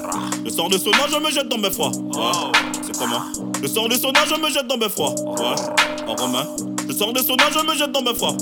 Je 0.45 0.49
sors 0.51 0.69
de 0.69 0.77
sauna, 0.77 1.07
je 1.11 1.17
me 1.17 1.31
jette 1.31 1.49
dans 1.49 1.57
mes 1.57 1.71
froids. 1.71 1.91
C'est 2.83 2.97
comment? 2.97 3.21
Je 3.61 3.67
sors 3.67 3.89
de 3.89 3.95
sauna, 3.95 4.21
je 4.29 4.39
me 4.39 4.49
jette 4.49 4.67
dans 4.67 4.77
mes 4.77 4.89
froids. 4.89 5.13
En 6.07 6.15
romain. 6.15 6.47
Je 6.87 6.93
sors 6.93 7.11
de 7.11 7.19
sauna, 7.19 7.43
je 7.51 7.59
me 7.65 7.75
jette 7.75 7.91
dans 7.91 8.01
mes 8.01 8.15
froids. 8.15 8.35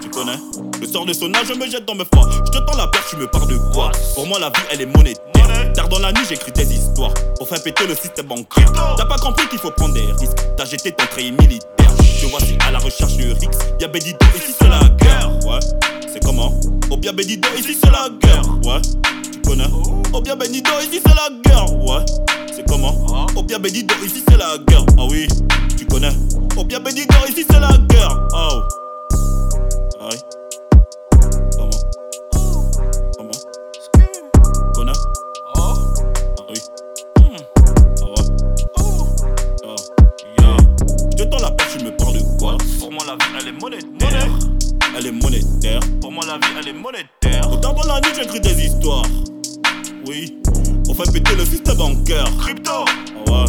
Tu 0.00 0.08
connais? 0.08 0.38
Je 0.80 0.86
sors 0.86 1.04
de 1.04 1.12
sauna, 1.12 1.44
je 1.44 1.52
me 1.52 1.66
jette 1.68 1.84
dans 1.84 1.94
mes 1.94 2.04
froids. 2.12 2.28
Je 2.46 2.50
te 2.50 2.58
tends 2.64 2.76
la 2.76 2.86
perche, 2.86 3.10
tu 3.10 3.16
me 3.16 3.26
parles 3.26 3.48
de 3.48 3.58
quoi? 3.72 3.92
Pour 4.14 4.26
moi, 4.26 4.38
la 4.38 4.48
vie, 4.48 4.62
elle 4.70 4.80
est 4.80 4.86
monétaire. 4.86 5.72
Tard 5.74 5.88
dans 5.88 5.98
la 5.98 6.10
nuit, 6.12 6.22
j'écris 6.28 6.52
des 6.52 6.72
histoires 6.72 7.12
pour 7.36 7.48
faire 7.48 7.62
péter 7.62 7.86
le 7.86 7.94
système 7.94 8.26
bancaire. 8.26 8.72
T'as 8.96 9.04
pas 9.04 9.18
compris 9.18 9.46
qu'il 9.48 9.58
faut 9.58 9.70
prendre 9.72 9.94
des 9.94 10.00
risques. 10.18 10.38
T'as 10.56 10.64
jeté 10.64 10.92
ton 10.92 11.04
treillis 11.06 11.32
militaire. 11.32 11.79
Je 12.20 12.26
voici 12.26 12.54
à 12.66 12.70
la 12.70 12.78
recherche 12.78 13.16
du 13.16 13.32
Rix. 13.32 13.48
Y'a 13.80 13.88
Bédido, 13.88 14.18
ici 14.36 14.54
c'est 14.60 14.68
la 14.68 14.80
guerre. 15.00 15.30
Ouais, 15.46 15.58
c'est 16.12 16.22
comment? 16.22 16.52
Oh 16.90 16.96
bien 16.98 17.14
Bédido, 17.14 17.48
ici 17.58 17.74
c'est 17.82 17.90
la 17.90 18.10
guerre. 18.10 18.42
Ouais, 18.62 18.82
tu 19.32 19.40
connais? 19.40 19.64
Oh 20.12 20.20
bien 20.20 20.36
Bédido, 20.36 20.70
ici 20.82 21.00
c'est 21.02 21.14
la 21.14 21.30
guerre. 21.42 21.72
Ouais, 21.82 22.04
c'est 22.54 22.66
comment? 22.68 22.94
Oh 23.34 23.42
bien 23.42 23.58
Bédido, 23.58 23.94
ici 24.04 24.22
c'est 24.28 24.36
la 24.36 24.58
guerre. 24.58 24.84
Ah 24.98 25.06
oui, 25.08 25.26
tu 25.78 25.86
connais? 25.86 26.12
Oh 26.58 26.64
bien 26.64 26.80
Bédido, 26.80 27.14
ici 27.26 27.46
c'est 27.50 27.58
la 27.58 27.72
guerre. 27.88 28.18
Oh. 28.34 28.60
Ah 29.98 30.08
oui. 30.10 30.18
Elle 45.00 45.06
est 45.06 45.12
monétaire. 45.12 45.80
Pour 46.02 46.12
moi, 46.12 46.26
la 46.26 46.36
vie, 46.36 46.54
elle 46.58 46.68
est 46.68 46.72
monétaire. 46.74 47.50
Autant 47.50 47.72
dans 47.72 47.86
la 47.86 48.02
nuit, 48.02 48.10
j'écris 48.14 48.38
des 48.38 48.66
histoires. 48.66 49.06
Oui. 50.06 50.42
On 50.90 50.92
fait 50.92 51.10
péter 51.10 51.34
le 51.36 51.44
système 51.46 51.78
bancaire. 51.78 52.26
Crypto 52.38 52.84
Ah 53.26 53.30
ouais. 53.30 53.44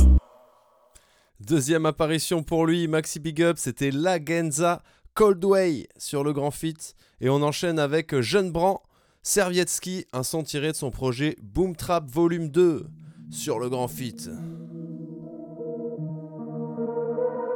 Deuxième 1.41 1.85
apparition 1.85 2.41
pour 2.41 2.65
lui, 2.65 2.87
Maxi 2.87 3.19
Big 3.19 3.41
Up, 3.41 3.57
c'était 3.59 3.91
La 3.91 4.17
Genza 4.23 4.81
Coldway 5.13 5.89
sur 5.97 6.23
le 6.23 6.31
Grand 6.31 6.51
Fit. 6.51 6.77
Et 7.19 7.27
on 7.27 7.41
enchaîne 7.41 7.79
avec 7.79 8.17
Jeune 8.21 8.49
Bran, 8.53 8.81
Servietsky, 9.21 10.05
un 10.13 10.23
son 10.23 10.43
tiré 10.43 10.71
de 10.71 10.77
son 10.77 10.89
projet 10.89 11.35
Boom 11.41 11.75
Trap 11.75 12.09
Volume 12.09 12.47
2 12.47 12.87
sur 13.29 13.59
le 13.59 13.67
Grand 13.67 13.89
Fit. 13.89 14.15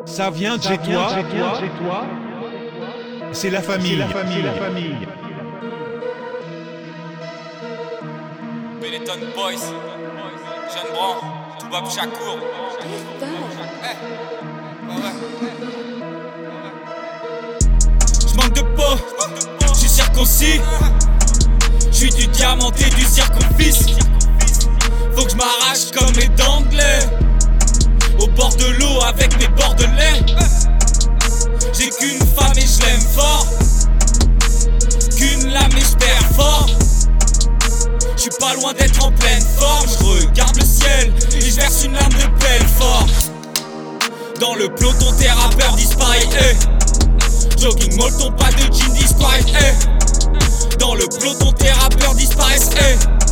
Ça 0.05 0.29
vient 0.31 0.57
de 0.57 0.63
chez 0.63 0.77
toi, 0.79 1.15
c'est 3.31 3.49
la 3.49 3.61
famille. 3.61 3.95
la 3.95 4.07
famille. 4.07 4.41
La 4.41 4.53
famille. 4.53 4.95
Benetton 8.81 9.19
Boys, 9.35 9.73
Jeune 10.73 10.93
Bran, 10.93 11.15
Toubab 11.59 11.89
Chakour. 11.89 12.37
Je 18.27 18.35
manque 18.35 18.53
de 18.53 18.61
peau, 18.61 18.95
je 19.61 19.73
suis 19.73 19.89
circoncis. 19.89 20.61
Je 21.91 21.95
suis 21.95 22.09
du 22.09 22.27
diamanté 22.27 22.85
du 22.89 23.01
circonfis. 23.01 23.95
Faut 25.15 25.23
que 25.23 25.31
je 25.31 25.35
m'arrache 25.37 25.91
comme 25.93 26.13
mes 26.17 26.27
d'anglais. 26.35 26.99
Au 28.19 28.27
bord 28.27 28.53
de 28.57 28.65
l'eau 28.79 29.01
avec 29.07 29.37
mes 29.39 29.47
bordelais. 29.47 30.21
J'ai 31.77 31.89
qu'une 31.89 32.19
femme 32.35 32.53
et 32.57 32.61
je 32.61 32.81
l'aime 32.85 33.01
fort. 33.01 33.47
Qu'une 35.17 35.51
lame 35.51 35.71
et 35.77 35.81
je 35.81 35.95
perds 35.97 36.29
fort. 36.35 36.67
Je 38.15 38.21
suis 38.21 38.29
pas 38.39 38.53
loin 38.55 38.73
d'être 38.73 39.03
en 39.05 39.11
pleine 39.11 39.43
forme. 39.57 39.85
Je 39.87 40.05
regarde 40.27 40.55
le 40.57 40.65
ciel 40.65 41.13
et 41.35 41.41
je 41.41 41.55
verse 41.55 41.83
une 41.83 41.93
larme 41.93 42.13
de 42.13 42.39
pleine 42.39 42.67
forme. 42.79 43.09
Dans 44.39 44.55
le 44.55 44.69
peloton, 44.75 45.11
tes 45.17 45.29
rappeurs 45.29 45.75
disparaissent. 45.75 46.27
eh. 46.39 47.59
Jogging 47.61 47.95
molleton, 47.97 48.31
pas 48.33 48.51
de 48.51 48.73
jean 48.73 48.91
disparaissent. 48.93 49.45
eh. 49.53 50.77
Dans 50.77 50.95
le 50.95 51.05
peloton, 51.07 51.51
tes 51.53 51.71
rappeurs 51.71 52.15
disparaissent. 52.15 52.69
eh. 52.79 53.24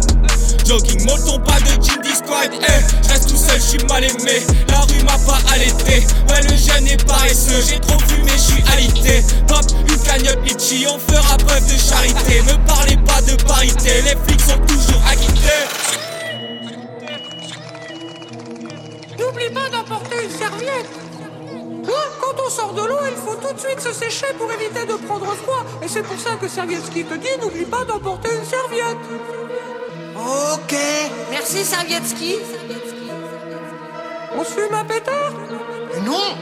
Jogging 0.65 1.05
molleton, 1.05 1.39
pas 1.39 1.59
de 1.59 1.83
jean 1.83 1.99
disparaissent. 2.01 2.51
eh. 2.61 3.03
Je 3.03 3.09
reste 3.09 3.29
tout 3.29 3.37
seul, 3.37 3.59
je 3.59 3.65
suis 3.65 3.85
mal 3.85 4.03
aimé. 4.03 4.41
La 4.69 4.79
rue 4.81 5.03
m'a 5.03 5.17
pas 5.25 5.39
allaité. 5.53 6.05
Ouais, 6.29 6.41
le 6.41 6.55
jeune 6.55 6.87
est 6.87 7.05
paresseux. 7.05 7.61
J'ai 7.67 7.79
trop 7.79 7.99
fumé, 8.07 8.31
je 8.31 8.53
suis 8.53 8.63
alité. 8.71 9.23
Pop, 9.47 9.63
une 9.89 9.99
cagnotte 9.99 10.45
litchi, 10.45 10.85
on 10.87 10.97
fera 10.99 11.37
preuve 11.37 11.65
de 11.65 11.77
charité. 11.77 12.41
Ne 12.47 12.55
parlez 12.65 12.97
pas 12.97 13.21
de 13.21 13.35
parité, 13.43 14.01
les 14.03 14.15
flics 14.25 14.41
sont 14.41 14.59
toujours 14.65 15.01
acquittés. 15.09 15.63
N'oublie 19.19 19.49
pas 19.53 19.69
d'apporter 19.69 20.15
une 20.23 20.31
serviette. 20.31 20.89
Hein, 21.85 22.09
quand 22.21 22.41
on 22.45 22.49
sort 22.49 22.73
de 22.73 22.81
l'eau, 22.81 22.99
il 23.11 23.17
faut 23.17 23.35
tout 23.35 23.53
de 23.53 23.59
suite 23.59 23.79
se 23.81 23.91
sécher 23.93 24.27
pour 24.37 24.49
éviter 24.51 24.85
de 24.85 24.93
prendre 25.05 25.25
froid. 25.35 25.63
Et 25.83 25.87
c'est 25.87 26.01
pour 26.03 26.17
ça 26.19 26.31
que 26.39 26.47
Servietsky 26.47 27.03
te 27.03 27.15
dit 27.15 27.27
n'oublie 27.41 27.65
pas 27.65 27.83
d'emporter 27.85 28.29
une 28.33 28.45
serviette. 28.45 28.97
Ok, 30.25 30.75
merci 31.29 31.65
Servietsky. 31.65 32.37
On 34.37 34.43
fume 34.43 34.73
un 34.73 34.85
pétard? 34.85 35.33
Non. 36.05 36.37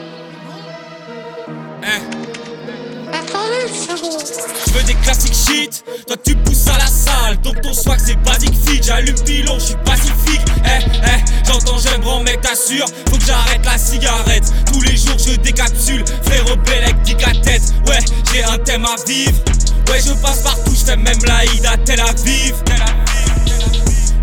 Attendez 3.11 3.67
une 3.67 3.97
seconde. 3.97 4.23
Je 4.67 4.71
veux 4.73 4.83
des 4.83 4.93
classiques 4.95 5.33
shit, 5.33 5.83
toi 6.07 6.15
tu 6.23 6.35
pousses 6.35 6.67
à 6.67 6.77
la 6.77 6.85
salle, 6.85 7.41
donc 7.41 7.59
ton 7.61 7.73
swag 7.73 7.99
c'est 8.05 8.15
basic 8.23 8.53
fit, 8.65 8.81
j'allume 8.81 9.19
pilon, 9.23 9.55
je 9.55 9.65
suis 9.65 9.75
pacifique, 9.83 10.41
eh 10.65 10.85
eh, 11.03 11.45
j'entends 11.45 11.77
j'aime 11.79 12.01
grand 12.01 12.21
mec 12.21 12.39
t'assure, 12.41 12.85
faut 13.09 13.17
que 13.17 13.25
j'arrête 13.25 13.65
la 13.65 13.77
cigarette, 13.77 14.45
tous 14.71 14.81
les 14.81 14.95
jours 14.95 15.17
je 15.17 15.35
décapsule, 15.35 16.05
frérot 16.23 16.55
Bellec 16.65 17.01
dit 17.01 17.17
à 17.25 17.31
tête, 17.43 17.73
ouais 17.87 17.99
j'ai 18.31 18.43
un 18.43 18.57
thème 18.59 18.85
à 18.85 18.95
vivre, 19.05 19.37
ouais 19.89 19.99
je 19.99 20.13
passe 20.21 20.41
partout, 20.43 20.73
je 20.73 20.85
fais 20.85 20.97
même 20.97 21.19
la 21.25 21.43
Ida 21.45 21.71
à 21.71 21.77
Tel 21.77 21.99
Aviv, 21.99 22.55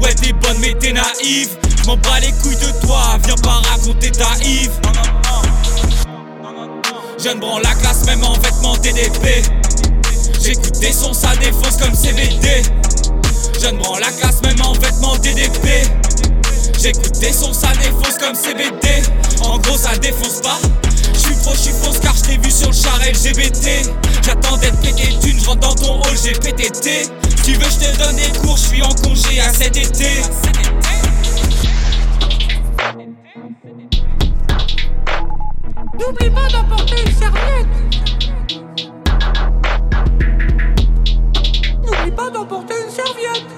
ouais 0.01 0.15
t'es 0.15 0.33
bonne 0.33 0.59
mais 0.61 0.75
t'es 0.75 0.93
naïve, 0.93 1.57
je 1.85 2.21
les 2.21 2.33
couilles 2.33 2.57
de 2.57 2.87
toi, 2.87 3.19
viens 3.25 3.37
pas 3.37 3.61
raconter 3.71 4.11
ta 4.11 4.37
Yves. 4.45 4.71
Jeune 7.23 7.41
branle 7.41 7.63
la 7.63 7.75
classe 7.75 8.05
même 8.07 8.23
en 8.23 8.35
vêtements 8.35 8.77
DDP 8.77 9.45
J'écoute 10.41 10.79
des 10.79 10.93
sons, 10.93 11.13
ça 11.13 11.35
défonce 11.37 11.77
comme 11.77 11.95
CBD 11.95 12.63
Jeune 13.61 13.77
branle 13.79 14.01
la 14.01 14.13
classe 14.13 14.41
même 14.43 14.61
en 14.63 14.73
vêtements 14.75 15.17
DDP 15.19 15.67
J'écoute 16.81 17.19
des 17.19 17.33
sons, 17.33 17.53
ça 17.53 17.73
défonce 17.83 18.19
comme 18.21 18.37
CBD 18.37 19.03
En 19.43 19.59
gros 19.59 19.77
ça 19.77 19.97
défonce 19.99 20.41
pas. 20.43 20.59
J'suis 21.13 21.35
pro, 21.43 21.53
j'suis 21.55 21.73
fonce 21.83 21.99
car 21.99 22.15
j't'ai 22.17 22.39
vu 22.39 22.51
sur 22.53 22.69
le 22.69 22.75
char 22.75 22.99
LGBT 23.01 23.91
J'attends 24.25 24.57
d'être 24.59 24.79
pété 24.81 25.09
d'une, 25.21 25.41
j'rentre 25.41 25.61
dans 25.61 25.75
ton 25.75 26.01
hall, 26.01 26.17
j'ai 26.23 26.33
PTT 26.33 27.11
Tu 27.49 27.55
veux 27.55 27.71
j'te 27.71 27.97
donne 27.97 28.17
des 28.17 28.39
cours, 28.41 28.59
j'suis 28.59 28.83
en 28.83 28.91
congé 28.91 29.41
à 29.41 29.51
cet 29.51 29.75
été 29.75 30.21
N'oublie 35.99 36.31
pas 36.31 36.49
d'emporter 36.53 36.97
une 37.07 37.13
serviette. 37.13 37.67
N'oublie 41.83 42.11
pas 42.15 42.31
d'emporter 42.31 42.75
une 42.85 42.91
serviette. 42.91 43.58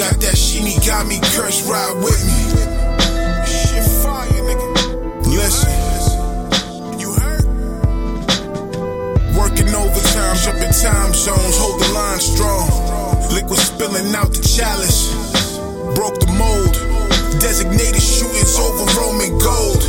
Got 0.00 0.16
that 0.16 0.32
sheeny, 0.32 0.80
got 0.88 1.04
me 1.04 1.20
cursed, 1.36 1.68
ride 1.68 1.92
with 2.00 2.16
me. 2.24 2.40
Shit 3.44 3.84
fire, 4.00 4.32
nigga. 4.48 4.68
Listen. 5.28 5.68
Working 9.36 9.68
overtime, 9.76 10.36
jumping 10.40 10.72
time 10.72 11.12
zones, 11.12 11.56
hold 11.60 11.84
the 11.84 11.92
line 11.92 12.18
strong. 12.18 12.64
Liquid 13.36 13.60
spilling 13.60 14.08
out 14.16 14.32
the 14.32 14.40
chalice. 14.40 15.12
Broke 15.92 16.16
the 16.16 16.32
mold. 16.32 16.72
Designated 17.36 18.00
shootings 18.00 18.56
over 18.56 18.88
Roman 18.96 19.36
gold. 19.36 19.84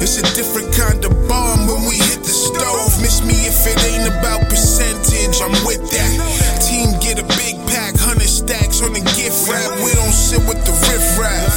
It's 0.00 0.16
a 0.16 0.24
different 0.32 0.72
kind 0.72 1.04
of 1.04 1.12
bomb 1.28 1.68
when 1.68 1.84
we 1.84 2.00
hit 2.00 2.24
the 2.24 2.32
stove. 2.32 2.96
Miss 3.04 3.20
me 3.20 3.36
if 3.44 3.60
it 3.68 3.76
ain't 3.84 4.08
about 4.08 4.48
percentage, 4.48 5.36
I'm 5.44 5.52
with 5.68 5.84
that. 5.92 6.16
Team 6.64 6.96
get 7.04 7.20
a 7.20 7.26
big 7.36 7.59
pack, 7.70 7.94
hundred 7.96 8.28
stacks 8.28 8.82
on 8.82 8.92
the 8.92 9.02
gift 9.14 9.46
wrap. 9.46 9.70
We 9.82 9.94
don't 9.94 10.14
sit 10.14 10.42
with 10.46 10.58
the 10.66 10.74
riffraff. 10.90 11.54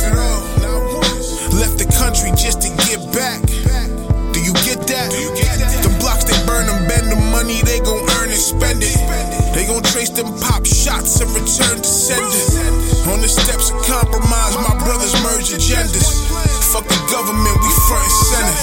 Left 1.54 1.78
the 1.78 1.90
country 1.98 2.30
just 2.38 2.62
to 2.62 2.70
get 2.86 3.02
back. 3.14 3.42
Do 4.34 4.40
you 4.42 4.54
get 4.66 4.86
that? 4.90 5.10
Them 5.82 5.94
blocks 6.00 6.26
they 6.26 6.38
burn 6.46 6.66
them, 6.66 6.88
bend 6.90 7.10
the 7.10 7.20
money 7.30 7.62
they 7.62 7.80
gon' 7.82 8.02
earn 8.18 8.30
and 8.30 8.42
spend 8.42 8.82
it. 8.82 8.98
They 9.54 9.66
gon' 9.66 9.84
trace 9.94 10.10
them 10.10 10.34
pop 10.42 10.66
shots 10.66 11.22
and 11.22 11.30
return 11.34 11.78
to 11.82 11.90
sender. 11.90 13.10
On 13.14 13.22
the 13.22 13.30
steps 13.30 13.70
of 13.70 13.78
compromise, 13.86 14.58
my 14.58 14.74
brothers 14.86 15.14
merge 15.22 15.54
agendas. 15.54 16.26
Fuck 16.74 16.86
the 16.90 17.02
government, 17.10 17.58
we 17.62 17.72
front 17.90 18.06
and 18.06 18.18
center. 18.30 18.58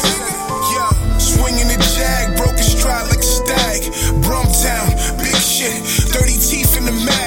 Swinging 1.21 1.69
the 1.69 1.79
jag, 1.95 2.37
broken 2.37 2.65
stride 2.65 3.07
like 3.09 3.21
a 3.21 3.31
stag. 3.39 3.83
Brumtown, 4.25 4.91
big 5.19 5.37
shit, 5.37 5.79
dirty 6.11 6.35
teeth 6.35 6.77
in 6.77 6.87
the 6.87 6.93
mouth. 6.93 7.20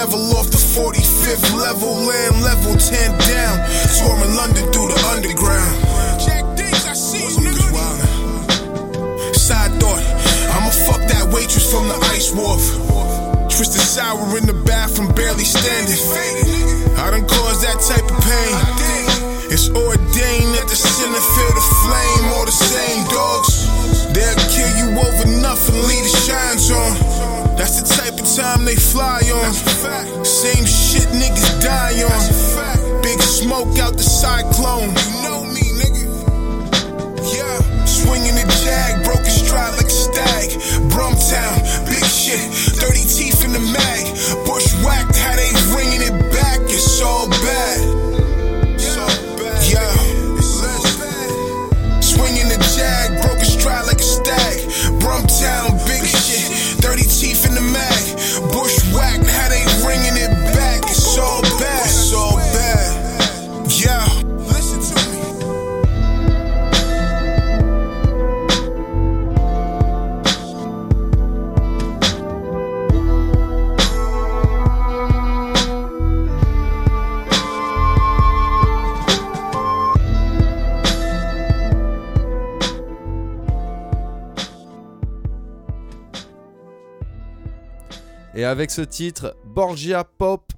devil 0.00 0.32
off 0.32 0.48
the 0.48 0.56
45th 0.56 1.52
level, 1.60 1.92
land 2.08 2.40
level 2.40 2.72
10 2.72 3.12
down. 3.28 3.56
swarming 3.68 4.32
London 4.32 4.64
through 4.72 4.88
the 4.88 5.00
underground. 5.12 5.76
Jack 6.16 6.40
Dings, 6.56 6.88
I 6.88 6.96
see 6.96 7.28
you. 7.36 7.52
Side 9.36 9.76
thought, 9.76 10.00
I'ma 10.56 10.72
fuck 10.88 11.04
that 11.04 11.28
waitress 11.28 11.68
from 11.68 11.84
the 11.92 11.98
ice 12.16 12.32
wharf. 12.32 12.64
Twisted 13.52 13.84
sour 13.84 14.24
in 14.40 14.46
the 14.48 14.56
bathroom, 14.64 15.12
barely 15.12 15.44
standing. 15.44 16.00
I 16.96 17.12
done 17.12 17.28
caused 17.28 17.60
that 17.60 17.76
type 17.84 18.08
of 18.08 18.20
pain. 18.24 18.56
It's 19.52 19.68
ordained 19.68 20.52
that 20.56 20.64
the 20.64 20.78
sinner 20.80 21.24
feel 21.36 21.52
the 21.60 21.66
flame, 21.84 22.24
all 22.40 22.46
the 22.48 22.56
same 22.56 23.04
dogs. 23.12 23.68
They'll 24.16 24.44
kill 24.48 24.72
you 24.80 24.88
over 24.96 25.28
nothing, 25.44 25.76
leave 25.84 26.08
the 26.08 26.14
shine. 26.24 26.56
Same 29.52 30.64
shit 30.64 31.08
niggas 31.10 31.60
die 31.60 32.02
on. 32.06 33.02
Big 33.02 33.20
smoke 33.20 33.78
out 33.78 33.96
the 33.96 34.02
cyclone. 34.02 34.90
You 34.94 35.10
know 35.26 35.42
me, 35.44 35.66
nigga. 35.74 36.06
Yeah. 37.34 37.58
Swinging 37.84 38.34
the 38.34 38.46
jag, 38.62 39.02
broken 39.04 39.30
stride 39.30 39.74
like 39.76 39.86
a 39.86 39.90
stag. 39.90 40.50
Brumtown, 40.92 41.58
big 41.86 42.04
shit. 42.04 42.40
Dirty 42.78 43.02
teeth 43.02 43.44
in 43.44 43.52
the 43.52 43.58
mag. 43.58 44.04
Bushwhacked, 44.46 45.16
how 45.16 45.34
they 45.34 45.50
ringing 45.74 46.02
it 46.02 46.32
back. 46.32 46.60
It's 46.70 47.02
all 47.02 47.28
bad. 47.28 47.79
avec 88.50 88.72
ce 88.72 88.82
titre, 88.82 89.36
Borgia 89.44 90.02
Pop, 90.02 90.52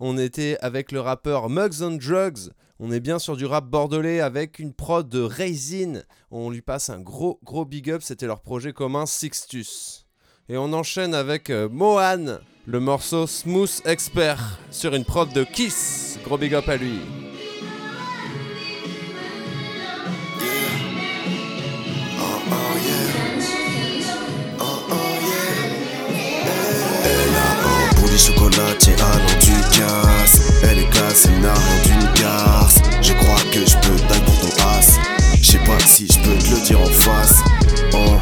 on 0.00 0.18
était 0.18 0.58
avec 0.60 0.92
le 0.92 1.00
rappeur 1.00 1.48
Mugs 1.48 1.80
on 1.80 1.92
Drugs. 1.92 2.50
On 2.78 2.92
est 2.92 3.00
bien 3.00 3.18
sur 3.18 3.38
du 3.38 3.46
rap 3.46 3.64
bordelais 3.64 4.20
avec 4.20 4.58
une 4.58 4.74
prod 4.74 5.08
de 5.08 5.22
Raisin. 5.22 6.02
On 6.30 6.50
lui 6.50 6.60
passe 6.60 6.90
un 6.90 7.00
gros 7.00 7.40
gros 7.42 7.64
big 7.64 7.90
up, 7.90 8.02
c'était 8.02 8.26
leur 8.26 8.42
projet 8.42 8.74
commun 8.74 9.06
Sixtus. 9.06 10.06
Et 10.50 10.58
on 10.58 10.74
enchaîne 10.74 11.14
avec 11.14 11.48
euh, 11.48 11.70
Mohan, 11.70 12.38
le 12.66 12.80
morceau 12.80 13.26
Smooth 13.26 13.80
Expert 13.86 14.58
sur 14.70 14.94
une 14.94 15.06
prod 15.06 15.32
de 15.32 15.44
Kiss. 15.44 16.18
Gros 16.24 16.36
big 16.36 16.54
up 16.54 16.68
à 16.68 16.76
lui. 16.76 17.00
les 28.18 28.24
chocolatiers 28.24 28.94
allant 28.94 29.38
du 29.40 29.52
casse. 29.78 30.52
Elle 30.64 30.80
est 30.80 30.90
classée, 30.90 31.30
n'a 31.40 31.54
rien 31.54 31.82
d'une 31.84 32.22
garce. 32.22 32.80
Je 33.00 33.12
crois 33.12 33.40
que 33.52 33.60
je 33.60 33.76
peux 33.76 33.96
taille 34.08 34.20
pour 34.24 34.40
ton 34.40 34.62
as. 34.64 34.98
Je 35.40 35.52
sais 35.52 35.58
pas 35.58 35.78
si 35.86 36.06
je 36.06 36.18
peux 36.18 36.36
te 36.38 36.50
le 36.50 36.60
dire 36.64 36.80
en 36.80 36.86
face. 36.86 37.42
Oh. 37.92 38.17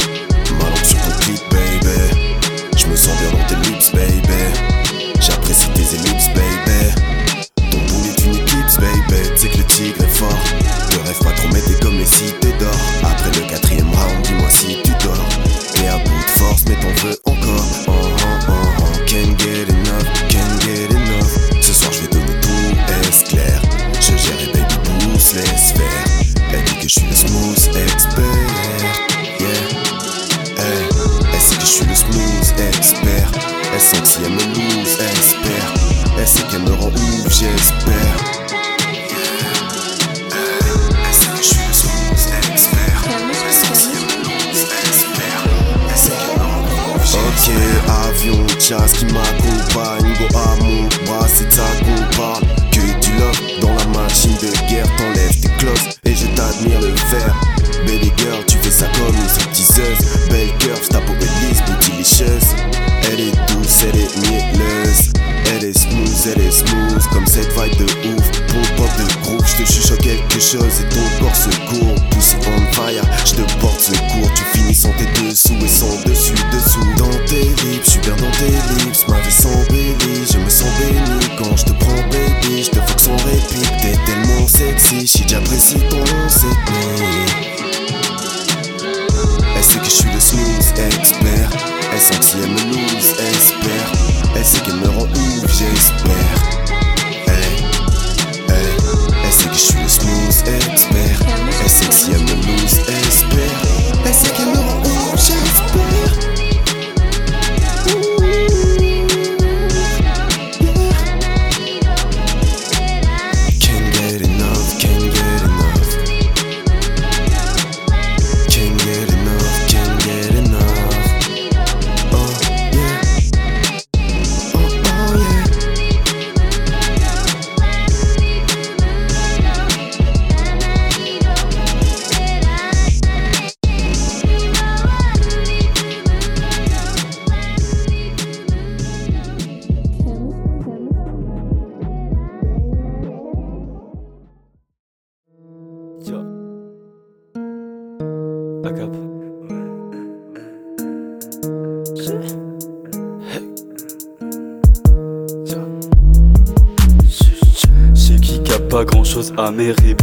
mairie 159.51 159.94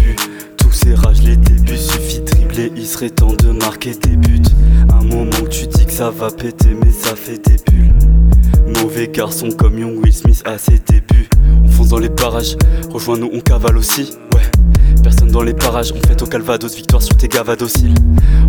Calvados, 16.34 16.76
victoire 16.76 17.04
sur 17.04 17.16
tes 17.16 17.28
gavas 17.28 17.56
dociles. 17.56 17.94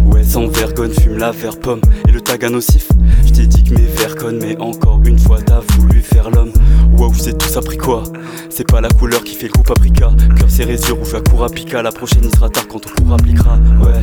Ouais, 0.06 0.24
sans 0.24 0.46
vergogne, 0.46 0.94
fume 1.02 1.18
la 1.18 1.32
verre 1.32 1.60
pomme 1.60 1.82
et 2.08 2.12
le 2.12 2.22
tag 2.22 2.42
à 2.42 2.48
nocif. 2.48 2.88
Je 3.26 3.32
t'ai 3.34 3.46
dit 3.46 3.62
que 3.62 3.74
mes 3.74 3.84
verres 3.84 4.14
mais 4.40 4.56
encore 4.58 5.02
une 5.04 5.18
fois, 5.18 5.38
t'as 5.42 5.60
voulu 5.76 6.00
faire 6.00 6.30
l'homme. 6.30 6.50
Waouh, 6.96 7.12
c'est 7.14 7.36
tout 7.36 7.46
ça 7.46 7.60
pris 7.60 7.76
quoi? 7.76 8.04
C'est 8.48 8.66
pas 8.66 8.80
la 8.80 8.88
couleur 8.88 9.22
qui 9.22 9.34
fait 9.34 9.48
le 9.48 9.52
coup 9.52 9.62
paprika. 9.62 10.10
Cœur 10.34 10.48
serré, 10.50 10.76
yeux 10.76 10.94
rouge, 10.94 11.12
la 11.12 11.20
cour 11.20 11.44
à. 11.44 11.82
La 11.82 11.92
prochaine, 11.92 12.22
il 12.24 12.34
sera 12.34 12.48
tard 12.48 12.66
quand 12.68 12.80
on 12.86 13.02
cours 13.02 13.12
appliquera. 13.12 13.58
Ouais, 13.82 14.02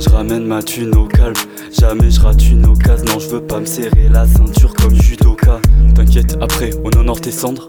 je 0.00 0.08
ramène 0.08 0.44
ma 0.44 0.60
thune 0.60 0.92
au 0.96 1.06
calme. 1.06 1.34
Jamais 1.78 2.10
je 2.10 2.20
rate 2.20 2.44
une 2.50 2.66
occasion. 2.66 3.04
Non, 3.04 3.20
je 3.20 3.28
veux 3.28 3.42
pas 3.42 3.60
me 3.60 3.66
serrer 3.66 4.08
la 4.10 4.26
ceinture 4.26 4.74
comme 4.74 5.00
judoka. 5.00 5.60
T'inquiète, 5.94 6.36
après, 6.40 6.70
on 6.82 6.98
honore 6.98 7.20
tes 7.20 7.30
cendres. 7.30 7.68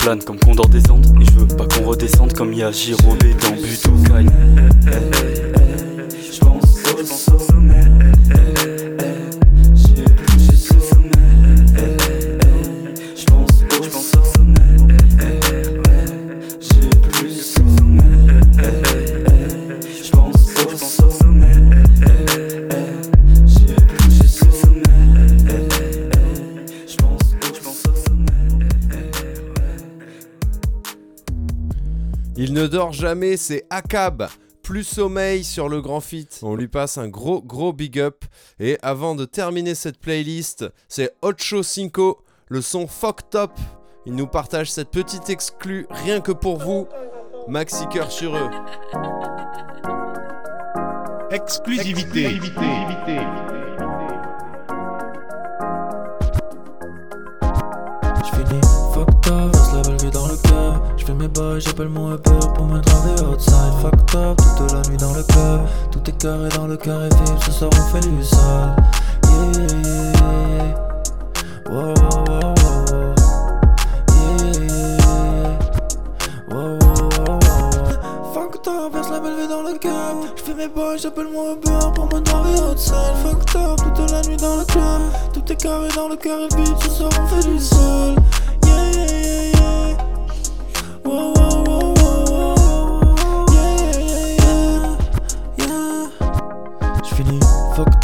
Plane 0.00 0.22
comme 0.24 0.38
Condor 0.38 0.68
des 0.68 0.90
Andes. 0.90 1.06
Et 1.20 1.24
je 1.26 1.32
veux 1.32 1.46
pas 1.46 1.66
qu'on 1.66 1.84
redescende 1.84 2.32
comme 2.32 2.54
Yajiro 2.54 2.98
dans 3.02 3.50
Budokai. 3.50 4.26
Je 6.32 6.38
pense 6.38 7.28
au 7.28 7.49
Il 32.42 32.54
ne 32.54 32.66
dort 32.66 32.94
jamais, 32.94 33.36
c'est 33.36 33.66
Akab. 33.68 34.26
Plus 34.62 34.84
sommeil 34.84 35.44
sur 35.44 35.68
le 35.68 35.82
grand 35.82 36.00
fit. 36.00 36.26
On 36.40 36.54
lui 36.54 36.68
passe 36.68 36.96
un 36.96 37.06
gros 37.06 37.42
gros 37.42 37.74
big 37.74 38.00
up. 38.00 38.24
Et 38.58 38.78
avant 38.80 39.14
de 39.14 39.26
terminer 39.26 39.74
cette 39.74 39.98
playlist, 39.98 40.64
c'est 40.88 41.12
Ocho 41.20 41.62
Cinco, 41.62 42.24
le 42.48 42.62
son 42.62 42.86
fuck 42.86 43.28
top. 43.28 43.52
Il 44.06 44.14
nous 44.14 44.26
partage 44.26 44.72
cette 44.72 44.88
petite 44.88 45.28
exclue 45.28 45.86
rien 45.90 46.22
que 46.22 46.32
pour 46.32 46.56
vous. 46.56 46.88
Maxi 47.46 47.86
cœur 47.88 48.10
sur 48.10 48.34
eux. 48.34 48.50
Exclusivité. 51.30 52.40
J'finis 52.40 53.59
J'fais 61.10 61.18
mes 61.18 61.28
bails, 61.28 61.60
j'appelle 61.60 61.88
mon 61.88 62.14
Uber 62.14 62.38
pour 62.54 62.66
me 62.66 62.78
driver 62.78 63.32
outside. 63.32 63.74
Fucked 63.82 64.14
up, 64.14 64.36
toute 64.56 64.72
la 64.72 64.80
nuit 64.88 64.96
dans 64.96 65.12
le 65.12 65.24
club. 65.24 65.62
Tout 65.90 65.98
est 66.06 66.16
carré 66.16 66.48
dans 66.50 66.68
le 66.68 66.76
carré 66.76 67.08
vide, 67.08 67.42
ce 67.44 67.50
soir 67.50 67.68
on 67.72 67.82
fait 67.92 68.08
du 68.08 68.22
sale. 68.22 68.76
Yeah, 69.24 69.52
yeah, 69.56 69.66
yeah, 69.82 70.12
yeah. 70.54 70.76
Wow, 71.68 71.94
wow, 71.98 72.24
wow, 78.66 78.90
verse 78.92 79.10
la 79.10 79.18
belle 79.18 79.48
dans 79.48 79.62
le 79.62 79.78
cœur. 79.78 80.14
J'fais 80.36 80.54
mes 80.54 80.68
bails, 80.68 80.98
j'appelle 81.02 81.26
mon 81.32 81.54
Uber 81.54 81.90
pour 81.92 82.06
me 82.06 82.20
driver 82.20 82.70
outside. 82.70 83.16
Fucked 83.24 83.56
up, 83.56 83.80
toute 83.96 84.12
la 84.12 84.22
nuit 84.22 84.36
dans 84.36 84.56
le 84.58 84.64
club. 84.64 85.02
Tout 85.32 85.42
est 85.50 85.56
carré 85.56 85.88
dans 85.96 86.08
le 86.08 86.14
carré 86.14 86.46
vide, 86.56 86.76
ce 86.84 86.90
soir 86.90 87.10
on 87.20 87.26
fait 87.26 87.48
du 87.48 87.58
sale. 87.58 88.14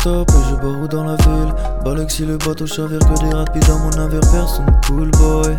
Et 0.06 0.50
je 0.50 0.54
barre 0.56 0.88
dans 0.88 1.04
la 1.04 1.16
ville. 1.16 1.52
Balek 1.84 2.10
si 2.10 2.24
le 2.24 2.36
bateau 2.36 2.66
chavire 2.66 3.00
que 3.00 3.14
des 3.20 3.50
puis 3.52 3.60
dans 3.68 3.78
mon 3.78 3.90
navire 3.90 4.20
personne 4.32 4.66
cool 4.86 5.10
boy. 5.12 5.56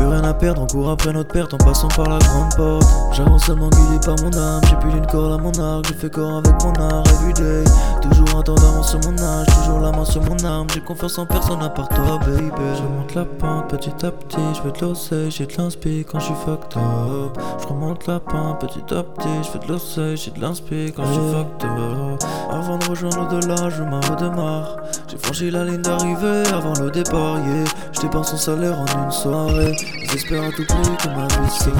Plus 0.00 0.08
rien 0.08 0.24
à 0.24 0.32
perdre, 0.32 0.62
on 0.62 0.66
court 0.66 0.88
après 0.88 1.12
notre 1.12 1.30
perte 1.30 1.52
en 1.52 1.58
passant 1.58 1.88
par 1.88 2.08
la 2.08 2.18
grande 2.18 2.54
porte. 2.56 2.86
J'avance 3.12 3.44
seulement 3.44 3.68
guidé 3.68 3.98
par 4.02 4.16
mon 4.22 4.32
âme, 4.32 4.62
j'ai 4.66 4.76
plus 4.76 4.90
d'une 4.90 5.06
corde 5.06 5.34
à 5.34 5.36
mon 5.36 5.52
arc, 5.62 5.88
je 5.88 5.92
fais 5.92 6.08
corps 6.08 6.38
avec 6.38 6.54
mon 6.64 6.72
art 6.72 7.04
everyday. 7.20 7.64
Toujours 8.00 8.38
un 8.38 8.42
temps 8.42 8.54
d'avance 8.54 8.88
sur 8.88 9.00
mon 9.00 9.22
âge, 9.22 9.46
toujours 9.62 9.80
la 9.80 9.92
main 9.92 10.06
sur 10.06 10.22
mon 10.22 10.42
arme, 10.42 10.68
j'ai 10.72 10.80
confiance 10.80 11.18
en 11.18 11.26
personne 11.26 11.62
à 11.62 11.68
part 11.68 11.90
toi, 11.90 12.18
baby. 12.24 12.40
Je 12.76 12.82
monte 12.82 13.14
la 13.14 13.26
pente 13.26 13.68
petit 13.68 13.92
à 14.06 14.10
petit, 14.10 14.38
je 14.54 14.62
veux 14.62 14.72
de 14.72 14.80
l'oseille, 14.80 15.30
j'ai 15.30 15.44
de 15.44 15.52
l'inspi 15.58 16.06
quand 16.10 16.18
je 16.18 16.24
suis 16.24 16.34
fucked 16.46 16.78
up. 16.78 17.38
Je 17.60 17.66
remonte 17.66 18.06
la 18.06 18.20
pente 18.20 18.58
petit 18.58 18.94
à 18.94 19.02
petit, 19.02 19.28
je 19.42 19.48
fais 19.48 19.58
de 19.58 19.70
l'oseille, 19.70 20.16
j'ai 20.16 20.30
de 20.30 20.40
l'inspi 20.40 20.94
quand 20.96 21.04
je 21.04 21.12
suis 21.12 21.30
fucked 21.30 21.68
up. 21.68 22.24
Avant 22.50 22.78
de 22.78 22.88
rejoindre 22.88 23.28
l'au-delà, 23.30 23.68
je 23.68 23.82
m'en 23.82 24.00
redémarre. 24.00 24.76
J'ai 25.08 25.18
franchi 25.18 25.50
la 25.50 25.64
ligne 25.64 25.82
d'arrivée 25.82 26.44
avant 26.54 26.72
le 26.82 26.90
départ, 26.90 27.38
yeah. 27.38 27.64
Je 27.92 28.00
dépense 28.00 28.30
son 28.30 28.38
salaire 28.38 28.78
en 28.80 29.04
une 29.04 29.10
soirée. 29.10 29.76
J'espère 30.10 30.44
à 30.44 30.50
tout 30.50 30.64
prix 30.64 30.96
que 30.96 31.08
ma 31.08 31.26
vie 31.26 31.50
c'est 31.50 31.70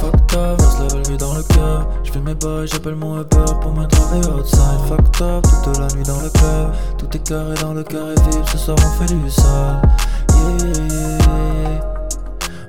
Fucked 0.00 0.36
up, 0.36 0.60
verse 0.60 0.78
la 0.80 0.86
belle 0.86 1.10
vie 1.10 1.16
dans 1.16 1.34
le 1.34 1.42
cœur. 1.42 1.88
Je 2.04 2.18
mes 2.18 2.34
bails, 2.34 2.66
j'appelle 2.66 2.94
mon 2.94 3.20
Uber 3.20 3.44
pour 3.60 3.72
me 3.72 3.86
driver 3.86 4.38
outside. 4.38 4.80
Fucked 4.88 5.22
up, 5.22 5.44
toute 5.64 5.78
la 5.78 5.88
nuit 5.94 6.04
dans 6.04 6.20
le 6.20 6.30
club. 6.30 6.72
Tout 6.98 7.08
est 7.14 7.28
carré 7.28 7.54
dans 7.60 7.74
le 7.74 7.82
carré 7.82 8.14
vide, 8.30 8.44
ce 8.50 8.58
soir 8.58 8.76
on 8.78 9.06
fait 9.06 9.14
du 9.14 9.30
sale. 9.30 9.82
Yeah, 10.30 10.66
yeah, 10.66 10.88
yeah, 10.88 11.18
yeah. 11.62 11.98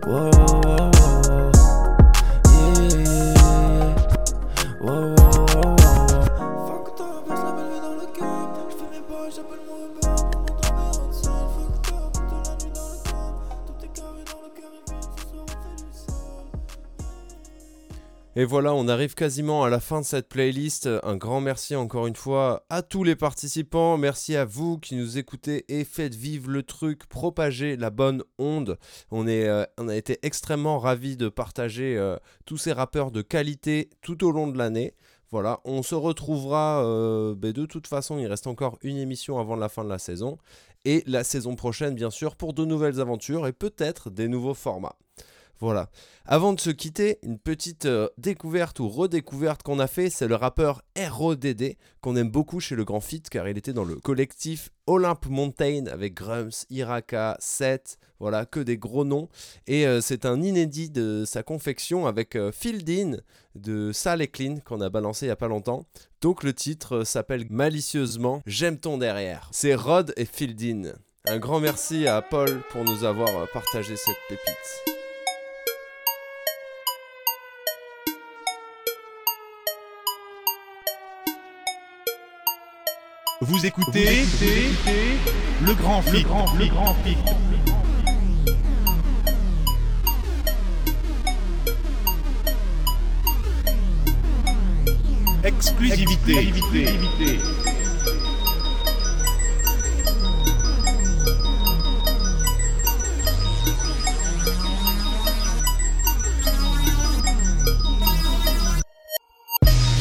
Wow, 0.08 0.32
wow, 0.32 0.62
wow. 0.66 0.99
Et 18.40 18.46
voilà, 18.46 18.74
on 18.74 18.88
arrive 18.88 19.16
quasiment 19.16 19.66
à 19.66 19.70
la 19.70 19.82
fin 19.82 20.00
de 20.00 20.06
cette 20.06 20.30
playlist. 20.30 20.88
Un 21.04 21.18
grand 21.18 21.42
merci 21.42 21.76
encore 21.76 22.08
une 22.08 22.16
fois 22.16 22.66
à 22.70 22.82
tous 22.82 23.04
les 23.04 23.18
participants. 23.18 23.98
Merci 23.98 24.38
à 24.38 24.46
vous 24.46 24.78
qui 24.78 24.96
nous 24.96 25.18
écoutez 25.18 25.66
et 25.68 25.84
faites 25.84 26.16
vivre 26.16 26.50
le 26.50 26.64
truc, 26.64 27.06
propagez 27.08 27.76
la 27.76 27.90
bonne 27.90 28.24
onde. 28.38 28.78
Euh, 29.12 29.66
on 29.78 29.90
a 29.90 29.96
été 29.98 30.20
extrêmement 30.22 30.80
ravis 30.80 31.18
de 31.18 31.28
partager 31.28 31.98
euh, 31.98 32.16
tous 32.46 32.56
ces 32.56 32.72
rappeurs 32.72 33.12
de 33.12 33.22
qualité 33.22 33.90
tout 34.02 34.26
au 34.26 34.32
long 34.32 34.48
de 34.48 34.58
l'année. 34.58 34.94
Voilà, 35.32 35.60
on 35.66 35.84
se 35.84 35.96
retrouvera 35.96 36.86
euh, 36.86 37.36
ben, 37.36 37.52
de 37.52 37.66
toute 37.66 37.88
façon, 37.88 38.20
il 38.20 38.28
reste 38.28 38.48
encore 38.48 38.80
une 38.84 38.96
émission 38.96 39.38
avant 39.38 39.58
la 39.58 39.68
fin 39.68 39.84
de 39.84 39.90
la 39.90 40.00
saison. 40.00 40.38
Et 40.86 41.04
la 41.08 41.26
saison 41.26 41.58
prochaine, 41.58 41.94
bien 41.94 42.10
sûr, 42.10 42.38
pour 42.38 42.54
de 42.54 42.64
nouvelles 42.64 43.02
aventures 43.02 43.48
et 43.48 43.52
peut-être 43.52 44.10
des 44.10 44.30
nouveaux 44.30 44.54
formats. 44.54 44.96
Voilà. 45.62 45.90
Avant 46.26 46.54
de 46.54 46.60
se 46.60 46.70
quitter, 46.70 47.20
une 47.24 47.38
petite 47.38 47.86
euh, 47.86 48.08
découverte 48.18 48.80
ou 48.80 48.88
redécouverte 48.88 49.64
qu'on 49.64 49.80
a 49.80 49.88
fait, 49.88 50.10
c'est 50.10 50.28
le 50.28 50.36
rappeur 50.36 50.84
RODD, 50.98 51.76
qu'on 52.02 52.16
aime 52.16 52.30
beaucoup 52.30 52.60
chez 52.60 52.76
le 52.76 52.86
Grand 52.86 53.02
Fit, 53.02 53.24
car 53.24 53.48
il 53.50 53.58
était 53.58 53.74
dans 53.74 53.84
le 53.84 53.96
collectif 53.96 54.70
Olympe 54.88 55.26
Mountain 55.26 55.86
avec 55.88 56.14
Grums, 56.14 56.52
Iraka, 56.70 57.36
Seth, 57.40 57.98
voilà, 58.20 58.46
que 58.46 58.60
des 58.60 58.78
gros 58.78 59.04
noms. 59.04 59.28
Et 59.68 59.86
euh, 59.86 60.02
c'est 60.02 60.26
un 60.26 60.42
inédit 60.42 60.90
de 60.90 61.24
sa 61.26 61.44
confection 61.44 62.08
avec 62.08 62.36
euh, 62.36 62.52
Phil 62.52 62.86
de 63.56 63.92
Sale 63.92 64.22
et 64.22 64.28
Clean 64.28 64.60
qu'on 64.64 64.82
a 64.82 64.90
balancé 64.90 65.26
il 65.26 65.30
y 65.30 65.32
a 65.32 65.36
pas 65.36 65.48
longtemps. 65.48 65.86
Donc 66.22 66.44
le 66.44 66.54
titre 66.54 67.04
s'appelle 67.04 67.46
malicieusement 67.50 68.42
J'aime 68.46 68.78
ton 68.78 68.98
derrière. 68.98 69.50
C'est 69.52 69.76
Rod 69.76 70.14
et 70.16 70.26
Phil 70.26 70.56
Dean. 70.56 70.94
Un 71.28 71.40
grand 71.40 71.60
merci 71.60 72.08
à 72.08 72.22
Paul 72.22 72.62
pour 72.70 72.84
nous 72.84 73.04
avoir 73.04 73.48
partagé 73.52 73.96
cette 73.96 74.18
pépite. 74.30 74.99
Vous 83.42 83.66
écoutez, 83.66 84.26
le 85.62 85.74
grand 85.74 86.02
fit, 86.02 86.26
le 86.58 86.68
grand 86.68 86.94
fit. 87.06 87.16
Exclusivité. 95.46 96.52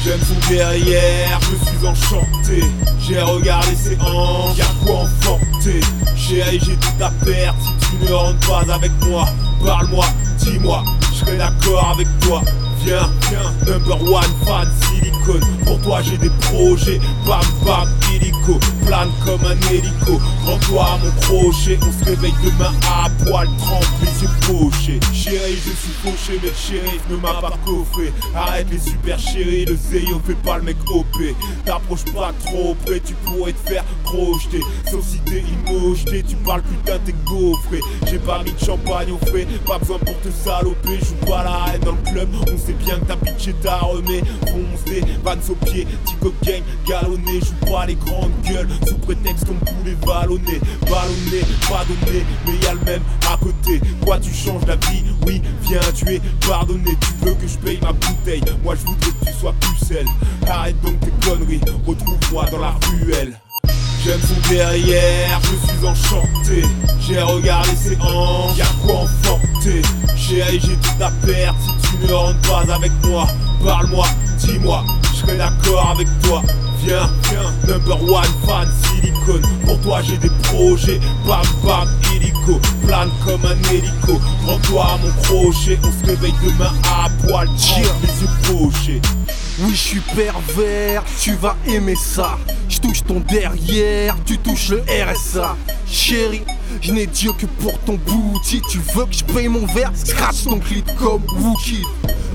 J'aime 0.03 0.19
son 0.23 0.49
derrière, 0.49 1.39
je 1.41 1.58
enchanté. 1.89 2.63
J'ai 3.01 3.21
regardé 3.21 3.75
ses 3.75 3.97
hanches, 3.99 4.57
y'a 4.57 4.65
quoi 4.85 5.01
enfanter? 5.01 5.79
Chérie, 6.15 6.59
j'ai 6.63 6.75
tout 6.75 7.03
à 7.03 7.09
perdre 7.25 7.59
si 7.61 7.87
tu 7.87 8.05
ne 8.05 8.13
rentres 8.13 8.47
pas 8.47 8.73
avec 8.73 8.91
moi. 9.07 9.25
Parle-moi, 9.65 10.05
dis-moi, 10.37 10.83
je 11.11 11.17
serai 11.17 11.37
d'accord 11.37 11.91
avec 11.93 12.07
toi. 12.19 12.41
Viens, 12.83 13.09
number 13.65 13.95
one 13.95 14.23
fan 14.45 14.67
silicone. 14.81 15.45
Pour 15.65 15.79
toi 15.81 16.01
j'ai 16.01 16.17
des 16.17 16.29
projets, 16.29 16.99
bam 17.25 17.41
bam, 17.65 17.89
hélico. 18.11 18.59
Plane 18.85 19.11
comme 19.23 19.41
un 19.45 19.71
hélico. 19.71 20.19
Rends-toi 20.45 20.99
mon 21.03 21.21
crochet, 21.21 21.77
on 21.81 21.91
se 21.91 22.05
réveille 22.05 22.33
demain 22.43 22.73
à 22.87 23.09
poil, 23.23 23.47
trempe 23.57 23.85
les 24.01 24.21
yeux 24.23 24.29
fauchés. 24.41 24.99
Chérie, 25.13 25.57
je 25.57 25.69
suis 25.69 25.93
fauché, 26.03 26.39
mais 26.41 26.49
le 26.49 26.55
shérif 26.55 27.01
ne 27.09 27.17
m'a 27.17 27.33
pas 27.35 27.53
coffré. 27.65 28.11
Arrête 28.35 28.67
les 28.71 28.79
super 28.79 29.19
chéris, 29.19 29.65
le 29.65 29.75
Zeyo 29.75 30.19
fait 30.25 30.33
pas 30.35 30.57
le 30.57 30.63
mec 30.63 30.77
OP. 30.91 31.05
T'approches 31.65 32.05
pas 32.05 32.33
trop 32.45 32.75
près, 32.85 32.99
tu 32.99 33.13
pourrais 33.25 33.53
te 33.53 33.69
faire 33.69 33.83
projeter. 34.03 34.61
Sauf 34.89 35.05
si 35.05 35.19
t'es 35.19 35.43
immojeté, 35.43 36.23
tu 36.23 36.35
parles 36.37 36.63
putain, 36.63 36.97
t'es 37.05 37.13
gaufré. 37.25 37.79
J'ai 38.07 38.19
pas 38.19 38.41
mis 38.43 38.53
de 38.53 38.65
champagne 38.65 39.11
au 39.11 39.19
frais, 39.27 39.45
pas 39.67 39.77
besoin 39.77 39.99
pour 39.99 40.19
te 40.21 40.29
saloper. 40.31 40.97
Joue 40.99 41.27
pas 41.27 41.43
la 41.43 41.73
haine 41.73 41.81
dans 41.81 41.91
le 41.91 42.11
club, 42.11 42.29
on 42.51 42.57
sait 42.69 42.85
bien 42.85 42.99
que 42.99 43.49
est 43.49 43.61
ta 43.61 43.77
remée. 43.77 44.21
Fonce 44.47 44.83
des 44.85 45.01
vannes 45.23 45.39
au 45.49 45.55
pied, 45.65 45.87
Tico 46.05 46.33
gang, 46.43 46.61
galonné. 46.87 47.39
Joue 47.39 47.71
pas 47.71 47.85
les 47.85 47.95
grandes 47.95 48.31
gueules, 48.43 48.67
sous 48.87 48.97
prétexte 48.97 49.45
qu'on 49.45 49.53
poulet 49.53 49.95
vallonné. 50.05 50.59
Ballonné, 50.81 51.41
pas 51.67 51.85
donné, 51.85 52.23
mais 52.45 52.65
y'a 52.65 52.73
le 52.73 52.79
même 52.85 53.01
à 53.27 53.37
côté. 53.37 53.81
Quoi, 54.03 54.19
tu 54.19 54.33
changes 54.33 54.65
la 54.67 54.75
vie 54.75 55.03
Oui, 55.25 55.41
viens, 55.63 55.79
tu 55.95 56.13
es 56.13 56.21
pardonné. 56.47 56.95
Tu 57.01 57.25
veux 57.25 57.33
que 57.33 57.47
je 57.47 57.57
paye 57.57 57.79
ma 57.81 57.93
bouteille 57.93 58.43
Moi, 58.63 58.75
je 58.75 58.85
voudrais 58.85 59.11
que 59.11 59.31
tu 59.31 59.39
sois 59.39 59.55
pucelle. 59.59 60.07
Arrête 60.47 60.79
donc 60.81 60.99
tes 60.99 61.27
conneries, 61.27 61.61
retrouve-moi 61.85 62.45
dans 62.51 62.59
la 62.59 62.75
ruelle. 62.91 63.39
J'aime 64.03 64.19
son 64.21 64.49
derrière, 64.49 65.41
je 65.43 65.67
suis 65.67 65.87
enchanté. 65.87 66.65
J'ai 67.01 67.21
regardé 67.21 67.75
ses 67.75 67.97
hanches, 68.01 68.57
y'a 68.57 68.65
quoi 68.81 69.01
enfanter. 69.01 69.81
Chérie, 70.15 70.61
j'ai 70.63 70.75
tout 70.77 71.03
à 71.03 71.11
perdre 71.25 71.59
si 71.61 71.97
tu 71.97 72.07
ne 72.07 72.13
rentres 72.13 72.39
pas 72.41 72.73
avec 72.73 72.91
moi. 73.03 73.27
Parle-moi, 73.63 74.07
dis-moi, 74.37 74.85
je 75.11 75.17
serai 75.17 75.37
d'accord 75.37 75.91
avec 75.91 76.07
toi. 76.21 76.41
Viens, 76.83 77.09
viens, 77.29 77.51
number 77.67 78.01
one 78.01 78.25
fan 78.45 78.67
silicone. 78.83 79.41
Pour 79.65 79.79
toi, 79.81 80.01
j'ai 80.01 80.17
des 80.17 80.29
projets, 80.43 80.99
bam 81.27 81.45
bam, 81.63 81.87
hélico. 82.15 82.59
Plane 82.85 83.11
comme 83.25 83.45
un 83.45 83.73
hélico. 83.73 84.19
Prends-toi 84.45 84.85
à 84.85 84.97
mon 84.97 85.11
crochet, 85.23 85.77
on 85.83 85.91
se 85.91 86.05
réveille 86.05 86.33
demain 86.43 86.73
à 86.85 87.09
poil, 87.25 87.47
tire 87.57 87.93
les 88.01 88.21
yeux 88.21 88.29
pochés. 88.47 89.01
Oui, 89.61 89.71
je 89.71 89.75
suis 89.75 89.99
pervers, 90.15 91.03
tu 91.21 91.33
vas 91.33 91.57
aimer 91.67 91.95
ça. 91.95 92.37
Je 92.69 92.79
touche 92.79 93.03
ton 93.03 93.19
derrière, 93.19 94.15
tu 94.25 94.37
touches 94.37 94.69
le 94.69 94.81
RSA. 94.81 95.57
Chérie, 95.85 96.43
je 96.81 96.93
n'ai 96.93 97.07
Dieu 97.07 97.31
que 97.37 97.45
pour 97.45 97.77
ton 97.79 97.99
bouti. 98.05 98.61
Tu 98.69 98.79
veux 98.95 99.05
que 99.05 99.13
je 99.13 99.23
paye 99.25 99.49
mon 99.49 99.65
verre, 99.65 99.91
scratch 99.93 100.45
ton 100.45 100.59
clit 100.59 100.83
comme 100.97 101.23
Wookie. 101.37 101.83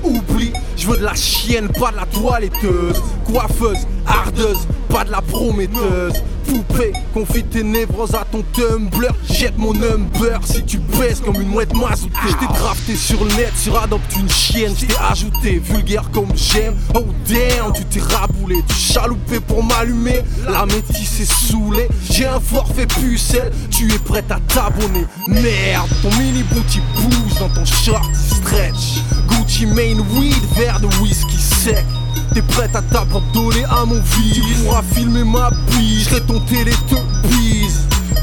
Oublie, 0.03 0.53
je 0.77 0.87
veux 0.87 0.97
de 0.97 1.03
la 1.03 1.15
chienne, 1.15 1.67
pas 1.69 1.91
de 1.91 1.95
la 1.95 2.05
toiletteuse. 2.05 3.01
Coiffeuse, 3.25 3.87
ardeuse, 4.05 4.67
pas 4.89 5.03
de 5.03 5.11
la 5.11 5.21
prometteuse. 5.21 6.23
Poupée, 6.47 6.93
confie 7.11 7.43
tes 7.43 7.63
névroses 7.63 8.13
à 8.13 8.23
ton 8.31 8.43
Tumblr. 8.53 9.11
Jette 9.27 9.57
mon 9.57 9.73
number 9.73 10.39
si 10.43 10.63
tu 10.63 10.77
baisses 10.77 11.19
comme 11.19 11.41
une 11.41 11.47
mouette 11.47 11.73
mazoutée. 11.73 12.15
J't'ai 12.27 12.45
drafté 12.45 12.95
sur 12.95 13.23
le 13.23 13.31
net, 13.33 13.51
sur 13.57 13.81
adopte 13.81 14.15
une 14.15 14.29
chienne. 14.29 14.73
J't'ai 14.77 14.95
ajouté 15.09 15.59
vulgaire 15.59 16.09
comme 16.11 16.29
j'aime. 16.35 16.75
Oh 16.93 17.05
damn, 17.27 17.73
tu 17.73 17.83
t'es 17.85 17.99
raboulé, 17.99 18.63
tu 18.67 18.75
chaloupé 18.75 19.39
pour 19.39 19.63
m'allumer. 19.63 20.21
La 20.47 20.67
métisse 20.67 21.21
est 21.21 21.33
saoulée, 21.51 21.87
j'ai 22.11 22.27
un 22.27 22.39
forfait 22.39 22.85
pucelle. 22.85 23.51
Tu 23.71 23.91
es 23.91 23.97
prête 23.97 24.31
à 24.31 24.39
t'abonner. 24.47 25.05
Merde, 25.27 25.89
ton 26.03 26.09
mini 26.17 26.43
booty 26.43 26.79
bouge 26.95 27.39
dans 27.39 27.49
ton 27.49 27.65
short 27.65 28.13
stretch. 28.15 29.01
Gucci 29.27 29.65
main 29.65 29.99
weed, 30.13 30.43
verre 30.55 30.79
de 30.79 30.87
whisky 31.01 31.37
sec. 31.37 31.85
T'es 32.33 32.41
prête 32.41 32.75
à 32.75 32.81
t'abandonner 32.81 33.63
à 33.65 33.85
mon 33.85 33.95
vie. 33.95 34.33
Tu 34.33 34.63
pourras 34.63 34.81
filmer 34.93 35.23
ma 35.23 35.49
bise, 35.71 36.09
serai 36.09 36.21
ton 36.21 36.39
télétubbies. 36.41 37.71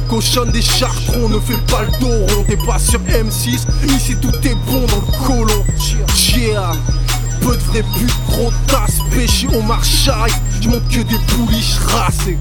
Cochonne 0.09 0.51
des 0.51 0.63
chartrons, 0.63 1.29
ne 1.29 1.39
fais 1.41 1.57
pas 1.71 1.83
le 1.83 1.99
dos 1.99 2.35
rond 2.35 2.45
T'es 2.47 2.57
pas 2.57 2.79
sur 2.79 3.01
M6, 3.01 3.67
ici 3.95 4.17
tout 4.21 4.35
est 4.45 4.57
bon 4.71 4.87
dans 4.87 4.97
le 4.97 5.27
colon. 5.27 5.65
Yeah. 6.37 6.73
Peu 7.41 7.57
de 7.57 7.63
vrais 7.63 7.83
buts, 7.83 8.13
trop 8.29 8.53
tasse, 8.67 8.99
péché 9.15 9.49
on 9.53 9.63
marchaille 9.63 10.33
Je 10.61 10.69
montre 10.69 10.89
que 10.89 11.01
des 11.03 11.19
pouliches 11.29 11.79
racées 11.89 12.39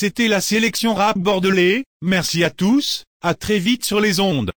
C'était 0.00 0.28
la 0.28 0.40
sélection 0.40 0.94
rap 0.94 1.18
bordelais. 1.18 1.82
Merci 2.02 2.44
à 2.44 2.50
tous. 2.50 3.02
À 3.20 3.34
très 3.34 3.58
vite 3.58 3.84
sur 3.84 3.98
les 3.98 4.20
ondes. 4.20 4.52